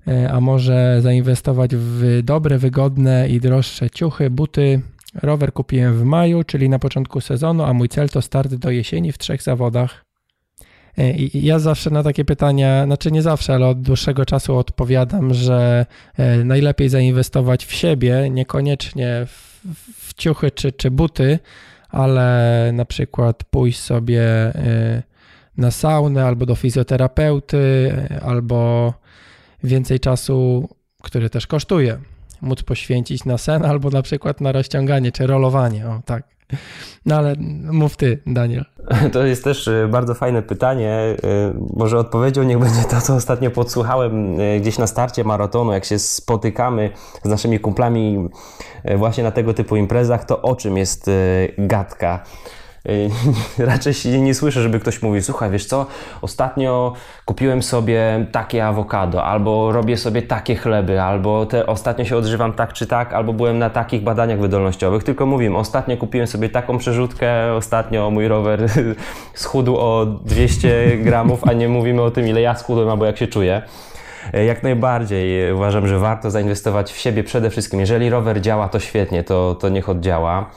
e, 0.09 0.33
a 0.33 0.41
może 0.41 0.99
zainwestować 1.03 1.71
w 1.77 2.21
dobre, 2.23 2.59
wygodne 2.59 3.29
i 3.29 3.41
droższe 3.41 3.91
ciuchy, 3.91 4.31
buty. 4.31 4.81
Rower 5.23 5.53
kupiłem 5.53 5.95
w 5.95 6.05
maju, 6.05 6.45
czyli 6.45 6.69
na 6.69 6.79
początku 6.79 7.21
sezonu, 7.21 7.65
a 7.65 7.73
mój 7.73 7.89
cel 7.89 8.09
to 8.09 8.23
start 8.23 8.55
do 8.55 8.71
jesieni 8.71 9.13
w 9.13 9.19
trzech 9.19 9.43
zawodach. 9.43 10.05
E, 10.99 11.13
ja 11.35 11.59
zawsze 11.59 11.91
na 11.91 12.03
takie 12.03 12.25
pytania, 12.25 12.85
znaczy 12.85 13.13
nie 13.13 13.23
zawsze, 13.23 13.55
ale 13.55 13.67
od 13.67 13.81
dłuższego 13.81 14.25
czasu 14.25 14.57
odpowiadam, 14.57 15.35
że 15.35 15.87
e, 16.17 16.45
najlepiej 16.45 16.89
zainwestować 16.89 17.67
w 17.67 17.73
siebie, 17.73 18.31
niekoniecznie 18.31 19.27
w, 19.27 19.55
w 20.09 20.15
ciuchy 20.15 20.51
czy, 20.51 20.73
czy 20.73 20.91
buty, 20.91 21.39
ale 21.95 22.71
na 22.73 22.85
przykład 22.85 23.45
pójść 23.45 23.81
sobie 23.81 24.23
y, 24.49 25.03
na 25.57 25.71
saunę 25.71 26.27
albo 26.27 26.47
do 26.47 26.55
fizjoterapeuty, 26.55 27.93
albo 28.23 28.93
więcej 29.65 30.01
czasu, 30.01 30.69
który 31.03 31.31
też 31.31 31.47
kosztuje, 31.47 31.99
móc 32.41 32.63
poświęcić 32.63 33.25
na 33.25 33.39
sen 33.39 33.65
albo 33.65 33.91
na 33.91 34.03
przykład 34.03 34.41
na 34.41 34.53
rozciąganie 34.53 35.13
czy 35.13 35.27
rolowanie. 35.27 35.89
O, 35.89 36.03
tak. 36.05 36.34
No 37.07 37.17
ale 37.17 37.35
mów 37.73 37.97
ty, 37.97 38.23
Daniel. 38.27 38.65
To 39.13 39.27
jest 39.27 39.45
też 39.45 39.69
y, 39.69 39.89
bardzo 39.91 40.15
fajne 40.15 40.43
pytanie. 40.43 41.17
Może 41.77 41.99
odpowiedzią 41.99 42.43
niech 42.43 42.59
będzie 42.59 42.83
to, 42.91 43.01
co 43.01 43.15
ostatnio 43.15 43.51
podsłuchałem 43.51 44.37
gdzieś 44.61 44.79
na 44.79 44.87
starcie 44.87 45.25
maratonu, 45.25 45.73
jak 45.73 45.85
się 45.85 45.99
spotykamy 45.99 46.91
z 47.25 47.29
naszymi 47.29 47.61
kumplami 47.61 48.29
właśnie 48.97 49.25
na 49.25 49.31
tego 49.31 49.55
typu 49.55 49.77
imprezach, 49.77 50.25
to 50.25 50.43
o 50.43 50.57
czym 50.57 50.77
jest 50.77 51.11
gadka? 51.59 52.25
raczej 53.59 53.95
się 53.95 54.21
nie 54.21 54.35
słyszę, 54.35 54.63
żeby 54.63 54.81
ktoś 54.81 55.03
mówił, 55.03 55.23
słuchaj, 55.23 55.51
wiesz 55.51 55.67
co, 55.67 55.87
ostatnio 56.23 56.93
kupiłem 57.25 57.63
sobie 57.63 58.27
takie 58.33 58.67
awokado, 58.67 59.25
albo 59.25 59.73
robię 59.73 59.97
sobie 59.97 60.23
takie 60.23 60.57
chleby, 60.57 61.01
albo 61.01 61.47
te, 61.47 61.67
ostatnio 61.67 62.05
się 62.05 62.17
odżywam 62.17 62.53
tak 62.53 62.73
czy 62.73 62.87
tak, 62.87 63.13
albo 63.13 63.33
byłem 63.33 63.59
na 63.59 63.71
takich 63.71 64.03
badaniach 64.03 64.39
wydolnościowych, 64.39 65.05
tylko 65.05 65.27
mówimy, 65.27 65.59
ostatnio 65.59 65.97
kupiłem 65.97 66.27
sobie 66.27 66.49
taką 66.49 66.79
przerzutkę, 66.79 67.55
ostatnio 67.55 68.11
mój 68.11 68.29
rower 68.29 68.67
schudł 69.35 69.77
o 69.77 70.07
200 70.07 70.99
gramów, 70.99 71.49
a 71.49 71.53
nie 71.53 71.69
mówimy 71.69 72.03
o 72.03 72.11
tym, 72.11 72.29
ile 72.29 72.41
ja 72.41 72.55
schudłem, 72.55 72.89
albo 72.89 73.07
jak 73.07 73.19
się 73.19 73.27
czuję. 73.27 73.63
Jak 74.47 74.63
najbardziej 74.63 75.53
uważam, 75.53 75.89
że 75.89 75.99
warto 75.99 76.31
zainwestować 76.31 76.93
w 76.93 76.97
siebie 76.97 77.25
przede 77.25 77.51
wszystkim. 77.51 77.81
Jeżeli 77.81 78.11
rower 78.11 78.41
działa, 78.41 78.69
to 78.69 78.81
świetnie, 78.81 79.25
to, 79.25 79.55
to 79.55 79.69
niech 79.69 79.89
oddziała. 79.89 80.51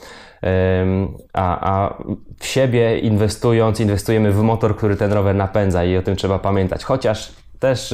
A, 1.34 1.74
a 1.74 1.98
w 2.40 2.46
siebie 2.46 3.00
inwestując, 3.00 3.80
inwestujemy 3.80 4.32
w 4.32 4.42
motor, 4.42 4.78
który 4.78 4.96
ten 4.96 5.14
rower 5.14 5.36
napędza 5.36 5.84
i 5.84 5.98
o 5.98 6.02
tym 6.02 6.16
trzeba 6.16 6.40
pamiętać. 6.40 6.84
Chociaż 6.84 7.32
też 7.60 7.94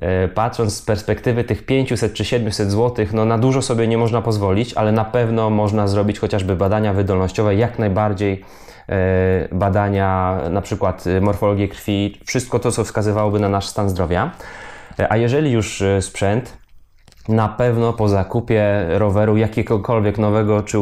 e, 0.00 0.28
patrząc 0.28 0.76
z 0.76 0.82
perspektywy 0.82 1.44
tych 1.44 1.66
500 1.66 2.14
czy 2.14 2.24
700 2.24 2.70
zł, 2.70 3.06
no 3.12 3.24
na 3.24 3.38
dużo 3.38 3.62
sobie 3.62 3.88
nie 3.88 3.98
można 3.98 4.22
pozwolić, 4.22 4.74
ale 4.74 4.92
na 4.92 5.04
pewno 5.04 5.50
można 5.50 5.88
zrobić 5.88 6.18
chociażby 6.18 6.56
badania 6.56 6.92
wydolnościowe, 6.92 7.54
jak 7.54 7.78
najbardziej 7.78 8.44
e, 8.88 9.48
badania, 9.52 10.40
na 10.50 10.60
przykład 10.60 11.04
morfologię 11.20 11.68
krwi, 11.68 12.20
wszystko 12.26 12.58
to, 12.58 12.72
co 12.72 12.84
wskazywałoby 12.84 13.40
na 13.40 13.48
nasz 13.48 13.66
stan 13.66 13.88
zdrowia. 13.88 14.30
E, 14.98 15.12
a 15.12 15.16
jeżeli 15.16 15.52
już 15.52 15.82
sprzęt, 16.00 16.63
na 17.28 17.48
pewno 17.48 17.92
po 17.92 18.08
zakupie 18.08 18.86
roweru 18.88 19.36
jakiegokolwiek 19.36 20.18
nowego 20.18 20.62
czy, 20.62 20.78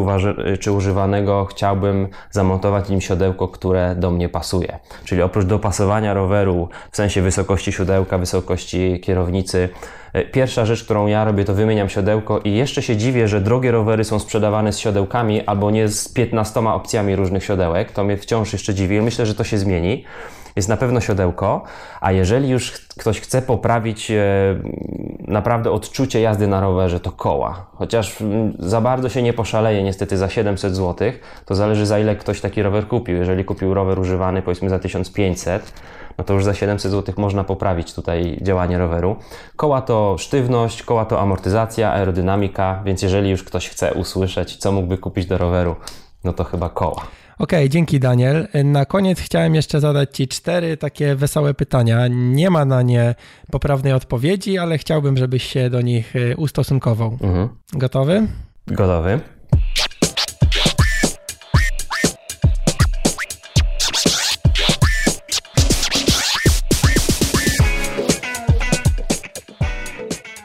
czy, 0.60 0.72
używanego 0.72 1.44
chciałbym 1.44 2.08
zamontować 2.30 2.88
nim 2.88 3.00
siodełko, 3.00 3.48
które 3.48 3.94
do 3.94 4.10
mnie 4.10 4.28
pasuje. 4.28 4.78
Czyli 5.04 5.22
oprócz 5.22 5.44
dopasowania 5.44 6.14
roweru 6.14 6.68
w 6.90 6.96
sensie 6.96 7.22
wysokości 7.22 7.72
siodełka, 7.72 8.18
wysokości 8.18 9.00
kierownicy, 9.00 9.68
e, 10.12 10.24
pierwsza 10.24 10.66
rzecz, 10.66 10.84
którą 10.84 11.06
ja 11.06 11.24
robię, 11.24 11.44
to 11.44 11.54
wymieniam 11.54 11.88
siodełko 11.88 12.38
i 12.38 12.52
jeszcze 12.52 12.82
się 12.82 12.96
dziwię, 12.96 13.28
że 13.28 13.40
drogie 13.40 13.70
rowery 13.70 14.04
są 14.04 14.18
sprzedawane 14.18 14.72
z 14.72 14.78
siodełkami 14.78 15.46
albo 15.46 15.70
nie 15.70 15.88
z 15.88 16.08
15 16.08 16.60
opcjami 16.60 17.16
różnych 17.16 17.44
siodełek. 17.44 17.92
To 17.92 18.04
mnie 18.04 18.16
wciąż 18.16 18.52
jeszcze 18.52 18.74
dziwi. 18.74 19.00
Myślę, 19.00 19.26
że 19.26 19.34
to 19.34 19.44
się 19.44 19.58
zmieni 19.58 20.04
jest 20.56 20.68
na 20.68 20.76
pewno 20.76 21.00
siodełko, 21.00 21.62
a 22.00 22.12
jeżeli 22.12 22.48
już 22.48 22.72
ktoś 22.72 23.20
chce 23.20 23.42
poprawić 23.42 24.10
e, 24.10 24.22
naprawdę 25.20 25.70
odczucie 25.70 26.20
jazdy 26.20 26.46
na 26.46 26.60
rowerze, 26.60 27.00
to 27.00 27.12
koła. 27.12 27.66
Chociaż 27.74 28.20
mm, 28.20 28.56
za 28.58 28.80
bardzo 28.80 29.08
się 29.08 29.22
nie 29.22 29.32
poszaleje 29.32 29.82
niestety 29.82 30.16
za 30.16 30.28
700 30.28 30.76
zł, 30.76 31.12
to 31.46 31.54
zależy 31.54 31.86
za 31.86 31.98
ile 31.98 32.16
ktoś 32.16 32.40
taki 32.40 32.62
rower 32.62 32.88
kupił. 32.88 33.16
Jeżeli 33.16 33.44
kupił 33.44 33.74
rower 33.74 33.98
używany 33.98 34.42
powiedzmy 34.42 34.70
za 34.70 34.78
1500, 34.78 35.72
no 36.18 36.24
to 36.24 36.34
już 36.34 36.44
za 36.44 36.54
700 36.54 36.92
zł 36.92 37.14
można 37.18 37.44
poprawić 37.44 37.94
tutaj 37.94 38.38
działanie 38.42 38.78
roweru. 38.78 39.16
Koła 39.56 39.82
to 39.82 40.16
sztywność, 40.18 40.82
koła 40.82 41.04
to 41.04 41.20
amortyzacja, 41.20 41.92
aerodynamika, 41.92 42.82
więc 42.84 43.02
jeżeli 43.02 43.30
już 43.30 43.44
ktoś 43.44 43.68
chce 43.68 43.94
usłyszeć, 43.94 44.56
co 44.56 44.72
mógłby 44.72 44.98
kupić 44.98 45.26
do 45.26 45.38
roweru, 45.38 45.76
no 46.24 46.32
to 46.32 46.44
chyba 46.44 46.68
koła. 46.68 47.02
Okej, 47.38 47.58
okay, 47.58 47.68
dzięki 47.68 48.00
Daniel. 48.00 48.48
Na 48.64 48.84
koniec 48.84 49.20
chciałem 49.20 49.54
jeszcze 49.54 49.80
zadać 49.80 50.16
Ci 50.16 50.28
cztery 50.28 50.76
takie 50.76 51.14
wesołe 51.14 51.54
pytania. 51.54 52.08
Nie 52.10 52.50
ma 52.50 52.64
na 52.64 52.82
nie 52.82 53.14
poprawnej 53.50 53.92
odpowiedzi, 53.92 54.58
ale 54.58 54.78
chciałbym, 54.78 55.16
żebyś 55.16 55.42
się 55.42 55.70
do 55.70 55.80
nich 55.80 56.16
y, 56.16 56.34
ustosunkował. 56.36 57.18
Mhm. 57.22 57.48
Gotowy? 57.72 58.26
Gotowy. 58.66 59.20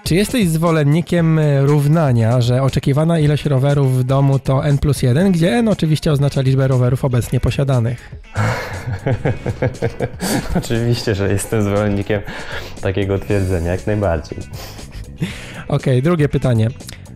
Czy 0.07 0.15
jesteś 0.15 0.47
zwolennikiem 0.47 1.39
e, 1.39 1.61
równania, 1.61 2.41
że 2.41 2.63
oczekiwana 2.63 3.19
ilość 3.19 3.45
rowerów 3.45 3.99
w 3.99 4.03
domu 4.03 4.39
to 4.39 4.65
n 4.65 4.77
plus 4.77 5.01
1, 5.01 5.31
gdzie 5.31 5.51
n 5.51 5.67
oczywiście 5.67 6.11
oznacza 6.11 6.41
liczbę 6.41 6.67
rowerów 6.67 7.05
obecnie 7.05 7.39
posiadanych? 7.39 8.15
oczywiście, 10.57 11.15
że 11.15 11.31
jestem 11.31 11.61
zwolennikiem 11.61 12.21
takiego 12.81 13.19
twierdzenia, 13.19 13.71
jak 13.71 13.87
najbardziej. 13.87 14.37
Okej, 15.67 15.67
okay, 15.67 16.01
drugie 16.01 16.29
pytanie. 16.29 16.69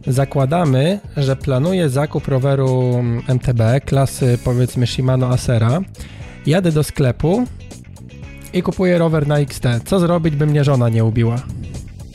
Zakładamy, 0.08 1.00
że 1.18 1.36
planuję 1.36 1.90
zakup 1.90 2.28
roweru 2.28 3.04
MTB 3.28 3.62
klasy 3.86 4.38
powiedzmy 4.44 4.88
Shimano 4.88 5.30
Acera. 5.30 5.82
Jadę 6.46 6.72
do 6.72 6.84
sklepu 6.84 7.48
i 8.54 8.64
kupuję 8.64 8.98
rower 8.98 9.28
na 9.28 9.38
XT. 9.40 9.64
Co 9.86 10.00
zrobić, 10.00 10.36
by 10.36 10.46
mnie 10.46 10.64
żona 10.64 10.90
nie 10.90 11.06
ubiła? 11.06 11.36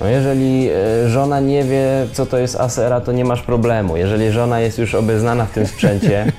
No 0.00 0.06
jeżeli 0.08 0.68
e, 0.68 1.08
żona 1.08 1.40
nie 1.40 1.64
wie, 1.64 2.06
co 2.12 2.26
to 2.26 2.38
jest 2.38 2.56
Asera, 2.56 3.00
to 3.00 3.12
nie 3.12 3.24
masz 3.24 3.42
problemu. 3.42 3.96
Jeżeli 3.96 4.30
żona 4.30 4.60
jest 4.60 4.78
już 4.78 4.94
obeznana 4.94 5.44
w 5.44 5.50
tym 5.50 5.66
sprzęcie, 5.66 6.32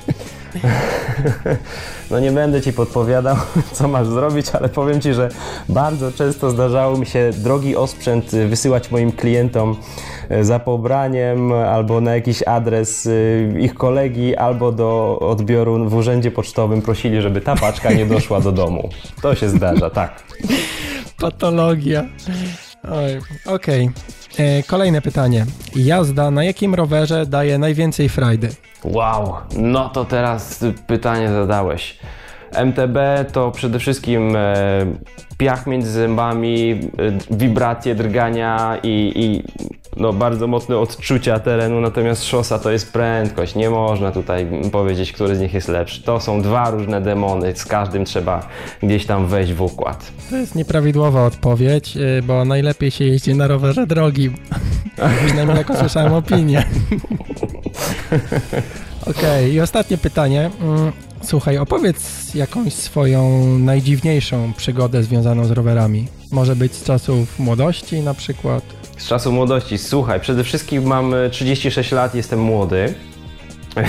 no 2.11 2.19
nie 2.19 2.31
będę 2.31 2.61
Ci 2.61 2.73
podpowiadał, 2.73 3.35
co 3.73 3.87
masz 3.87 4.07
zrobić, 4.07 4.49
ale 4.49 4.69
powiem 4.69 5.01
Ci, 5.01 5.13
że 5.13 5.29
bardzo 5.69 6.11
często 6.11 6.51
zdarzało 6.51 6.97
mi 6.97 7.05
się 7.05 7.31
drogi 7.37 7.75
osprzęt 7.75 8.31
wysyłać 8.31 8.91
moim 8.91 9.11
klientom 9.11 9.75
e, 10.29 10.43
za 10.43 10.59
pobraniem 10.59 11.53
albo 11.53 12.01
na 12.01 12.15
jakiś 12.15 12.43
adres 12.43 13.07
e, 13.07 13.59
ich 13.59 13.73
kolegi, 13.73 14.35
albo 14.35 14.71
do 14.71 15.19
odbioru 15.19 15.89
w 15.89 15.95
urzędzie 15.95 16.31
pocztowym 16.31 16.81
prosili, 16.81 17.21
żeby 17.21 17.41
ta 17.41 17.55
paczka 17.55 17.91
nie 17.91 18.05
doszła 18.05 18.41
do 18.41 18.51
domu. 18.51 18.89
To 19.21 19.35
się 19.35 19.49
zdarza, 19.49 19.89
tak. 19.89 20.23
Patologia. 21.21 22.05
Okej. 22.84 23.21
Okay. 23.45 23.89
E, 24.38 24.63
kolejne 24.63 25.01
pytanie. 25.01 25.45
Jazda 25.75 26.32
na 26.32 26.43
jakim 26.43 26.75
rowerze 26.75 27.25
daje 27.25 27.57
najwięcej 27.57 28.09
frajdy? 28.09 28.49
Wow, 28.84 29.36
no 29.57 29.89
to 29.89 30.05
teraz 30.05 30.65
pytanie 30.88 31.30
zadałeś. 31.30 31.99
MTB 32.51 32.97
to 33.31 33.51
przede 33.51 33.79
wszystkim 33.79 34.35
e, 34.35 34.55
piach 35.37 35.67
między 35.67 35.91
zębami, 35.91 36.71
e, 37.31 37.35
wibracje, 37.37 37.95
drgania 37.95 38.77
i, 38.83 39.11
i 39.15 39.43
no, 39.97 40.13
bardzo 40.13 40.47
mocne 40.47 40.77
odczucia 40.77 41.39
terenu, 41.39 41.81
natomiast 41.81 42.23
szosa 42.23 42.59
to 42.59 42.71
jest 42.71 42.93
prędkość. 42.93 43.55
Nie 43.55 43.69
można 43.69 44.11
tutaj 44.11 44.47
powiedzieć, 44.71 45.11
który 45.11 45.35
z 45.35 45.39
nich 45.39 45.53
jest 45.53 45.67
lepszy. 45.67 46.03
To 46.03 46.19
są 46.19 46.41
dwa 46.41 46.69
różne 46.69 47.01
demony, 47.01 47.55
z 47.55 47.65
każdym 47.65 48.05
trzeba 48.05 48.47
gdzieś 48.83 49.05
tam 49.05 49.27
wejść 49.27 49.53
w 49.53 49.61
układ. 49.61 50.11
To 50.29 50.35
jest 50.37 50.55
nieprawidłowa 50.55 51.25
odpowiedź, 51.25 51.97
y, 51.97 52.23
bo 52.23 52.45
najlepiej 52.45 52.91
się 52.91 53.05
jeździ 53.05 53.35
na 53.35 53.47
rowerze 53.47 53.87
drogim. 53.87 54.35
Przynajmniej 55.25 55.57
jak 55.57 55.69
usłyszałem 55.69 56.13
opinię. 56.13 56.63
Okej, 59.01 59.13
okay, 59.19 59.49
i 59.49 59.61
ostatnie 59.61 59.97
pytanie. 59.97 60.49
Słuchaj, 61.22 61.57
opowiedz 61.57 62.36
jakąś 62.36 62.74
swoją 62.74 63.43
najdziwniejszą 63.59 64.53
przygodę 64.57 65.03
związaną 65.03 65.45
z 65.45 65.51
rowerami. 65.51 66.07
Może 66.32 66.55
być 66.55 66.74
z 66.74 66.84
czasów 66.84 67.39
młodości 67.39 68.01
na 68.01 68.13
przykład. 68.13 68.63
Z 68.97 69.07
czasu 69.07 69.32
młodości. 69.32 69.78
Słuchaj, 69.78 70.20
przede 70.20 70.43
wszystkim 70.43 70.84
mam 70.84 71.13
36 71.32 71.91
lat, 71.91 72.15
jestem 72.15 72.41
młody. 72.41 72.93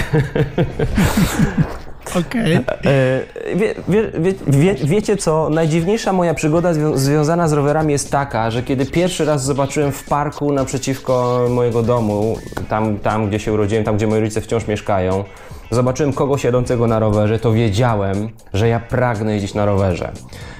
Okej. 2.14 2.57
Okay. 2.57 2.93
E, 2.93 3.57
wie, 3.57 3.74
wie, 3.89 4.11
wie, 4.47 4.74
wiecie 4.74 5.16
co? 5.16 5.51
Najdziwniejsza 5.51 6.12
moja 6.12 6.35
przygoda 6.35 6.74
zwią 6.74 6.97
związana 6.97 7.49
z 7.49 7.53
rowerami 7.53 7.93
jest 7.93 8.11
taka, 8.11 8.51
że 8.51 8.62
kiedy 8.62 8.87
pierwszy 8.87 9.24
raz 9.24 9.45
zobaczyłem 9.45 9.93
w 9.93 10.05
parku 10.05 10.53
naprzeciwko 10.53 11.47
mojego 11.51 11.83
domu, 11.83 12.39
tam, 12.68 12.99
tam 12.99 13.29
gdzie 13.29 13.41
się 13.41 13.53
urodziłem, 13.53 13.85
tam 13.85 13.97
gdzie 13.97 14.07
moi 14.07 14.20
rodzice 14.20 14.41
wciąż 14.41 14.66
mieszkają, 14.66 15.24
zobaczyłem 15.70 16.12
kogoś 16.12 16.44
jadącego 16.44 16.86
na 16.86 16.98
rowerze, 16.98 17.38
to 17.38 17.52
wiedziałem, 17.52 18.28
że 18.54 18.68
ja 18.68 18.80
pragnę 18.80 19.34
jeździć 19.34 19.54
na 19.54 19.66
rowerze. 19.66 20.12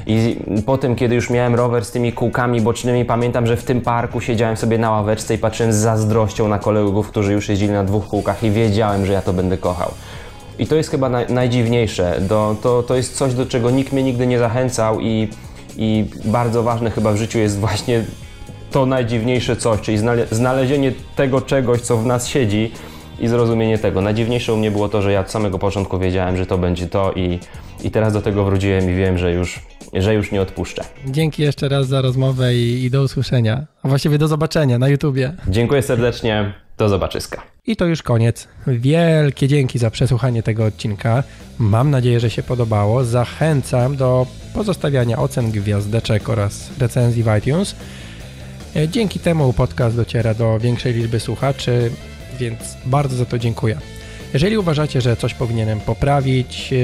I 0.07 0.37
potem, 0.67 0.97
kiedy 0.97 1.15
już 1.15 1.31
miałem 1.31 1.55
rower 1.55 1.85
z 1.85 1.91
tymi 1.91 2.13
kółkami 2.13 2.61
bocznymi, 2.61 3.05
pamiętam, 3.05 3.47
że 3.47 3.57
w 3.57 3.65
tym 3.65 3.81
parku 3.81 4.21
siedziałem 4.21 4.57
sobie 4.57 4.79
na 4.79 4.91
ławeczce 4.91 5.35
i 5.35 5.39
patrzyłem 5.39 5.73
z 5.73 5.77
zazdrością 5.77 6.49
na 6.49 6.59
kolegów, 6.59 7.09
którzy 7.09 7.33
już 7.33 7.49
jeździli 7.49 7.73
na 7.73 7.85
dwóch 7.85 8.07
kółkach 8.07 8.43
i 8.43 8.51
wiedziałem, 8.51 9.07
że 9.07 9.13
ja 9.13 9.23
to 9.23 9.33
będę 9.33 9.59
kochał. 9.59 9.91
I 10.59 10.67
to 10.67 10.77
jest 10.77 10.91
chyba 10.91 11.09
najdziwniejsze. 11.29 12.21
Do, 12.21 12.57
to, 12.63 12.83
to 12.83 12.95
jest 12.95 13.17
coś, 13.17 13.35
do 13.35 13.47
czego 13.47 13.71
nikt 13.71 13.93
mnie 13.93 14.03
nigdy 14.03 14.27
nie 14.27 14.39
zachęcał 14.39 15.01
i, 15.01 15.29
i 15.77 16.05
bardzo 16.25 16.63
ważne 16.63 16.91
chyba 16.91 17.13
w 17.13 17.17
życiu 17.17 17.39
jest 17.39 17.59
właśnie 17.59 18.05
to 18.71 18.87
najdziwniejsze 18.87 19.57
coś, 19.57 19.81
czyli 19.81 19.99
znalezienie 20.31 20.93
tego 21.17 21.41
czegoś, 21.41 21.81
co 21.81 21.97
w 21.97 22.07
nas 22.07 22.27
siedzi 22.27 22.73
i 23.21 23.29
zrozumienie 23.29 23.79
tego. 23.79 24.01
Najdziwniejsze 24.01 24.55
u 24.55 24.57
mnie 24.57 24.71
było 24.71 24.89
to, 24.89 25.03
że 25.03 25.13
ja 25.13 25.21
od 25.21 25.31
samego 25.31 25.59
początku 25.59 25.99
wiedziałem, 25.99 26.37
że 26.37 26.47
to 26.47 26.59
będzie 26.59 26.87
to 26.87 27.13
i, 27.13 27.39
i 27.85 27.91
teraz 27.91 28.13
do 28.13 28.23
tego 28.23 28.45
wróciłem 28.45 28.91
i 28.91 28.95
wiem, 28.95 29.19
że 29.19 29.33
już, 29.33 29.61
że 29.95 30.15
już 30.15 30.33
nie 30.33 30.43
odpuszczę. 30.43 30.85
Dzięki 31.07 31.43
jeszcze 31.43 31.69
raz 31.69 31.87
za 31.87 32.03
rozmowę 32.03 32.55
i, 32.55 32.85
i 32.85 32.91
do 32.91 33.03
usłyszenia. 33.03 33.67
A 33.83 33.89
właściwie 33.89 34.19
do 34.19 34.29
zobaczenia 34.29 34.79
na 34.79 34.89
YouTubie. 34.89 35.33
Dziękuję 35.49 35.83
serdecznie. 35.83 36.53
Do 36.79 36.89
zobaczyska. 36.89 37.43
I 37.67 37.77
to 37.77 37.87
już 37.87 38.03
koniec. 38.03 38.49
Wielkie 38.67 39.49
dzięki 39.49 39.79
za 39.79 39.91
przesłuchanie 39.91 40.43
tego 40.43 40.65
odcinka. 40.65 41.23
Mam 41.59 41.91
nadzieję, 41.91 42.21
że 42.21 42.31
się 42.31 42.43
podobało. 42.43 43.05
Zachęcam 43.05 43.97
do 43.97 44.27
pozostawiania 44.55 45.19
ocen 45.19 45.51
gwiazdeczek 45.51 46.29
oraz 46.29 46.71
recenzji 46.79 47.23
w 47.23 47.27
iTunes. 47.39 47.77
E, 48.77 48.89
dzięki 48.89 49.21
temu 49.21 49.53
podcast 49.53 49.97
dociera 49.97 50.35
do 50.35 50.59
większej 50.59 50.95
liczby 50.95 51.21
słuchaczy, 51.21 51.91
więc 52.39 52.77
bardzo 52.87 53.17
za 53.17 53.25
to 53.25 53.39
dziękuję. 53.39 53.79
Jeżeli 54.35 54.59
uważacie, 54.59 55.01
że 55.01 55.17
coś 55.17 55.35
powinienem 55.35 55.81
poprawić, 55.81 56.73
e, 56.73 56.77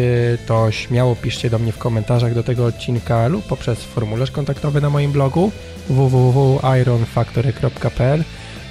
to 0.46 0.70
śmiało 0.70 1.16
piszcie 1.16 1.50
do 1.50 1.58
mnie 1.58 1.72
w 1.72 1.78
komentarzach 1.78 2.34
do 2.34 2.42
tego 2.42 2.66
odcinka 2.66 3.28
lub 3.28 3.46
poprzez 3.46 3.84
formularz 3.84 4.30
kontaktowy 4.30 4.80
na 4.80 4.90
moim 4.90 5.12
blogu 5.12 5.52
www.ironfactory.pl 5.88 8.24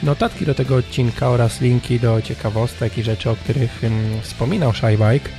Notatki 0.03 0.45
do 0.45 0.55
tego 0.55 0.75
odcinka 0.75 1.29
oraz 1.29 1.61
linki 1.61 1.99
do 1.99 2.21
ciekawostek 2.21 2.97
i 2.97 3.03
rzeczy, 3.03 3.29
o 3.29 3.35
których 3.35 3.83
mm, 3.83 4.21
wspominał 4.21 4.73
Shybike 4.73 5.29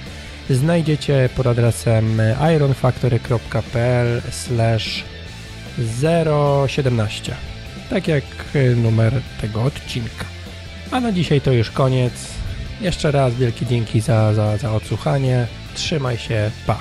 znajdziecie 0.51 1.29
pod 1.37 1.47
adresem 1.47 2.23
ironfactory.pl 2.57 4.23
017 6.67 7.35
tak 7.91 8.09
jak 8.09 8.25
numer 8.77 9.13
tego 9.41 9.63
odcinka. 9.63 10.34
A 10.95 11.01
na 11.01 11.13
dzisiaj 11.13 11.41
to 11.41 11.53
już 11.53 11.71
koniec. 11.71 12.13
Jeszcze 12.81 13.11
raz 13.11 13.35
wielkie 13.35 13.67
dzięki 13.67 14.01
za, 14.01 14.35
za, 14.35 14.57
za 14.57 14.73
odsłuchanie. 14.73 15.47
Trzymaj 15.75 16.19
się, 16.19 16.51
pa! 16.67 16.79